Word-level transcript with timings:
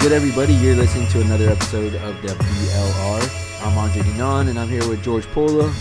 good, 0.00 0.12
everybody? 0.12 0.54
You're 0.54 0.76
listening 0.76 1.08
to 1.08 1.20
another 1.20 1.48
episode 1.48 1.94
of 1.96 2.22
the 2.22 2.28
BLR. 2.28 3.66
I'm 3.66 3.76
Andre 3.78 4.02
Dinan, 4.02 4.48
and 4.48 4.58
I'm 4.58 4.68
here 4.68 4.86
with 4.88 5.02
George 5.02 5.26
Pola. 5.26 5.72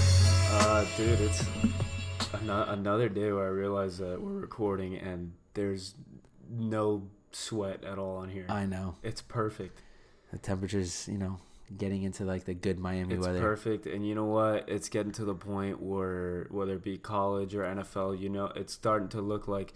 Uh, 0.52 0.86
dude, 0.98 1.20
it's 1.22 1.46
ano- 2.34 2.66
another 2.70 3.10
day 3.10 3.32
where 3.32 3.46
I 3.46 3.50
realize 3.50 3.98
that 4.00 4.20
we're 4.22 4.32
recording 4.34 4.96
and 4.96 5.34
there's 5.54 5.94
no 6.50 7.04
sweat 7.32 7.84
at 7.84 8.00
all 8.00 8.18
on 8.18 8.30
here. 8.30 8.46
I 8.50 8.66
know 8.66 8.96
It's 9.04 9.22
perfect. 9.22 9.82
the 10.32 10.40
temperature's, 10.40 11.08
you 11.08 11.18
know, 11.18 11.38
getting 11.78 12.04
into 12.04 12.24
like 12.26 12.46
the 12.46 12.54
good 12.56 12.80
Miami 12.80 13.16
It's 13.16 13.26
weather. 13.26 13.40
perfect. 13.40 13.86
And 13.86 14.08
you 14.08 14.16
know 14.16 14.26
what? 14.26 14.68
It's 14.68 14.90
getting 14.90 15.12
to 15.14 15.26
the 15.26 15.36
point 15.36 15.82
where 15.82 16.48
whether 16.50 16.74
it 16.74 16.84
be 16.84 16.98
college 16.98 17.54
or 17.54 17.64
NFL, 17.64 18.20
you 18.20 18.30
know, 18.30 18.52
it's 18.56 18.74
starting 18.74 19.10
to 19.10 19.22
look 19.22 19.48
like 19.48 19.74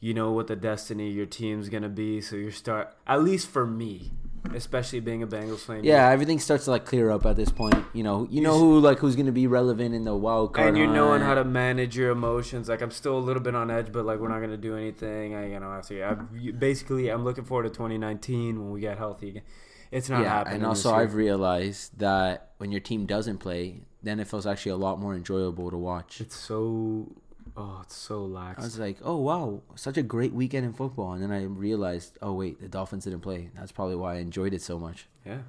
you 0.00 0.14
know 0.14 0.32
what 0.32 0.46
the 0.46 0.56
destiny 0.56 1.10
of 1.10 1.16
your 1.16 1.26
team's 1.26 1.68
gonna 1.68 1.88
be. 1.88 2.20
So 2.20 2.36
you're 2.36 2.50
start 2.50 2.94
at 3.06 3.22
least 3.22 3.48
for 3.48 3.66
me, 3.66 4.10
especially 4.54 5.00
being 5.00 5.22
a 5.22 5.26
Bengals 5.26 5.60
fan. 5.60 5.84
Yeah, 5.84 6.08
everything 6.08 6.40
starts 6.40 6.64
to 6.64 6.70
like 6.70 6.86
clear 6.86 7.10
up 7.10 7.26
at 7.26 7.36
this 7.36 7.50
point. 7.50 7.84
You 7.92 8.02
know, 8.02 8.26
you 8.30 8.40
know 8.40 8.58
who 8.58 8.80
like 8.80 8.98
who's 8.98 9.14
gonna 9.14 9.30
be 9.30 9.46
relevant 9.46 9.94
in 9.94 10.04
the 10.04 10.16
wild 10.16 10.54
card. 10.54 10.68
and 10.68 10.78
you're 10.78 10.86
knowing 10.86 11.20
how 11.20 11.34
to 11.34 11.44
manage 11.44 11.96
your 11.96 12.10
emotions. 12.10 12.68
Like 12.68 12.80
I'm 12.80 12.90
still 12.90 13.18
a 13.18 13.20
little 13.20 13.42
bit 13.42 13.54
on 13.54 13.70
edge, 13.70 13.92
but 13.92 14.06
like 14.06 14.18
we're 14.18 14.28
not 14.28 14.40
gonna 14.40 14.56
do 14.56 14.76
anything. 14.76 15.34
I 15.34 15.50
you 15.50 15.60
know 15.60 15.70
after 15.70 16.04
I, 16.04 16.50
basically 16.52 17.08
I'm 17.08 17.24
looking 17.24 17.44
forward 17.44 17.64
to 17.64 17.70
2019 17.70 18.58
when 18.58 18.72
we 18.72 18.80
get 18.80 18.96
healthy 18.96 19.28
again. 19.28 19.42
It's 19.90 20.08
not 20.08 20.22
yeah, 20.22 20.28
happening. 20.30 20.56
and 20.58 20.66
also. 20.66 20.94
I've 20.94 21.14
realized 21.14 21.98
that 21.98 22.52
when 22.58 22.70
your 22.70 22.80
team 22.80 23.06
doesn't 23.06 23.38
play, 23.38 23.80
then 24.02 24.20
it 24.20 24.28
feels 24.28 24.46
actually 24.46 24.72
a 24.72 24.76
lot 24.76 25.00
more 25.00 25.14
enjoyable 25.14 25.70
to 25.70 25.76
watch. 25.76 26.20
it's 26.20 26.36
so 26.36 27.12
oh 27.56 27.80
it's 27.82 27.96
so 27.96 28.24
lax. 28.24 28.60
I 28.60 28.64
was 28.64 28.78
like, 28.78 28.98
oh 29.02 29.16
wow, 29.16 29.62
such 29.74 29.96
a 29.96 30.02
great 30.02 30.32
weekend 30.32 30.64
in 30.66 30.72
football, 30.72 31.12
and 31.12 31.22
then 31.22 31.30
I 31.32 31.42
realized, 31.44 32.18
oh 32.22 32.32
wait, 32.34 32.60
the 32.60 32.68
Dolphins 32.68 33.04
didn't 33.04 33.20
play. 33.20 33.50
That's 33.54 33.72
probably 33.72 33.96
why 33.96 34.14
I 34.14 34.18
enjoyed 34.18 34.54
it 34.54 34.62
so 34.62 34.78
much. 34.78 35.06
Yeah, 35.24 35.40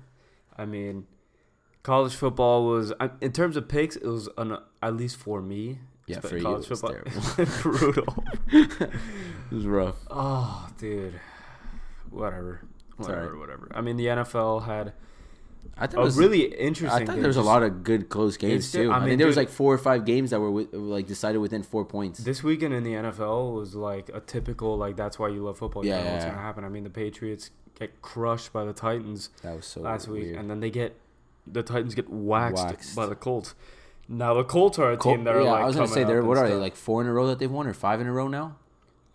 I 0.57 0.65
mean, 0.65 1.07
college 1.83 2.13
football 2.13 2.65
was 2.65 2.93
in 3.21 3.31
terms 3.31 3.57
of 3.57 3.67
picks, 3.67 3.95
it 3.95 4.05
was 4.05 4.29
an, 4.37 4.57
at 4.81 4.95
least 4.95 5.17
for 5.17 5.41
me. 5.41 5.79
Yeah, 6.07 6.19
for 6.19 6.37
you, 6.37 6.43
college 6.43 6.65
it 6.65 6.69
was 6.69 6.81
football 6.81 7.45
brutal. 7.61 8.23
It 9.51 9.55
was 9.55 9.65
rough. 9.65 9.97
Oh, 10.09 10.69
dude, 10.77 11.19
whatever, 12.09 12.61
whatever, 12.95 13.21
alright. 13.21 13.37
whatever. 13.37 13.71
I 13.75 13.81
mean, 13.81 13.97
the 13.97 14.05
NFL 14.05 14.65
had 14.65 14.93
I 15.77 15.87
thought 15.87 15.97
a 15.99 16.01
it 16.01 16.03
was 16.05 16.17
really 16.17 16.41
interesting. 16.53 17.01
I 17.01 17.05
thought 17.05 17.17
there 17.17 17.27
was 17.27 17.37
a 17.37 17.41
lot 17.41 17.63
of 17.63 17.83
good 17.83 18.09
close 18.09 18.37
games 18.37 18.71
too. 18.71 18.91
I 18.91 18.95
I, 18.95 18.99
mean, 18.99 19.09
mean, 19.09 19.17
there 19.17 19.27
was 19.27 19.37
like 19.37 19.49
four 19.49 19.73
or 19.73 19.77
five 19.77 20.05
games 20.05 20.29
that 20.29 20.39
were 20.39 20.47
wi- 20.51 20.69
like 20.73 21.07
decided 21.07 21.39
within 21.39 21.63
four 21.63 21.85
points. 21.85 22.19
This 22.19 22.43
weekend 22.43 22.73
in 22.73 22.83
the 22.83 22.93
NFL 22.93 23.53
was 23.53 23.73
like 23.75 24.09
a 24.13 24.19
typical 24.19 24.77
like 24.77 24.95
that's 24.95 25.17
why 25.17 25.29
you 25.29 25.43
love 25.43 25.57
football. 25.57 25.85
Yeah, 25.85 26.03
know 26.03 26.11
what's 26.13 26.25
gonna 26.25 26.37
happen. 26.37 26.63
I 26.63 26.69
mean, 26.69 26.83
the 26.83 26.89
Patriots 26.89 27.49
get 27.79 28.01
crushed 28.01 28.53
by 28.53 28.63
the 28.65 28.73
Titans 28.73 29.29
that 29.41 29.55
was 29.55 29.65
so 29.65 29.81
last 29.81 30.07
week, 30.07 30.23
weird. 30.23 30.37
and 30.37 30.49
then 30.49 30.59
they 30.59 30.69
get 30.69 30.95
the 31.47 31.63
Titans 31.63 31.95
get 31.95 32.09
waxed, 32.09 32.63
Waxed. 32.63 32.95
by 32.95 33.07
the 33.07 33.15
Colts. 33.15 33.55
Now 34.07 34.33
the 34.33 34.43
Colts 34.43 34.77
are 34.77 34.91
a 34.91 34.97
Col- 34.97 35.15
team 35.15 35.23
that 35.23 35.35
are 35.35 35.41
yeah, 35.41 35.51
like 35.51 35.63
I 35.63 35.65
was 35.67 35.75
gonna 35.75 35.87
say 35.87 36.03
they're 36.03 36.23
what 36.23 36.37
are 36.37 36.47
they 36.47 36.55
like 36.55 36.75
four 36.75 37.01
in 37.01 37.07
a 37.07 37.13
row 37.13 37.27
that 37.27 37.39
they've 37.39 37.49
won 37.51 37.65
or 37.65 37.73
five 37.73 38.01
in 38.01 38.07
a 38.07 38.11
row 38.11 38.27
now? 38.27 38.57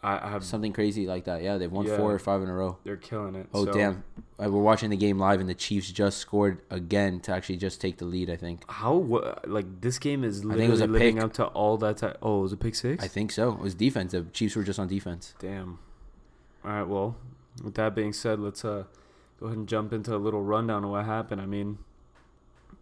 I, 0.02 0.28
have 0.28 0.44
Something 0.44 0.72
crazy 0.72 1.06
like 1.06 1.25
that. 1.25 1.42
Yeah, 1.42 1.58
they've 1.58 1.72
won 1.72 1.86
Yeah. 1.86 1.97
four 1.97 2.12
or 2.12 2.19
five 2.19 2.41
in 2.42 2.48
a 2.48 2.55
row. 2.55 2.78
they're 2.84 2.97
killing 2.97 3.34
it. 3.34 3.48
Oh 3.52 3.64
So, 3.64 3.72
damn! 3.72 4.05
Uh, 4.39 4.50
we're 4.50 4.61
watching 4.62 4.91
the 4.91 4.97
game 4.97 5.19
live, 5.19 5.41
and 5.41 5.48
the 5.48 5.55
Chiefs 5.55 5.91
just 5.91 6.19
scored 6.19 6.61
again 6.70 7.19
to 7.20 7.33
actually 7.33 7.56
just 7.56 7.80
take 7.80 7.98
the 7.98 8.05
lead. 8.05 8.30
I 8.30 8.36
think. 8.36 8.70
How 8.70 8.94
like 9.47 9.80
this 9.80 9.98
game 9.98 10.22
is 10.22 10.41
think 10.41 10.50
literally 10.52 10.67
it 10.67 10.70
was 10.70 10.80
a 10.83 10.86
living 10.86 11.17
pick. 11.17 11.24
up 11.24 11.33
to 11.34 11.47
all 11.47 11.77
that. 11.78 11.97
Ti- 11.97 12.19
oh, 12.22 12.41
it 12.41 12.42
was 12.42 12.52
a 12.52 12.56
pick 12.56 12.74
six. 12.77 13.02
I 13.02 13.08
think 13.08 13.33
so. 13.33 13.52
It 13.52 13.58
was 13.61 13.74
defense. 13.74 14.12
The 14.12 14.23
Chiefs 14.33 14.55
were 14.55 14.62
just 14.62 14.79
on 14.79 14.86
defense. 14.86 15.34
Damn. 15.40 15.79
All 16.64 16.70
right. 16.70 16.86
Well, 16.86 17.17
with 17.64 17.74
that 17.74 17.95
being 17.95 18.13
said, 18.13 18.39
let's 18.39 18.64
uh 18.64 18.84
go 19.40 19.46
ahead 19.46 19.58
and 19.58 19.67
jump 19.68 19.92
into 19.92 20.14
a 20.14 20.18
little 20.18 20.42
rundown 20.42 20.84
of 20.84 20.90
what 20.90 21.05
happened. 21.07 21.40
I 21.40 21.46
mean, 21.46 21.78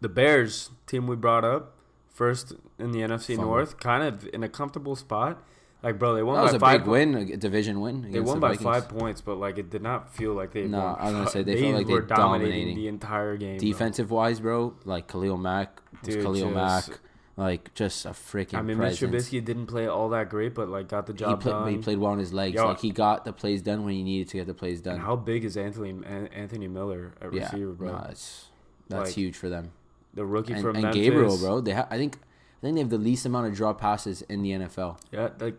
the 0.01 0.09
Bears 0.11 0.71
team 0.87 1.07
we 1.07 1.17
brought 1.17 1.45
up 1.45 1.75
first 2.11 2.53
in 2.79 2.91
the 2.93 2.99
NFC 3.01 3.37
Fumble. 3.37 3.45
North, 3.53 3.79
kind 3.81 4.03
of 4.03 4.29
in 4.35 4.43
a 4.43 4.49
comfortable 4.49 4.95
spot. 4.97 5.43
Like, 5.85 5.99
bro, 5.99 6.15
they 6.15 6.23
won 6.23 6.37
That 6.37 6.41
by 6.41 6.45
was 6.47 6.55
a 6.55 6.59
five. 6.59 6.81
big 6.81 6.89
win, 6.89 7.15
a 7.15 7.37
division 7.37 7.81
win. 7.81 8.11
They 8.11 8.19
won 8.19 8.41
the 8.41 8.41
by 8.41 8.57
five 8.57 8.89
points, 8.89 9.21
but 9.21 9.37
like 9.37 9.59
it 9.59 9.69
did 9.71 9.83
not 9.83 10.13
feel 10.15 10.33
like 10.33 10.53
they. 10.53 10.65
No, 10.65 10.79
won. 10.79 10.97
I 10.99 11.05
was 11.05 11.13
gonna 11.13 11.31
say, 11.31 11.43
they 11.45 11.61
felt 11.61 11.75
like 11.75 11.87
they 11.87 11.93
were 11.93 12.01
dominating, 12.01 12.51
dominating. 12.53 12.77
the 12.77 12.89
entire 12.89 13.37
game. 13.37 13.59
bro. 13.59 13.69
Defensive 13.69 14.11
wise, 14.11 14.41
bro, 14.41 14.75
like 14.85 15.07
Khalil 15.09 15.37
Mack 15.37 15.81
Dude, 16.03 16.23
Khalil 16.23 16.53
just- 16.53 16.89
Mack, 16.89 16.99
like 17.37 17.75
just 17.75 18.07
a 18.07 18.11
freaking 18.11 18.55
I 18.59 18.63
mean, 18.63 18.79
presence. 18.79 19.11
Mr. 19.11 19.15
Trubisky 19.41 19.45
didn't 19.45 19.67
play 19.67 19.87
all 19.87 20.09
that 20.11 20.31
great, 20.31 20.55
but 20.55 20.69
like 20.71 20.89
got 20.89 21.07
the 21.07 21.13
he, 21.13 21.19
job 21.19 21.41
played, 21.43 21.53
done. 21.53 21.69
he 21.69 21.77
played 21.79 21.99
well 21.99 22.13
on 22.13 22.19
his 22.19 22.33
legs. 22.33 22.55
Yo. 22.55 22.67
like 22.69 22.81
he 22.81 22.91
got 22.91 23.25
the 23.27 23.33
plays 23.35 23.61
done 23.61 23.85
when 23.85 23.93
he 23.95 24.03
needed 24.03 24.29
to 24.29 24.37
get 24.39 24.47
the 24.47 24.55
plays 24.55 24.81
done. 24.81 24.99
how 24.99 25.17
big 25.17 25.45
is 25.45 25.57
Anthony 25.57 25.95
Anthony 26.35 26.67
Miller 26.69 27.13
at 27.21 27.33
yeah, 27.35 27.43
receiver, 27.45 27.73
bro? 27.73 28.07
it's 28.09 28.47
that's 28.89 29.09
Like, 29.11 29.15
huge 29.15 29.37
for 29.37 29.49
them. 29.51 29.73
the 30.15 30.25
rookie 30.25 30.53
And, 30.55 30.63
from 30.63 30.77
and 30.77 30.85
Memphis. 30.85 31.03
Gabriel, 31.03 31.37
bro, 31.39 31.61
they 31.61 31.73
ha- 31.73 31.89
I 31.91 31.99
think 31.99 32.17
I 32.63 32.67
think 32.69 32.77
they 32.77 32.81
have 32.81 32.89
the 32.91 32.97
least 32.99 33.27
amount 33.27 33.49
of 33.49 33.55
drop 33.55 33.79
passes 33.81 34.23
in 34.23 34.43
the 34.43 34.53
NFL. 34.53 34.97
Yeah, 35.13 35.29
like 35.39 35.57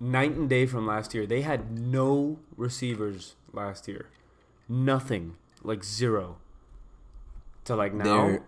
night 0.00 0.32
and 0.32 0.48
day 0.48 0.66
from 0.66 0.86
last 0.86 1.14
year. 1.14 1.26
They 1.26 1.42
had 1.42 1.78
no 1.78 2.38
receivers 2.56 3.34
last 3.52 3.88
year. 3.88 4.06
Nothing. 4.68 5.36
Like 5.62 5.84
zero. 5.84 6.36
To 7.64 7.76
like 7.76 7.92
now. 7.94 8.04
They're, 8.26 8.42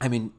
I 0.00 0.08
mean, 0.08 0.32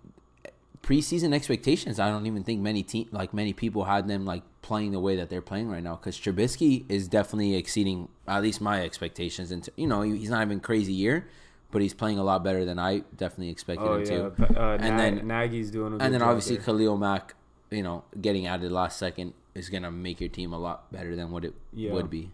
preseason 0.84 1.34
expectations. 1.34 2.00
I 2.00 2.10
don't 2.10 2.26
even 2.26 2.44
think 2.44 2.62
many 2.62 2.84
team 2.84 3.08
like 3.12 3.34
many 3.34 3.54
people 3.54 3.86
had 3.86 4.08
them 4.08 4.26
like 4.26 4.44
playing 4.62 4.92
the 4.92 5.00
way 5.00 5.16
that 5.16 5.30
they're 5.30 5.42
playing 5.42 5.70
right 5.70 5.84
now. 5.84 5.96
Because 5.96 6.18
Trubisky 6.18 6.86
is 6.90 7.08
definitely 7.08 7.56
exceeding 7.56 8.10
at 8.28 8.42
least 8.42 8.62
my 8.62 8.82
expectations. 8.84 9.52
And 9.52 9.68
you 9.76 9.88
know, 9.88 10.02
he's 10.02 10.30
not 10.30 10.42
even 10.44 10.60
crazy 10.60 10.94
year, 10.94 11.28
but 11.72 11.82
he's 11.82 11.94
playing 11.94 12.20
a 12.20 12.24
lot 12.24 12.44
better 12.44 12.66
than 12.66 12.78
I 12.80 13.04
definitely 13.16 13.50
expected 13.50 13.88
oh 13.88 13.96
him 13.96 14.02
yeah. 14.02 14.46
to. 14.48 14.62
Uh, 14.62 14.78
And 14.80 14.90
Na- 14.92 14.98
then- 14.98 15.28
Nagy's 15.28 15.72
doing 15.72 15.88
a 15.94 15.98
good 15.98 16.02
And 16.02 16.14
then 16.14 16.22
obviously 16.22 16.58
there. 16.58 16.66
Khalil 16.66 16.98
Mack, 16.98 17.34
you 17.72 17.84
know, 17.84 18.04
getting 18.22 18.46
added 18.48 18.72
last 18.72 18.98
second 19.00 19.34
is 19.58 19.70
gonna 19.70 19.92
make 19.92 20.20
your 20.22 20.30
team 20.30 20.54
a 20.54 20.58
lot 20.60 20.92
better 20.92 21.16
than 21.16 21.32
what 21.32 21.44
it 21.46 21.54
Yeah. 21.74 21.94
would 21.94 22.10
be. 22.10 22.32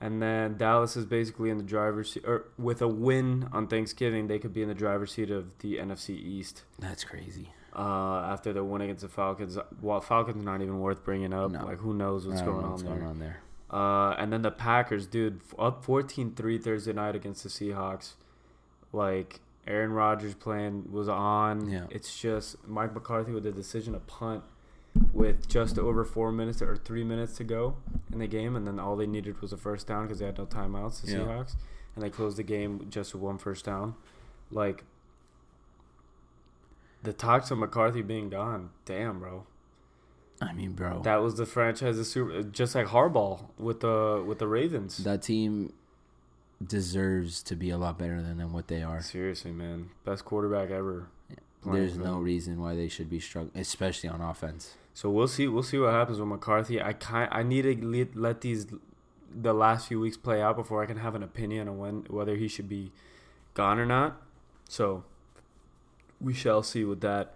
And 0.00 0.22
then 0.22 0.56
Dallas 0.56 0.96
is 0.96 1.06
basically 1.06 1.50
in 1.50 1.56
the 1.56 1.64
driver's 1.64 2.12
seat, 2.12 2.24
or 2.24 2.44
with 2.56 2.80
a 2.82 2.86
win 2.88 3.48
on 3.52 3.66
Thanksgiving, 3.66 4.28
they 4.28 4.38
could 4.38 4.52
be 4.52 4.62
in 4.62 4.68
the 4.68 4.74
driver's 4.74 5.12
seat 5.12 5.30
of 5.30 5.58
the 5.58 5.78
NFC 5.78 6.14
East. 6.14 6.62
That's 6.78 7.02
crazy. 7.02 7.48
Uh, 7.76 8.20
after 8.20 8.52
the 8.52 8.62
win 8.64 8.80
against 8.80 9.02
the 9.02 9.08
Falcons, 9.08 9.58
well, 9.82 10.00
Falcons 10.00 10.44
not 10.44 10.62
even 10.62 10.78
worth 10.80 11.04
bringing 11.04 11.32
up. 11.32 11.50
No. 11.50 11.64
Like 11.64 11.78
who 11.78 11.94
knows 11.94 12.26
what's 12.28 12.42
going 12.42 12.58
know 12.60 12.64
on 12.66 12.70
what's 12.72 12.82
there. 12.84 12.94
going 12.94 13.06
on 13.06 13.18
there. 13.18 13.38
Uh, 13.70 14.10
and 14.18 14.32
then 14.32 14.42
the 14.42 14.50
Packers, 14.50 15.06
dude, 15.06 15.40
up 15.58 15.84
14-3 15.84 16.58
Thursday 16.62 16.92
night 16.92 17.14
against 17.16 17.42
the 17.42 17.48
Seahawks. 17.50 18.14
Like 18.92 19.40
Aaron 19.66 19.92
Rodgers 19.92 20.34
playing 20.34 20.90
was 20.90 21.08
on. 21.08 21.68
Yeah. 21.68 21.84
It's 21.90 22.18
just 22.18 22.56
Mike 22.66 22.94
McCarthy 22.94 23.32
with 23.32 23.42
the 23.44 23.52
decision 23.52 23.92
to 23.94 24.00
punt 24.00 24.42
with 25.12 25.48
just 25.48 25.78
over 25.78 26.04
four 26.04 26.30
minutes 26.32 26.60
or 26.62 26.76
three 26.76 27.04
minutes 27.04 27.36
to 27.38 27.44
go 27.44 27.76
in 28.12 28.18
the 28.18 28.26
game, 28.26 28.56
and 28.56 28.66
then 28.66 28.78
all 28.78 28.96
they 28.96 29.06
needed 29.06 29.40
was 29.40 29.52
a 29.52 29.56
first 29.56 29.86
down 29.86 30.04
because 30.06 30.18
they 30.18 30.26
had 30.26 30.38
no 30.38 30.46
timeouts. 30.46 31.02
The 31.02 31.12
Yeah. 31.12 31.18
Seahawks, 31.18 31.56
and 31.94 32.04
they 32.04 32.10
closed 32.10 32.36
the 32.36 32.42
game 32.42 32.86
just 32.90 33.14
with 33.14 33.22
one 33.22 33.38
first 33.38 33.64
down. 33.64 33.94
Like 34.50 34.84
the 37.02 37.12
talks 37.12 37.50
of 37.50 37.58
McCarthy 37.58 38.02
being 38.02 38.28
gone, 38.28 38.70
damn, 38.84 39.18
bro. 39.20 39.46
I 40.40 40.52
mean, 40.52 40.72
bro, 40.72 41.02
That 41.02 41.16
was 41.16 41.34
the 41.36 41.46
franchise's 41.46 42.10
super, 42.10 42.42
just 42.44 42.74
like 42.74 42.86
Harbaugh 42.86 43.44
with 43.58 43.80
the 43.80 44.22
with 44.26 44.38
the 44.38 44.46
Ravens. 44.46 44.98
that 44.98 45.22
team 45.22 45.72
deserves 46.64 47.42
to 47.44 47.54
be 47.56 47.70
a 47.70 47.78
lot 47.78 47.98
better 47.98 48.20
than, 48.22 48.38
than 48.38 48.52
what 48.52 48.68
they 48.68 48.82
are. 48.82 49.00
Seriously, 49.00 49.52
man, 49.52 49.90
best 50.04 50.24
quarterback 50.24 50.70
ever. 50.70 51.08
There's 51.64 51.96
no 51.96 52.14
them. 52.14 52.22
reason 52.22 52.60
why 52.60 52.74
they 52.74 52.88
should 52.88 53.10
be 53.10 53.20
struggling, 53.20 53.60
especially 53.60 54.08
on 54.08 54.20
offense. 54.20 54.74
So 54.94 55.10
we'll 55.10 55.28
see. 55.28 55.48
We'll 55.48 55.62
see 55.62 55.78
what 55.78 55.92
happens 55.92 56.18
with 56.18 56.28
McCarthy. 56.28 56.80
I 56.82 56.92
kind 56.92 57.28
I 57.32 57.42
need 57.42 57.62
to 57.62 57.86
let, 57.86 58.16
let 58.16 58.40
these 58.40 58.66
the 59.30 59.52
last 59.52 59.88
few 59.88 60.00
weeks 60.00 60.16
play 60.16 60.40
out 60.40 60.56
before 60.56 60.82
I 60.82 60.86
can 60.86 60.98
have 60.98 61.14
an 61.14 61.22
opinion 61.22 61.68
on 61.68 61.78
when 61.78 61.94
whether 62.08 62.36
he 62.36 62.48
should 62.48 62.68
be 62.68 62.92
gone 63.54 63.78
or 63.78 63.86
not. 63.86 64.20
So 64.68 65.04
we 66.20 66.34
shall 66.34 66.62
see 66.62 66.84
with 66.84 67.00
that. 67.00 67.34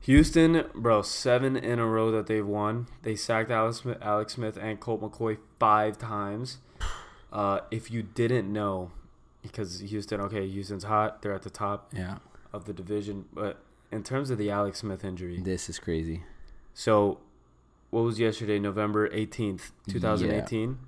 Houston, 0.00 0.64
bro, 0.74 1.02
seven 1.02 1.56
in 1.56 1.78
a 1.78 1.86
row 1.86 2.10
that 2.10 2.26
they've 2.26 2.46
won. 2.46 2.88
They 3.02 3.14
sacked 3.14 3.52
Alex 3.52 3.78
Smith, 3.78 3.98
Alex 4.02 4.32
Smith 4.34 4.58
and 4.60 4.80
Colt 4.80 5.00
McCoy 5.00 5.38
five 5.60 5.96
times. 5.96 6.58
Uh, 7.32 7.60
if 7.70 7.90
you 7.90 8.02
didn't 8.02 8.52
know, 8.52 8.90
because 9.42 9.78
Houston, 9.78 10.20
okay, 10.20 10.46
Houston's 10.48 10.84
hot. 10.84 11.22
They're 11.22 11.32
at 11.32 11.42
the 11.42 11.50
top 11.50 11.92
Yeah, 11.96 12.18
of 12.52 12.64
the 12.64 12.72
division. 12.72 13.26
But 13.32 13.62
in 13.90 14.02
terms 14.02 14.30
of 14.30 14.38
the 14.38 14.50
Alex 14.50 14.78
Smith 14.78 15.04
injury, 15.04 15.40
this 15.40 15.68
is 15.68 15.78
crazy. 15.78 16.22
so 16.74 17.18
what 17.90 18.02
was 18.04 18.18
yesterday, 18.18 18.58
November 18.58 19.08
18th, 19.10 19.70
2018? 19.88 20.78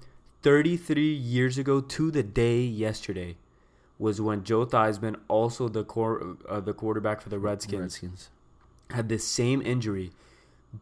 33 0.42 1.12
years 1.12 1.58
ago 1.58 1.80
to 1.80 2.10
the 2.10 2.22
day 2.22 2.60
yesterday 2.60 3.36
was 3.98 4.20
when 4.20 4.42
Joe 4.42 4.64
Theismann, 4.66 5.16
also 5.28 5.68
the 5.68 5.84
core, 5.84 6.36
uh, 6.48 6.60
the 6.60 6.72
quarterback 6.72 7.20
for 7.20 7.28
the 7.28 7.38
Redskins, 7.38 7.80
Redskins. 7.80 8.30
had 8.90 9.08
this 9.10 9.26
same 9.26 9.60
injury. 9.62 10.12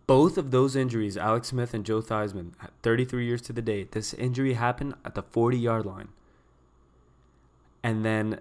Both 0.07 0.39
of 0.39 0.53
those 0.53 0.75
injuries, 0.77 1.17
Alex 1.17 1.49
Smith 1.49 1.75
and 1.75 1.85
Joe 1.85 2.01
Theismann, 2.01 2.53
33 2.83 3.27
years 3.27 3.43
to 3.43 3.53
the 3.53 3.61
day, 3.63 3.85
this 3.91 4.15
injury 4.15 4.55
happened 4.55 4.95
at 5.05 5.15
the 5.15 5.23
40 5.23 5.59
yard 5.59 5.85
line. 5.85 6.09
and 7.83 8.05
then 8.05 8.41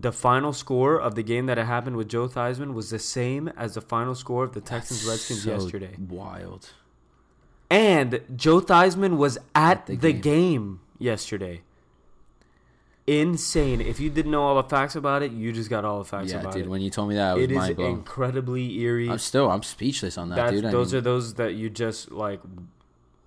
the 0.00 0.12
final 0.12 0.52
score 0.52 1.00
of 1.00 1.14
the 1.14 1.22
game 1.22 1.46
that 1.46 1.58
it 1.58 1.66
happened 1.66 1.96
with 1.96 2.08
Joe 2.08 2.26
Theismann 2.26 2.74
was 2.74 2.90
the 2.90 2.98
same 2.98 3.48
as 3.56 3.74
the 3.74 3.80
final 3.80 4.14
score 4.14 4.42
of 4.44 4.52
the 4.52 4.60
Texans 4.60 5.04
Redskins 5.04 5.44
so 5.44 5.52
yesterday. 5.52 5.94
Wild. 5.98 6.70
And 7.70 8.20
Joe 8.34 8.60
Theismann 8.60 9.16
was 9.16 9.38
at, 9.54 9.78
At 9.78 9.86
the 9.86 9.96
the, 9.96 10.12
game. 10.12 10.20
game. 10.22 10.80
yesterday. 10.98 11.62
Insane. 13.06 13.80
If 13.80 14.00
you 14.00 14.10
didn't 14.10 14.32
know 14.32 14.42
all 14.42 14.56
the 14.56 14.68
facts 14.68 14.96
about 14.96 15.22
it, 15.22 15.30
you 15.32 15.52
just 15.52 15.70
got 15.70 15.84
all 15.84 15.98
the 15.98 16.04
facts 16.04 16.32
yeah, 16.32 16.40
about 16.40 16.54
dude. 16.54 16.66
it. 16.66 16.68
When 16.68 16.80
you 16.80 16.90
told 16.90 17.10
me 17.10 17.14
that, 17.16 17.32
I 17.32 17.34
was 17.34 17.44
It 17.44 17.52
is 17.52 17.68
incredibly 17.78 18.80
eerie. 18.80 19.10
I'm 19.10 19.18
still, 19.18 19.50
I'm 19.50 19.62
speechless 19.62 20.18
on 20.18 20.30
that, 20.30 20.36
That's, 20.36 20.52
dude. 20.52 20.64
I 20.64 20.70
those 20.70 20.92
mean, 20.92 20.98
are 20.98 21.02
those 21.02 21.34
that 21.34 21.54
you 21.54 21.70
just 21.70 22.10
like. 22.10 22.40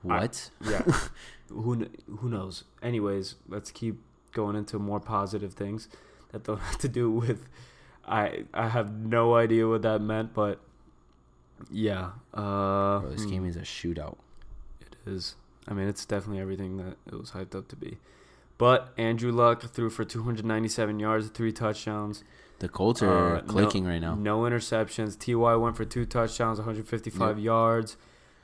what? 0.01 0.49
Yeah. 0.65 0.81
who 1.49 1.87
who 2.19 2.29
knows? 2.29 2.63
Anyways, 2.81 3.35
let's 3.47 3.71
keep 3.71 4.01
going 4.31 4.55
into 4.55 4.79
more 4.79 4.99
positive 4.99 5.53
things 5.53 5.87
that 6.31 6.43
don't 6.43 6.59
have 6.69 6.77
to 6.79 6.87
do 6.87 7.09
with. 7.11 7.47
I 8.05 8.43
I 8.53 8.69
have 8.69 8.93
no 8.93 9.35
idea 9.35 9.67
what 9.67 9.81
that 9.81 10.01
meant, 10.01 10.33
but 10.33 10.59
yeah. 11.71 12.11
Uh, 12.33 12.99
Bro, 12.99 13.09
this 13.11 13.23
hmm. 13.23 13.29
game 13.29 13.45
is 13.45 13.55
a 13.55 13.61
shootout. 13.61 14.17
It 14.81 14.95
is. 15.05 15.35
I 15.67 15.73
mean, 15.73 15.87
it's 15.87 16.05
definitely 16.05 16.41
everything 16.41 16.77
that 16.77 16.97
it 17.07 17.15
was 17.19 17.31
hyped 17.31 17.53
up 17.55 17.67
to 17.69 17.75
be. 17.75 17.97
But 18.57 18.93
Andrew 18.97 19.31
Luck 19.31 19.61
threw 19.61 19.89
for 19.89 20.03
297 20.05 20.99
yards, 20.99 21.27
three 21.27 21.51
touchdowns. 21.51 22.23
The 22.59 22.69
Colts 22.69 23.03
are 23.03 23.35
Uh, 23.37 23.41
no- 23.41 23.47
clicking 23.47 23.85
right 23.85 23.99
now. 23.99 24.15
No 24.15 24.39
interceptions. 24.41 25.17
Ty 25.19 25.55
went 25.57 25.75
for 25.75 25.85
two 25.85 26.05
touchdowns, 26.05 26.57
155 26.57 27.37
yards. 27.37 27.97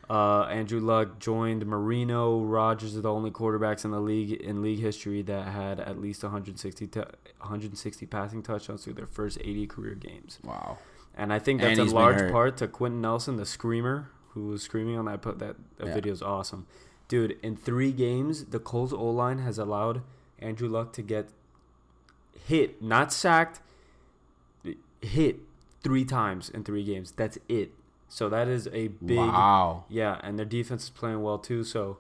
Uh, 0.10 0.44
Andrew 0.44 0.80
Luck 0.80 1.20
joined 1.20 1.66
Marino. 1.66 2.42
Rodgers 2.42 2.98
are 2.98 3.02
the 3.02 3.12
only 3.12 3.32
quarterbacks 3.32 3.86
in 3.86 3.92
the 3.92 4.02
league 4.02 4.32
in 4.34 4.62
league 4.62 4.80
history 4.80 5.22
that 5.24 5.48
had 5.48 5.80
at 5.80 6.00
least 6.02 6.24
160 6.24 6.88
t- 6.88 7.00
160 7.00 8.06
passing 8.08 8.44
touchdowns 8.44 8.84
through 8.84 8.94
their 8.94 9.08
first 9.08 9.38
80 9.42 9.68
career 9.68 9.96
games. 9.96 10.40
Wow. 10.44 10.78
And 11.16 11.32
I 11.32 11.40
think 11.40 11.62
And 11.62 11.78
that's 11.78 11.92
a 11.92 11.96
large 11.96 12.32
part 12.32 12.58
to 12.58 12.68
Quenton 12.68 13.00
Nelson, 13.02 13.38
the 13.38 13.46
screamer, 13.46 14.10
who 14.32 14.48
was 14.48 14.62
screaming 14.64 14.98
on 14.98 15.06
that. 15.06 15.22
Put 15.22 15.40
that, 15.40 15.56
that 15.78 15.88
Yeah. 15.88 15.94
video 15.94 16.12
is 16.12 16.22
awesome, 16.22 16.66
dude. 17.08 17.38
In 17.44 17.56
three 17.56 17.92
games, 17.92 18.46
the 18.46 18.60
Colts 18.60 18.92
O 18.94 19.06
line 19.10 19.38
has 19.40 19.58
allowed 19.58 20.02
Andrew 20.40 20.68
Luck 20.68 20.92
to 20.94 21.02
get 21.02 21.30
hit, 22.48 22.82
not 22.82 23.14
sacked, 23.14 23.62
hit 25.02 25.40
three 25.84 26.04
times 26.06 26.50
in 26.50 26.64
three 26.64 26.84
games. 26.84 27.12
That's 27.12 27.38
it. 27.48 27.72
So 28.14 28.30
that 28.30 28.48
is 28.48 28.68
a 28.72 28.90
big 28.90 29.18
wow. 29.18 29.86
yeah, 29.90 30.20
and 30.22 30.38
their 30.38 30.46
defense 30.46 30.84
is 30.84 30.90
playing 30.92 31.24
well 31.24 31.40
too. 31.40 31.64
So 31.64 31.98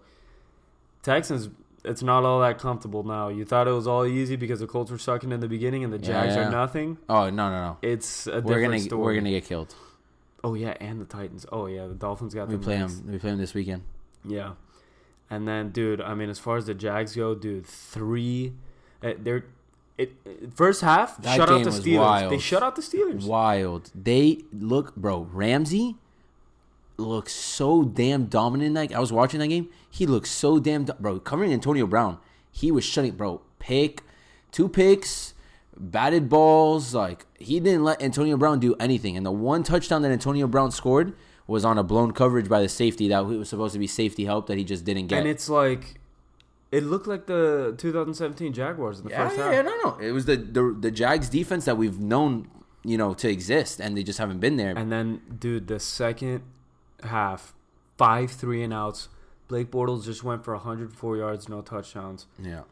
Texans, 1.01 1.49
it's 1.83 2.03
not 2.03 2.23
all 2.23 2.39
that 2.41 2.59
comfortable 2.59 3.03
now. 3.03 3.29
You 3.29 3.45
thought 3.45 3.67
it 3.67 3.71
was 3.71 3.87
all 3.87 4.05
easy 4.05 4.35
because 4.35 4.59
the 4.59 4.67
Colts 4.67 4.91
were 4.91 4.99
sucking 4.99 5.31
in 5.31 5.39
the 5.39 5.47
beginning 5.47 5.83
and 5.83 5.91
the 5.91 5.97
Jags 5.97 6.35
Yeah. 6.35 6.47
are 6.47 6.51
nothing. 6.51 6.99
Oh 7.09 7.31
no 7.31 7.49
no 7.49 7.61
no. 7.65 7.77
It's 7.81 8.27
a 8.27 8.33
We're 8.33 8.41
different 8.41 8.63
gonna 8.65 8.79
story. 8.81 9.01
we're 9.01 9.15
gonna 9.15 9.31
get 9.31 9.45
killed. 9.45 9.73
Oh 10.43 10.53
yeah, 10.53 10.75
and 10.79 11.01
the 11.01 11.05
Titans. 11.05 11.47
Oh 11.51 11.65
yeah, 11.65 11.87
the 11.87 11.95
Dolphins 11.95 12.35
got 12.35 12.47
them. 12.47 12.59
We 12.59 12.63
play 12.63 12.77
next. 12.77 12.99
them. 12.99 13.11
We 13.11 13.17
play 13.17 13.31
them 13.31 13.39
this 13.39 13.55
weekend. 13.55 13.81
Yeah, 14.23 14.51
and 15.31 15.47
then 15.47 15.71
dude, 15.71 15.99
I 15.99 16.13
mean, 16.13 16.29
as 16.29 16.37
far 16.37 16.57
as 16.57 16.67
the 16.67 16.75
Jags 16.75 17.15
go, 17.15 17.33
dude, 17.33 17.65
three. 17.65 18.53
Uh, 19.01 19.13
they're 19.17 19.45
it, 19.97 20.11
first 20.55 20.81
half 20.81 21.17
That 21.21 21.35
shut 21.35 21.49
out 21.49 21.63
the 21.63 21.69
Steelers. 21.69 21.97
wild. 21.99 22.31
They 22.31 22.39
shut 22.39 22.63
out 22.63 22.75
the 22.75 22.81
Steelers. 22.81 23.25
Wild. 23.25 23.91
They 23.93 24.39
look, 24.51 24.95
bro. 24.95 25.27
Ramsey 25.31 25.95
looks 26.97 27.33
so 27.33 27.83
damn 27.83 28.25
dominant. 28.25 28.75
Like 28.75 28.91
I 28.91 28.99
was 28.99 29.11
watching 29.11 29.39
that 29.39 29.47
game, 29.47 29.69
he 29.89 30.05
looks 30.05 30.29
so 30.31 30.59
damn, 30.59 30.85
do- 30.85 30.93
bro. 30.99 31.19
Covering 31.19 31.53
Antonio 31.53 31.85
Brown, 31.87 32.17
he 32.51 32.71
was 32.71 32.83
shutting, 32.83 33.13
bro. 33.15 33.41
Pick, 33.59 34.01
two 34.51 34.67
picks, 34.67 35.33
batted 35.77 36.29
balls. 36.29 36.93
Like 36.93 37.25
he 37.39 37.59
didn't 37.59 37.83
let 37.83 38.01
Antonio 38.01 38.37
Brown 38.37 38.59
do 38.59 38.75
anything. 38.79 39.15
And 39.17 39.25
the 39.25 39.31
one 39.31 39.63
touchdown 39.63 40.01
that 40.03 40.11
Antonio 40.11 40.47
Brown 40.47 40.71
scored 40.71 41.13
was 41.45 41.65
on 41.65 41.77
a 41.77 41.83
blown 41.83 42.13
coverage 42.13 42.47
by 42.47 42.61
the 42.61 42.69
safety 42.69 43.09
that 43.09 43.25
was 43.25 43.49
supposed 43.49 43.73
to 43.73 43.79
be 43.79 43.87
safety 43.87 44.25
help 44.25 44.47
that 44.47 44.57
he 44.57 44.63
just 44.63 44.85
didn't 44.85 45.07
get. 45.07 45.19
And 45.19 45.27
it's 45.27 45.49
like, 45.49 45.99
it 46.77 46.83
looked 46.83 47.07
like 47.07 47.25
the 47.27 47.75
2017 47.77 48.51
Jaguars 48.53 48.97
in 48.99 49.05
the 49.05 49.11
yeah, 49.11 49.27
first 49.27 49.39
half. 49.39 49.53
yeah, 49.53 49.61
no, 49.61 49.75
no. 49.83 49.97
It 49.99 50.11
was 50.11 50.25
the, 50.25 50.37
the 50.37 50.75
the 50.85 50.91
Jags 50.91 51.29
defense 51.29 51.65
that 51.65 51.77
we've 51.77 51.99
known, 51.99 52.49
you 52.83 52.97
know, 52.97 53.13
to 53.13 53.27
exist, 53.29 53.79
and 53.79 53.95
they 53.95 54.03
just 54.03 54.19
haven't 54.19 54.39
been 54.39 54.57
there. 54.57 54.73
And 54.75 54.91
then, 54.91 55.21
dude, 55.39 55.67
the 55.67 55.79
second 55.79 56.41
half, 57.03 57.53
five 57.97 58.31
three 58.31 58.63
and 58.63 58.73
outs. 58.73 59.09
Blake 59.49 59.69
Bortles 59.69 60.05
just 60.05 60.23
went 60.23 60.43
for 60.43 60.53
104 60.55 61.17
yards, 61.17 61.47
no 61.49 61.61
touchdowns. 61.61 62.25
yeah. 62.41 62.63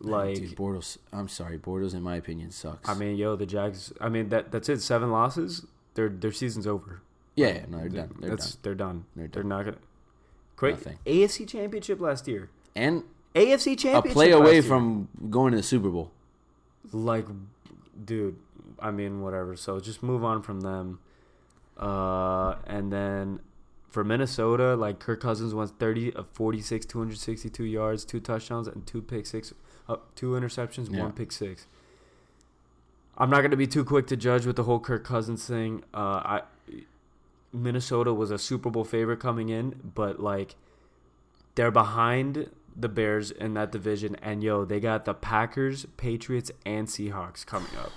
Like, 0.00 0.34
Dude, 0.34 0.56
Bortles. 0.56 0.98
I'm 1.12 1.28
sorry, 1.28 1.56
Bortles. 1.58 1.94
In 1.94 2.02
my 2.02 2.16
opinion, 2.16 2.50
sucks. 2.50 2.88
I 2.88 2.94
mean, 2.94 3.16
yo, 3.16 3.36
the 3.36 3.46
Jags. 3.46 3.92
I 4.00 4.08
mean, 4.08 4.28
that 4.30 4.50
that's 4.50 4.68
it. 4.68 4.80
Seven 4.82 5.10
losses. 5.12 5.64
Their 5.94 6.08
their 6.08 6.32
season's 6.32 6.66
over. 6.66 7.00
yeah, 7.36 7.48
yeah, 7.48 7.64
no, 7.68 7.78
they're 7.78 7.88
done. 7.88 8.14
They're 8.18 8.30
that's 8.30 8.54
done. 8.56 8.60
they're 8.62 8.74
done. 8.74 9.04
They're 9.14 9.28
They're 9.28 9.44
not 9.44 9.64
gonna. 9.66 9.76
Great 10.56 10.74
Nothing. 10.76 10.98
AFC 11.06 11.48
Championship 11.48 12.00
last 12.00 12.26
year. 12.26 12.50
And 12.74 13.04
AFC 13.34 13.76
Championship. 13.78 14.10
a 14.10 14.12
play 14.14 14.30
away 14.30 14.54
year. 14.54 14.62
from 14.62 15.08
going 15.30 15.50
to 15.52 15.56
the 15.56 15.62
Super 15.62 15.90
Bowl. 15.90 16.10
like, 16.92 17.26
dude. 18.04 18.36
I 18.80 18.90
mean, 18.90 19.22
whatever. 19.22 19.56
So 19.56 19.80
just 19.80 20.02
move 20.02 20.24
on 20.24 20.42
from 20.42 20.60
them. 20.60 20.98
Uh, 21.78 22.56
and 22.66 22.92
then 22.92 23.40
for 23.88 24.04
Minnesota, 24.04 24.74
like 24.76 24.98
Kirk 24.98 25.20
Cousins 25.20 25.54
went 25.54 25.70
30 25.78 26.12
of 26.14 26.26
46, 26.32 26.84
262 26.86 27.64
yards, 27.64 28.04
two 28.04 28.20
touchdowns, 28.20 28.68
and 28.68 28.86
two 28.86 29.00
pick 29.02 29.26
six, 29.26 29.54
uh, 29.88 29.96
two 30.14 30.32
interceptions, 30.32 30.92
Yeah. 30.92 31.00
one 31.02 31.12
pick 31.12 31.32
six. 31.32 31.66
I'm 33.16 33.30
not 33.30 33.42
gonna 33.42 33.56
be 33.56 33.66
too 33.68 33.84
quick 33.84 34.06
to 34.08 34.16
judge 34.16 34.44
with 34.44 34.56
the 34.56 34.64
whole 34.64 34.80
Kirk 34.80 35.04
Cousins 35.04 35.46
thing. 35.46 35.84
Uh, 35.94 35.98
I 35.98 36.42
Minnesota 37.52 38.12
was 38.12 38.32
a 38.32 38.38
Super 38.38 38.70
Bowl 38.70 38.84
favorite 38.84 39.20
coming 39.20 39.48
in, 39.48 39.92
but 39.94 40.18
like 40.20 40.56
they're 41.54 41.70
behind 41.70 42.50
the 42.76 42.88
Bears 42.88 43.30
in 43.30 43.54
that 43.54 43.70
division, 43.72 44.16
and 44.22 44.42
yo, 44.42 44.64
they 44.64 44.80
got 44.80 45.04
the 45.04 45.14
Packers, 45.14 45.86
Patriots, 45.96 46.50
and 46.66 46.86
Seahawks 46.88 47.44
coming 47.46 47.74
up. 47.78 47.92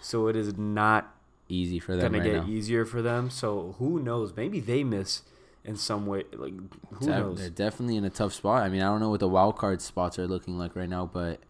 So 0.00 0.26
it 0.28 0.36
is 0.36 0.56
not 0.56 1.14
Easy 1.48 1.78
for 1.78 1.94
them 1.96 2.12
gonna 2.12 2.24
right 2.24 2.32
get 2.32 2.42
now. 2.44 2.48
easier 2.48 2.84
for 2.86 3.02
them. 3.02 3.28
So 3.28 3.74
who 3.78 4.00
knows? 4.00 4.32
Maybe 4.36 4.58
they 4.60 4.84
miss 4.84 5.22
in 5.64 5.76
some 5.76 6.06
way. 6.06 6.24
Like 6.32 6.54
who 6.94 7.06
They're- 7.06 7.18
knows? 7.20 7.38
They're 7.38 7.50
definitely 7.50 7.96
in 7.96 8.04
a 8.04 8.10
tough 8.10 8.32
spot. 8.32 8.62
I 8.62 8.68
mean, 8.70 8.80
I 8.80 8.86
don't 8.86 9.00
know 9.00 9.10
what 9.10 9.20
the 9.20 9.28
wild 9.28 9.58
card 9.58 9.80
spots 9.82 10.18
are 10.18 10.26
looking 10.26 10.56
like 10.58 10.74
right 10.74 10.88
now, 10.88 11.04
but 11.12 11.40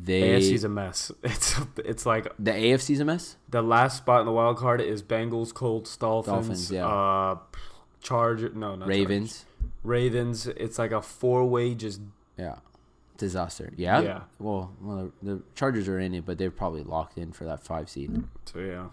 they 0.00 0.38
AFC's 0.40 0.62
a 0.64 0.68
mess. 0.68 1.10
It's 1.24 1.56
it's 1.78 2.06
like 2.06 2.28
the 2.38 2.52
AFC's 2.52 3.00
a 3.00 3.04
mess. 3.04 3.36
the 3.48 3.62
last 3.62 3.96
spot 3.96 4.20
in 4.20 4.26
the 4.26 4.32
wild 4.32 4.56
card 4.58 4.80
is 4.80 5.02
Bengals, 5.02 5.52
Colts, 5.52 5.96
Dolphins, 5.96 6.36
Dolphins, 6.36 6.70
yeah. 6.70 6.86
uh, 6.86 7.38
Charger. 8.00 8.50
No, 8.50 8.76
not 8.76 8.86
Chargers. 8.88 9.44
Ravens. 9.82 10.46
It's 10.46 10.78
like 10.78 10.92
a 10.92 11.02
four 11.02 11.44
way 11.44 11.74
just 11.74 12.00
yeah, 12.36 12.56
disaster. 13.16 13.72
Yeah, 13.76 14.00
Yeah. 14.00 14.20
Well, 14.38 14.72
well, 14.80 15.12
the 15.22 15.42
Chargers 15.54 15.88
are 15.88 15.98
in 15.98 16.14
it, 16.14 16.26
but 16.26 16.38
they're 16.38 16.50
probably 16.50 16.82
locked 16.82 17.18
in 17.18 17.32
for 17.32 17.44
that 17.44 17.60
five 17.60 17.88
seed. 17.88 18.24
So 18.46 18.58
yeah, 18.60 18.86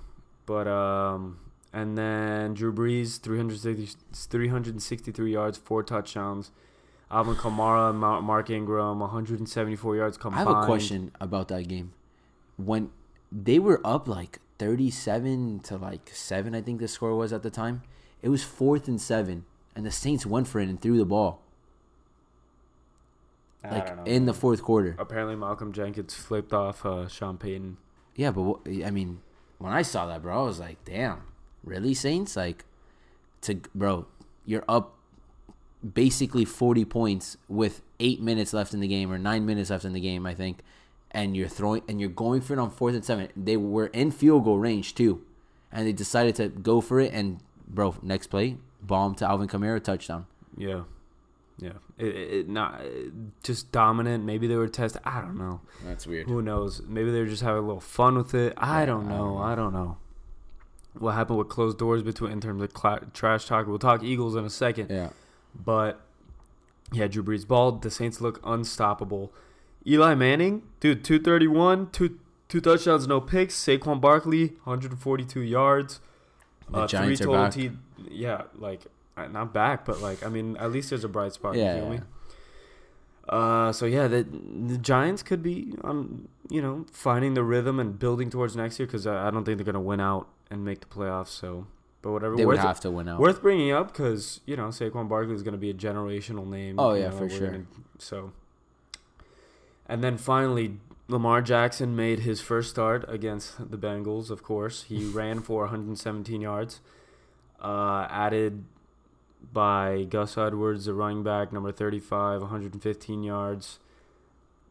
but 0.46 0.67
um, 0.67 1.39
and 1.74 1.98
then 1.98 2.53
Drew 2.53 2.74
Brees 2.74 3.20
360, 3.20 3.98
363 4.13 5.32
yards, 5.32 5.58
four 5.58 5.84
touchdowns. 5.84 6.51
Alvin 7.10 7.36
Kamara 7.36 7.91
and 7.91 8.00
Mark 8.00 8.50
Ingram 8.50 9.00
174 9.00 9.96
yards 9.96 10.17
I 10.17 10.22
combined. 10.22 10.48
have 10.48 10.58
a 10.63 10.65
question 10.65 11.12
about 11.22 11.48
that 11.48 11.67
game. 11.70 11.94
When 12.58 12.91
they 13.32 13.60
were 13.60 13.79
up 13.86 14.10
like 14.10 14.39
37 14.60 15.62
to 15.62 15.77
like 15.77 16.10
7, 16.13 16.53
I 16.53 16.62
think 16.62 16.82
the 16.82 16.88
score 16.88 17.15
was 17.15 17.32
at 17.32 17.44
the 17.44 17.50
time. 17.50 17.84
It 18.22 18.27
was 18.27 18.44
fourth 18.44 18.89
and 18.89 19.00
7 19.00 19.46
and 19.77 19.86
the 19.86 19.91
Saints 19.91 20.25
went 20.25 20.48
for 20.48 20.60
it 20.60 20.67
and 20.67 20.81
threw 20.81 20.98
the 20.98 21.05
ball 21.05 21.39
I 23.63 23.69
like 23.69 23.88
don't 23.88 23.98
know. 23.98 24.03
in 24.05 24.25
the 24.25 24.34
fourth 24.34 24.63
quarter. 24.63 24.96
Apparently, 24.98 25.36
Malcolm 25.36 25.72
Jenkins 25.72 26.15
flipped 26.15 26.51
off 26.51 26.84
uh, 26.84 27.07
Sean 27.07 27.38
Payton. 27.38 27.77
Yeah, 28.15 28.31
but 28.31 28.62
I 28.84 28.89
mean, 28.89 29.22
when 29.60 29.72
I 29.72 29.84
saw 29.84 30.07
that, 30.07 30.24
bro, 30.24 30.41
I 30.41 30.43
was 30.46 30.60
like, 30.60 30.84
"Damn, 30.84 31.22
really, 31.63 31.93
Saints? 31.93 32.36
Like, 32.36 32.65
to 33.41 33.62
bro, 33.75 34.07
you're 34.46 34.65
up 34.67 34.96
basically 35.93 36.43
40 36.43 36.86
points 36.86 37.38
with 37.48 37.84
eight 38.00 38.19
minutes 38.19 38.53
left 38.53 38.74
in 38.74 38.79
the 38.79 38.88
game 38.88 39.12
or 39.12 39.19
nine 39.19 39.46
minutes 39.46 39.69
left 39.69 39.86
in 39.86 39.93
the 39.93 40.00
game, 40.00 40.25
I 40.25 40.34
think, 40.34 40.62
and 41.12 41.38
you're 41.38 41.48
throwing 41.48 41.84
and 41.88 42.01
you're 42.01 42.10
going 42.10 42.41
for 42.41 42.53
it 42.53 42.60
on 42.60 42.72
fourth 42.72 42.96
and 42.96 43.05
seven. 43.05 43.29
They 43.38 43.57
were 43.57 43.88
in 43.88 44.10
field 44.10 44.43
goal 44.43 44.57
range 44.57 44.96
too, 44.96 45.22
and 45.72 45.86
they 45.86 45.93
decided 45.93 46.34
to 46.38 46.50
go 46.50 46.81
for 46.81 47.00
it. 47.00 47.13
And 47.13 47.41
bro, 47.67 47.95
next 48.01 48.27
play, 48.27 48.57
bomb 48.81 49.15
to 49.15 49.27
Alvin 49.27 49.47
Kamara, 49.47 49.83
touchdown. 49.83 50.25
Yeah, 50.55 50.83
yeah. 51.59 51.74
It, 51.97 52.15
it, 52.15 52.50
not 52.50 52.81
it, 52.81 53.12
just 53.43 53.71
dominant. 53.71 54.24
Maybe 54.24 54.47
they 54.47 54.55
were 54.55 54.67
testing. 54.67 55.01
I 55.05 55.21
don't 55.21 55.38
know. 55.38 55.62
That's 55.86 56.05
weird. 56.05 56.27
Who 56.27 56.41
knows? 56.41 56.81
Maybe 56.88 57.12
they 57.12 57.19
were 57.19 57.25
just 57.27 57.41
having 57.41 57.63
a 57.63 57.65
little 57.65 57.81
fun 57.81 58.15
with 58.15 58.33
it. 58.33 58.53
I 58.57 58.86
don't 58.86 59.07
know. 59.07 59.38
I 59.38 59.55
don't 59.55 59.74
know. 59.74 59.97
What 60.97 61.13
happened 61.13 61.38
with 61.38 61.50
closed 61.50 61.77
doors 61.77 62.01
between 62.01 62.31
in 62.31 62.41
terms 62.41 62.62
of 62.62 62.74
cla- 62.74 63.01
trash 63.13 63.45
talk? 63.45 63.67
We'll 63.67 63.77
talk 63.79 64.03
Eagles 64.03 64.36
in 64.36 64.45
a 64.45 64.50
second. 64.50 64.89
Yeah, 64.89 65.09
But 65.53 66.01
yeah, 66.91 67.07
Drew 67.07 67.24
Brees 67.24 67.47
balled. 67.47 67.83
The 67.83 67.91
Saints 67.91 68.19
look 68.19 68.39
unstoppable. 68.43 69.31
Eli 69.86 70.15
Manning, 70.15 70.63
dude, 70.79 71.03
231, 71.03 71.91
two 71.91 72.19
two 72.50 72.62
touchdowns, 72.62 73.07
no 73.07 73.21
picks. 73.21 73.55
Saquon 73.55 74.01
Barkley, 74.01 74.47
142 74.63 75.41
yards. 75.41 76.00
The 76.69 76.79
uh, 76.79 76.88
Giants 76.88 77.21
three 77.21 77.25
are 77.25 77.27
total 77.27 77.43
back. 77.45 77.53
T- 77.53 78.12
yeah, 78.12 78.41
like 78.55 78.81
uh, 79.15 79.27
not 79.27 79.53
back, 79.53 79.86
but 79.86 80.01
like 80.01 80.25
I 80.25 80.29
mean, 80.29 80.57
at 80.57 80.71
least 80.71 80.89
there's 80.89 81.03
a 81.03 81.09
bright 81.09 81.33
spot. 81.33 81.55
Yeah, 81.55 81.75
you 81.75 81.81
feel 81.81 81.89
me? 81.91 82.00
Uh, 83.29 83.71
so 83.71 83.86
yeah, 83.86 84.07
the 84.07 84.24
the 84.24 84.77
Giants 84.77 85.21
could 85.24 85.43
be 85.43 85.74
on 85.83 86.27
you 86.50 86.62
know 86.62 86.86
finding 86.91 87.33
the 87.33 87.43
rhythm 87.43 87.79
and 87.79 87.97
building 88.00 88.29
towards 88.29 88.55
next 88.55 88.79
year 88.79 88.86
because 88.86 89.05
I, 89.05 89.27
I 89.27 89.31
don't 89.31 89.43
think 89.43 89.57
they're 89.57 89.65
gonna 89.65 89.81
win 89.81 90.00
out 90.00 90.27
and 90.50 90.63
make 90.63 90.79
the 90.79 90.86
playoffs. 90.88 91.27
So, 91.29 91.67
but 92.01 92.12
whatever. 92.12 92.36
They 92.38 92.45
would 92.45 92.55
worth, 92.57 92.65
have 92.65 92.79
to 92.81 92.91
win 92.91 93.09
out. 93.09 93.19
worth 93.19 93.41
bringing 93.41 93.71
up 93.71 93.91
because 93.91 94.39
you 94.45 94.55
know 94.55 94.67
Saquon 94.67 95.09
Barkley 95.09 95.36
is 95.36 95.43
gonna 95.43 95.57
be 95.57 95.69
a 95.69 95.74
generational 95.74 96.47
name. 96.47 96.79
Oh, 96.79 96.93
yeah, 96.93 97.09
know, 97.09 97.17
for 97.17 97.29
sure. 97.29 97.47
gonna- 97.51 97.65
so, 97.97 98.31
and 99.88 100.03
then 100.03 100.17
finally. 100.17 100.79
Lamar 101.08 101.42
Jackson 101.42 101.96
made 101.96 102.20
his 102.20 102.42
first 102.42 102.70
start 102.70 103.06
against 103.08 103.72
the 103.72 103.78
Bengals, 103.78 104.30
of 104.30 104.44
course. 104.44 104.84
He 104.84 105.06
ran 105.10 105.40
for 105.42 105.62
117 105.62 106.42
yards. 106.42 106.82
Uh, 107.62 108.08
added 108.10 108.66
by 109.54 110.04
Gus 110.04 110.38
Edwards, 110.38 110.86
the 110.86 110.94
running 110.94 111.24
back, 111.24 111.52
number 111.54 111.72
35, 111.72 112.42
115 112.42 113.24
yards. 113.24 113.80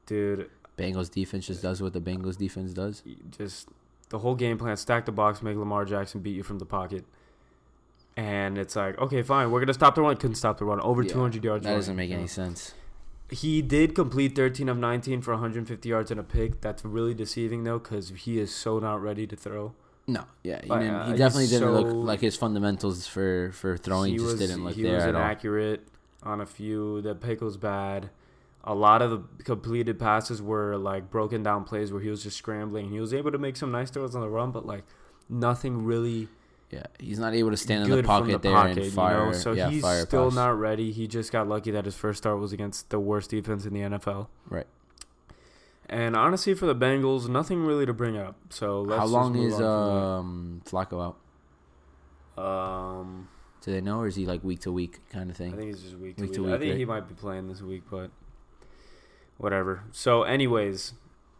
Dude, 0.04 0.50
Bengals 0.78 1.10
defense 1.10 1.46
just 1.46 1.62
does 1.62 1.80
what 1.82 1.92
the 1.92 2.00
Bengals 2.00 2.36
defense 2.36 2.72
does. 2.72 3.02
just 3.36 3.68
the 4.10 4.18
whole 4.20 4.34
game 4.34 4.58
plan 4.58 4.76
stack 4.76 5.04
the 5.06 5.12
box, 5.12 5.42
make 5.42 5.56
Lamar 5.56 5.84
Jackson 5.84 6.20
beat 6.20 6.36
you 6.36 6.42
from 6.42 6.58
the 6.58 6.66
pocket. 6.66 7.04
And 8.16 8.56
it's 8.56 8.76
like, 8.76 8.98
okay, 8.98 9.22
fine, 9.22 9.50
we're 9.50 9.60
going 9.60 9.66
to 9.66 9.74
stop 9.74 9.94
the 9.94 10.02
run. 10.02 10.16
Couldn't 10.16 10.36
stop 10.36 10.58
the 10.58 10.64
run. 10.64 10.80
Over 10.80 11.02
Yeah, 11.02 11.12
200 11.12 11.44
yards. 11.44 11.64
That 11.64 11.74
doesn't 11.74 11.96
make 11.96 12.10
any 12.10 12.26
sense. 12.26 12.72
He 13.30 13.60
did 13.62 13.94
complete 13.94 14.36
13 14.36 14.68
of 14.68 14.78
19 14.78 15.20
for 15.22 15.32
150 15.32 15.88
yards 15.88 16.10
and 16.10 16.20
a 16.20 16.22
pick. 16.22 16.60
That's 16.60 16.84
really 16.84 17.14
deceiving, 17.14 17.64
though, 17.64 17.78
because 17.80 18.10
he 18.10 18.38
is 18.38 18.54
so 18.54 18.78
not 18.78 19.02
ready 19.02 19.26
to 19.26 19.34
throw. 19.36 19.74
No, 20.06 20.24
yeah, 20.44 20.60
he, 20.62 20.68
But, 20.68 20.78
didn't, 20.78 20.94
uh, 20.94 21.04
he 21.06 21.10
he's 21.10 21.18
definitely 21.18 21.46
didn't 21.48 21.68
so- 21.74 21.80
look 21.80 21.92
like 22.06 22.20
his 22.20 22.36
fundamentals 22.36 23.08
for 23.08 23.50
for 23.52 23.76
throwing 23.76 24.16
just 24.16 24.38
didn't 24.38 24.62
look 24.64 24.74
he 24.74 24.82
there 24.84 24.94
was 24.94 25.02
at 25.04 25.14
all. 25.16 25.20
inaccurate 25.20 25.88
on 26.22 26.40
a 26.40 26.46
few. 26.46 27.00
The 27.02 27.16
pick 27.16 27.40
was 27.40 27.56
bad. 27.56 28.10
A 28.62 28.74
lot 28.74 29.02
of 29.02 29.10
the 29.10 29.42
completed 29.44 29.98
passes 29.98 30.40
were 30.40 30.76
like 30.76 31.10
broken 31.10 31.42
down 31.42 31.64
plays 31.64 31.92
where 31.92 32.02
he 32.02 32.08
was 32.08 32.22
just 32.22 32.36
scrambling. 32.36 32.90
He 32.90 33.00
was 33.00 33.12
able 33.12 33.32
to 33.32 33.38
make 33.38 33.56
some 33.56 33.72
nice 33.72 33.90
throws 33.90 34.14
on 34.14 34.20
the 34.20 34.28
run, 34.28 34.52
but 34.52 34.64
like 34.64 34.84
nothing 35.28 35.84
really 35.84 36.28
Yeah, 36.70 36.82
he's 36.98 37.18
not 37.18 37.34
able 37.34 37.50
to 37.50 37.56
stand 37.56 37.84
in 37.84 37.90
the 37.90 38.02
pocket 38.02 38.32
the 38.32 38.38
there 38.38 38.52
pocket. 38.52 38.78
and 38.78 38.92
fire. 38.92 39.18
you 39.18 39.26
know? 39.26 39.32
So 39.32 39.52
yeah, 39.52 39.70
he's 39.70 39.84
still 40.02 40.26
pass. 40.30 40.34
not 40.34 40.58
ready. 40.58 40.90
He 40.90 41.06
just 41.06 41.30
got 41.30 41.48
lucky 41.48 41.70
that 41.70 41.84
his 41.84 41.94
first 41.94 42.18
start 42.18 42.40
was 42.40 42.52
against 42.52 42.90
the 42.90 42.98
worst 42.98 43.30
defense 43.30 43.64
in 43.64 43.72
the 43.72 43.80
NFL. 43.80 44.26
Right. 44.48 44.66
And 45.88 46.16
honestly, 46.16 46.54
for 46.54 46.66
the 46.66 46.74
Bengals, 46.74 47.28
nothing 47.28 47.64
really 47.64 47.86
to 47.86 47.92
bring 47.92 48.16
up. 48.16 48.36
So 48.50 48.82
let's 48.82 48.98
How 48.98 49.06
long 49.06 49.36
is 49.36 49.60
um 49.60 50.62
Flacco 50.64 51.14
out? 52.36 52.42
um? 52.44 53.28
Do 53.62 53.72
they 53.72 53.80
know, 53.80 53.98
or 54.00 54.06
is 54.06 54.14
he 54.14 54.26
like 54.26 54.44
week 54.44 54.60
to 54.60 54.70
week 54.70 55.00
kind 55.10 55.28
of 55.28 55.36
thing? 55.36 55.52
I 55.52 55.56
think 55.56 55.68
he's 55.68 55.82
just 55.82 55.96
week 55.96 56.16
to 56.16 56.22
Week 56.22 56.30
week. 56.38 56.46
I 56.48 56.58
think 56.58 56.70
right? 56.70 56.78
he 56.78 56.84
might 56.84 57.08
be 57.08 57.14
playing 57.14 57.48
this 57.48 57.62
week, 57.62 57.82
but 57.90 58.10
whatever. 59.38 59.82
So, 59.90 60.22
anyways, 60.22 60.92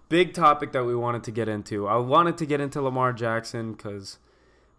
big 0.09 0.35
topic 0.35 0.73
that 0.73 0.85
we 0.85 0.97
wanted 0.97 1.23
to 1.25 1.31
get 1.31 1.49
into. 1.49 1.87
I 1.87 1.97
wanted 1.99 2.37
to 2.39 2.47
get 2.47 2.61
into 2.61 2.83
Lamar 2.83 3.13
Jackson 3.13 3.75
because, 3.75 4.19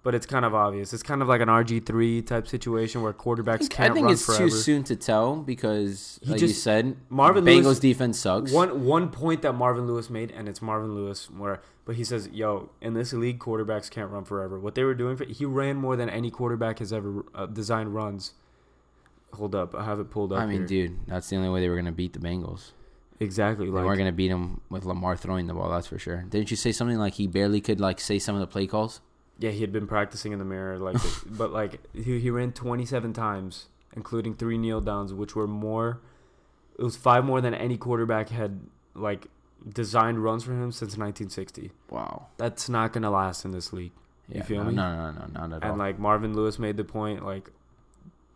but 0.03 0.15
it's 0.15 0.25
kind 0.25 0.45
of 0.45 0.55
obvious. 0.55 0.93
It's 0.93 1.03
kind 1.03 1.21
of 1.21 1.27
like 1.27 1.41
an 1.41 1.49
RG 1.49 1.85
three 1.85 2.21
type 2.21 2.47
situation 2.47 3.01
where 3.01 3.11
quarterbacks 3.13 3.59
think, 3.59 3.71
can't 3.71 3.91
I 3.91 3.93
think 3.93 4.09
it's 4.11 4.25
forever. 4.25 4.45
too 4.45 4.49
soon 4.49 4.83
to 4.85 4.95
tell 4.95 5.35
because, 5.37 6.19
He 6.23 6.31
like 6.31 6.41
you 6.41 6.47
just- 6.47 6.63
said, 6.63 6.95
Marvin 7.09 7.43
Bengals 7.43 7.63
Lewis- 7.63 7.79
defense 7.79 8.19
sucks. 8.19 8.51
One 8.51 8.85
one 8.85 9.09
point 9.09 9.41
that 9.41 9.53
Marvin 9.53 9.85
Lewis 9.87 10.09
made, 10.09 10.31
and 10.31 10.47
it's 10.47 10.61
Marvin 10.61 10.95
Lewis, 10.95 11.29
where 11.29 11.61
but 11.85 11.95
he 11.95 12.03
says, 12.03 12.29
"Yo, 12.33 12.69
in 12.81 12.93
this 12.93 13.11
league, 13.13 13.39
quarterbacks 13.39 13.89
can't 13.89 14.09
run 14.11 14.23
forever." 14.23 14.59
What 14.59 14.75
they 14.75 14.83
were 14.83 14.93
doing, 14.95 15.17
for, 15.17 15.25
he 15.25 15.45
ran 15.45 15.75
more 15.77 15.95
than 15.95 16.09
any 16.09 16.29
quarterback 16.31 16.79
has 16.79 16.91
ever 16.93 17.25
uh, 17.35 17.45
designed 17.45 17.93
runs. 17.95 18.33
Hold 19.33 19.55
up, 19.55 19.75
I 19.75 19.83
have 19.83 19.99
it 19.99 20.09
pulled 20.09 20.31
up. 20.31 20.39
I 20.39 20.45
mean, 20.45 20.59
here. 20.59 20.87
dude, 20.87 20.99
that's 21.05 21.29
the 21.29 21.35
only 21.35 21.49
way 21.49 21.59
they 21.59 21.69
were 21.69 21.75
gonna 21.75 21.91
beat 21.91 22.13
the 22.13 22.19
Bengals. 22.19 22.71
exactly. 23.19 23.65
They 23.65 23.71
Like 23.71 23.83
weren't 23.85 23.97
gonna 23.97 24.11
beat 24.11 24.29
him 24.31 24.61
with 24.69 24.85
Lamar 24.85 25.17
throwing 25.17 25.47
the 25.47 25.53
ball. 25.53 25.69
That's 25.69 25.87
for 25.87 25.99
sure. 25.99 26.23
Didn't 26.29 26.49
you 26.51 26.55
say 26.57 26.71
something 26.71 26.97
like 26.97 27.15
he 27.15 27.27
barely 27.27 27.59
could 27.61 27.79
like 27.81 27.99
say 27.99 28.19
some 28.19 28.35
of 28.35 28.41
the 28.41 28.47
play 28.47 28.67
calls? 28.67 29.01
Yeah, 29.39 29.51
he 29.51 29.61
had 29.61 29.71
been 29.71 29.87
practicing 29.87 30.31
in 30.31 30.39
the 30.39 30.45
mirror, 30.45 30.79
like, 30.79 30.97
but 31.25 31.51
like 31.51 31.79
he, 31.93 32.19
he 32.19 32.29
ran 32.29 32.51
27 32.51 33.13
times, 33.13 33.67
including 33.95 34.35
three 34.35 34.57
kneel 34.57 34.81
downs, 34.81 35.13
which 35.13 35.35
were 35.35 35.47
more. 35.47 36.01
It 36.77 36.83
was 36.83 36.95
five 36.95 37.25
more 37.25 37.41
than 37.41 37.53
any 37.53 37.77
quarterback 37.77 38.29
had 38.29 38.59
like 38.93 39.27
designed 39.67 40.23
runs 40.23 40.43
for 40.43 40.51
him 40.51 40.71
since 40.71 40.97
1960. 40.97 41.71
Wow. 41.89 42.27
That's 42.37 42.69
not 42.69 42.93
gonna 42.93 43.09
last 43.09 43.45
in 43.45 43.51
this 43.51 43.73
league. 43.73 43.91
Yeah, 44.29 44.43
feel 44.43 44.63
no, 44.63 44.69
me? 44.69 44.75
No, 44.75 44.95
no, 44.95 45.11
no, 45.11 45.25
no, 45.33 45.47
not 45.47 45.57
at 45.57 45.63
all. 45.63 45.69
And 45.71 45.79
like 45.79 45.99
Marvin 45.99 46.35
Lewis 46.35 46.59
made 46.59 46.77
the 46.77 46.83
point, 46.83 47.25
like 47.25 47.49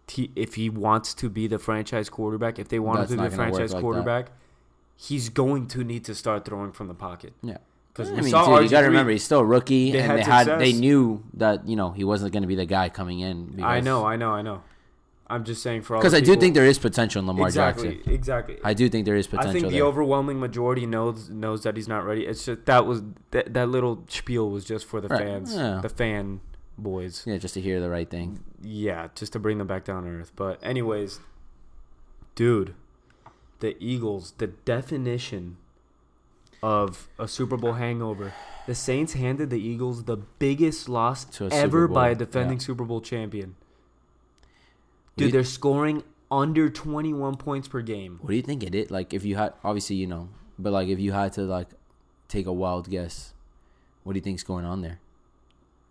he, 0.08 0.32
if 0.36 0.56
he 0.56 0.70
wants 0.70 1.14
to 1.16 1.30
be 1.30 1.48
the 1.48 1.60
franchise 1.60 2.10
quarterback, 2.10 2.60
if 2.60 2.70
they 2.70 2.80
want 2.80 3.00
him 3.00 3.06
to 3.08 3.12
be 3.12 3.18
not 3.18 3.28
a 3.28 3.30
gonna 3.30 3.44
work 3.44 3.52
franchise 3.52 3.74
like 3.74 3.80
that. 3.80 3.82
quarterback, 3.82 4.32
he's 4.96 5.30
going 5.30 5.68
to 5.68 5.84
need 5.84 6.06
to 6.06 6.16
start 6.16 6.46
throwing 6.46 6.72
from 6.72 6.88
the 6.88 6.94
pocket. 6.94 7.34
Yeah. 7.42 7.58
Because 7.94 8.12
I 8.12 8.16
mean, 8.22 8.30
saw 8.30 8.56
dude, 8.56 8.66
you 8.66 8.70
got 8.70 8.82
to 8.82 8.88
remember 8.88 9.12
he's 9.12 9.24
still 9.24 9.40
a 9.40 9.46
rookie, 9.46 9.92
they 9.92 10.00
and 10.00 10.08
had 10.08 10.20
they 10.20 10.24
had 10.24 10.60
they 10.60 10.74
knew 10.74 11.24
that 11.36 11.68
you 11.68 11.76
know 11.76 11.92
he 11.92 12.04
wasn't 12.04 12.32
going 12.34 12.44
to 12.44 12.48
be 12.48 12.56
the 12.56 12.66
guy 12.66 12.90
coming 12.90 13.20
in. 13.20 13.48
Because, 13.48 13.64
I 13.64 13.80
know, 13.82 14.06
I 14.06 14.16
know, 14.16 14.32
I 14.32 14.42
know. 14.42 14.64
I'm 15.28 15.46
just 15.46 15.64
saying 15.64 15.84
for 15.84 15.96
all 15.96 16.02
because 16.02 16.14
I 16.14 16.20
do 16.20 16.36
think 16.36 16.56
there 16.56 16.66
is 16.66 16.78
potential 16.78 17.22
in 17.22 17.28
Lamar 17.28 17.48
exactly, 17.48 17.96
Jackson. 17.96 18.14
exactly. 18.14 18.58
I 18.66 18.74
do 18.74 18.90
think 18.90 19.06
there 19.06 19.16
is 19.16 19.28
potential 19.28 19.50
I 19.50 19.54
think 19.54 19.66
the 19.68 19.78
there. 19.78 19.86
overwhelming 19.86 20.40
majority 20.42 20.86
knows 20.86 21.30
knows 21.30 21.64
that 21.64 21.78
he's 21.78 21.88
not 21.88 22.06
ready. 22.06 22.26
It's 22.26 22.46
just 22.46 22.66
that 22.66 22.86
was 22.86 23.02
that, 23.32 23.54
that 23.54 23.70
little 23.70 24.04
spiel 24.10 24.50
was 24.50 24.66
just 24.66 24.86
for 24.86 25.00
the 25.00 25.08
Right, 25.08 25.22
fans, 25.22 25.56
yeah. 25.56 25.80
the 25.82 25.88
fan 25.88 26.42
boys. 26.78 27.24
yeah, 27.26 27.38
just 27.38 27.54
to 27.54 27.62
hear 27.62 27.80
the 27.80 27.90
right 27.90 28.10
thing. 28.10 28.44
Yeah, 28.62 29.08
just 29.16 29.32
to 29.34 29.40
bring 29.40 29.58
them 29.58 29.68
back 29.68 29.86
down 29.86 30.04
to 30.04 30.10
earth. 30.10 30.34
But 30.36 30.60
anyways, 30.62 31.22
dude, 32.36 32.76
the 33.60 33.78
Eagles, 33.82 34.34
the 34.38 34.48
definition 34.48 35.56
of 36.64 37.08
a 37.18 37.28
Super 37.28 37.58
Bowl 37.58 37.74
hangover. 37.74 38.34
The 38.68 38.76
Saints 38.76 39.14
handed 39.14 39.50
the 39.50 39.60
Eagles 39.60 40.04
the 40.04 40.18
biggest 40.18 40.88
loss 40.88 41.26
To 41.26 41.50
ever 41.52 41.88
by 41.88 42.10
a 42.10 42.16
defending 42.16 42.60
yeah. 42.60 42.64
Super 42.66 42.84
Bowl 42.86 43.02
champion. 43.02 43.56
Dude, 45.18 45.28
you- 45.28 45.32
they're 45.32 45.44
scoring 45.44 46.04
under 46.30 46.70
21 46.70 47.36
points 47.38 47.68
per 47.68 47.82
game. 47.82 48.20
What 48.22 48.30
do 48.30 48.36
you 48.36 48.42
think 48.42 48.64
it 48.64 48.74
is? 48.76 48.92
Like, 48.92 49.14
if 49.14 49.26
you 49.26 49.36
had 49.36 49.54
obviously 49.64 49.96
you 49.98 50.08
know, 50.08 50.30
but 50.58 50.72
like 50.72 50.88
if 50.88 51.00
you 51.00 51.12
had 51.12 51.34
to 51.34 51.42
like 51.42 51.68
take 52.28 52.46
a 52.46 52.54
wild 52.54 52.90
guess, 52.90 53.34
what 54.04 54.14
do 54.14 54.18
you 54.18 54.24
think's 54.24 54.44
going 54.44 54.64
on 54.66 54.82
there? 54.82 55.00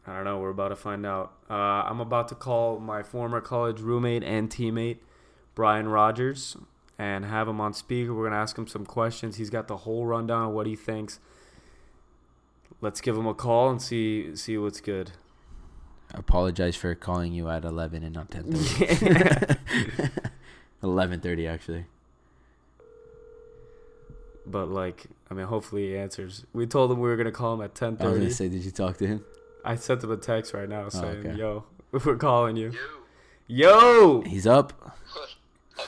I 0.07 0.15
don't 0.17 0.25
know. 0.25 0.39
We're 0.39 0.50
about 0.50 0.69
to 0.69 0.77
find 0.77 1.05
out. 1.05 1.35
Uh, 1.50 1.55
I'm 1.55 2.00
about 2.00 2.29
to 2.29 2.35
call 2.35 2.79
my 2.81 3.03
former 3.03 3.41
college 3.41 3.81
roommate 3.81 4.25
and 4.25 4.49
teammate, 4.49 4.97
Brian 5.55 5.89
Rogers, 5.89 6.57
and 7.00 7.25
have 7.25 7.49
him 7.49 7.62
on 7.62 7.73
speaker. 7.73 8.12
We're 8.12 8.25
gonna 8.25 8.42
ask 8.42 8.59
him 8.59 8.66
some 8.66 8.85
questions. 8.85 9.37
He's 9.37 9.49
got 9.49 9.69
the 9.69 9.78
whole 9.78 10.04
rundown 10.04 10.49
of 10.49 10.52
what 10.52 10.66
he 10.66 10.76
thinks. 10.76 11.19
Let's 12.83 13.00
give 13.00 13.16
him 13.16 13.26
a 13.26 13.33
call 13.33 13.71
and 13.71 13.80
see 13.80 14.37
see 14.37 14.59
what's 14.59 14.83
good. 14.83 15.12
I 16.14 16.19
apologize 16.19 16.76
for 16.76 16.95
calling 16.95 17.33
you 17.33 17.49
at 17.49 17.64
eleven 17.64 18.02
and 18.02 18.14
not 18.14 18.30
ten 18.30 18.52
thirty. 18.52 19.57
Eleven 20.83 21.21
thirty 21.21 21.47
actually. 21.47 21.87
but 24.47 24.69
like, 24.69 25.07
I 25.30 25.35
mean, 25.35 25.47
hopefully 25.47 25.88
he 25.88 25.97
answers. 25.97 26.45
We 26.52 26.66
told 26.66 26.90
him 26.90 27.00
we 27.00 27.09
were 27.09 27.16
gonna 27.16 27.33
call 27.33 27.54
him 27.54 27.62
at 27.62 27.75
10:30. 27.75 28.00
I 28.00 28.09
was 28.09 28.19
gonna 28.19 28.30
say, 28.30 28.49
did 28.50 28.62
you 28.62 28.71
talk 28.71 28.99
to 28.99 29.07
him? 29.07 29.25
I 29.64 29.76
sent 29.76 30.04
him 30.04 30.11
a 30.11 30.19
text 30.19 30.52
right 30.52 30.69
now 30.69 30.85
oh, 30.85 30.88
saying, 30.90 31.26
okay. 31.26 31.35
"Yo, 31.35 31.64
we're 31.92 32.16
calling 32.16 32.57
you." 32.57 32.73
You. 33.47 33.69
Yo. 33.69 34.21
He's 34.23 34.47
up. 34.47 34.99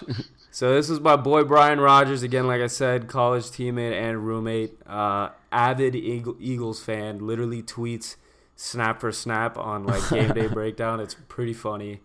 So 0.52 0.74
this 0.74 0.90
is 0.90 1.00
my 1.00 1.16
boy 1.16 1.44
Brian 1.44 1.80
Rogers 1.80 2.22
again. 2.22 2.46
Like 2.46 2.60
I 2.60 2.66
said, 2.66 3.08
college 3.08 3.44
teammate 3.44 3.94
and 3.94 4.26
roommate, 4.26 4.78
uh, 4.86 5.30
avid 5.50 5.96
Eagle, 5.96 6.36
Eagles 6.38 6.78
fan. 6.78 7.26
Literally 7.26 7.62
tweets 7.62 8.16
snap 8.54 9.00
for 9.00 9.10
snap 9.12 9.56
on 9.56 9.84
like 9.84 10.06
game 10.10 10.34
day 10.34 10.46
breakdown. 10.52 11.00
It's 11.00 11.16
pretty 11.28 11.54
funny, 11.54 12.00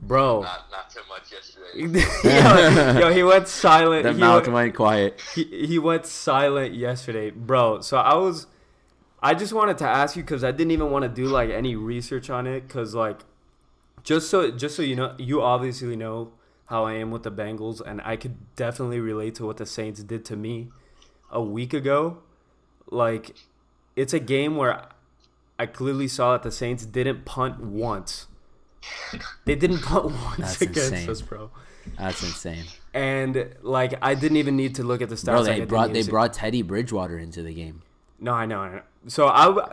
bro. 0.00 0.40
Not 0.40 0.70
not 0.70 0.88
too 0.88 1.00
much 1.06 1.30
yesterday. 1.30 2.94
yo, 2.98 3.08
yo, 3.08 3.12
he 3.12 3.22
went 3.22 3.46
silent. 3.46 4.04
That 4.04 4.14
he, 4.14 4.20
mouth 4.20 4.44
went, 4.44 4.54
went 4.54 4.74
quiet. 4.74 5.20
he, 5.34 5.44
he 5.66 5.78
went 5.78 6.06
silent 6.06 6.72
yesterday, 6.72 7.28
bro. 7.28 7.82
So 7.82 7.98
I 7.98 8.14
was, 8.14 8.46
I 9.22 9.34
just 9.34 9.52
wanted 9.52 9.76
to 9.78 9.86
ask 9.86 10.16
you 10.16 10.22
because 10.22 10.42
I 10.42 10.50
didn't 10.50 10.70
even 10.70 10.90
want 10.90 11.02
to 11.02 11.10
do 11.10 11.26
like 11.26 11.50
any 11.50 11.76
research 11.76 12.30
on 12.30 12.46
it 12.46 12.66
because 12.66 12.94
like, 12.94 13.20
just 14.02 14.30
so 14.30 14.50
just 14.50 14.76
so 14.76 14.82
you 14.82 14.96
know, 14.96 15.14
you 15.18 15.42
obviously 15.42 15.94
know 15.94 16.32
how 16.72 16.86
I 16.86 16.94
am 16.94 17.10
with 17.10 17.22
the 17.22 17.30
Bengals, 17.30 17.80
and 17.84 18.00
I 18.02 18.16
could 18.16 18.34
definitely 18.56 18.98
relate 18.98 19.34
to 19.36 19.46
what 19.46 19.58
the 19.58 19.66
Saints 19.66 20.02
did 20.02 20.24
to 20.24 20.36
me 20.36 20.68
a 21.30 21.42
week 21.42 21.74
ago. 21.74 22.18
Like, 22.90 23.36
it's 23.94 24.14
a 24.14 24.18
game 24.18 24.56
where 24.56 24.86
I 25.58 25.66
clearly 25.66 26.08
saw 26.08 26.32
that 26.32 26.42
the 26.42 26.50
Saints 26.50 26.86
didn't 26.86 27.24
punt 27.26 27.60
once. 27.60 28.26
They 29.44 29.54
didn't 29.54 29.78
punt 29.82 30.06
once 30.06 30.36
That's 30.38 30.62
against 30.62 30.92
insane. 30.92 31.10
us, 31.10 31.20
bro. 31.20 31.50
That's 31.98 32.22
insane. 32.22 32.64
and 32.94 33.54
like 33.62 33.94
I 34.00 34.14
didn't 34.14 34.38
even 34.38 34.56
need 34.56 34.76
to 34.76 34.82
look 34.82 35.02
at 35.02 35.08
the 35.08 35.14
stats. 35.16 35.24
Bro, 35.24 35.42
they 35.44 35.54
didn't 35.56 35.68
brought 35.68 35.92
they 35.92 36.04
brought 36.04 36.32
Teddy 36.32 36.62
Bridgewater 36.62 37.18
into 37.18 37.42
the 37.42 37.52
game. 37.52 37.82
No, 38.18 38.32
I 38.32 38.46
know. 38.46 38.60
I 38.60 38.68
know. 38.70 38.82
So 39.08 39.26
I 39.28 39.44
w- 39.46 39.66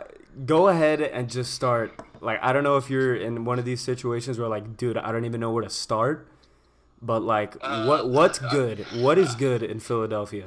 go 0.44 0.68
ahead 0.68 1.00
and 1.00 1.30
just 1.30 1.54
start. 1.54 1.92
Like 2.20 2.38
I 2.42 2.52
don't 2.52 2.64
know 2.64 2.76
if 2.76 2.90
you're 2.90 3.14
in 3.16 3.44
one 3.44 3.58
of 3.60 3.64
these 3.64 3.80
situations 3.80 4.38
where 4.38 4.48
like, 4.48 4.76
dude, 4.76 4.96
I 4.96 5.12
don't 5.12 5.24
even 5.24 5.40
know 5.40 5.52
where 5.52 5.62
to 5.62 5.70
start. 5.70 6.26
But 7.02 7.22
like, 7.22 7.56
uh, 7.60 7.84
what 7.86 8.08
what's 8.08 8.38
good? 8.50 8.86
What 8.96 9.18
is 9.18 9.34
good 9.34 9.62
in 9.62 9.80
Philadelphia? 9.80 10.46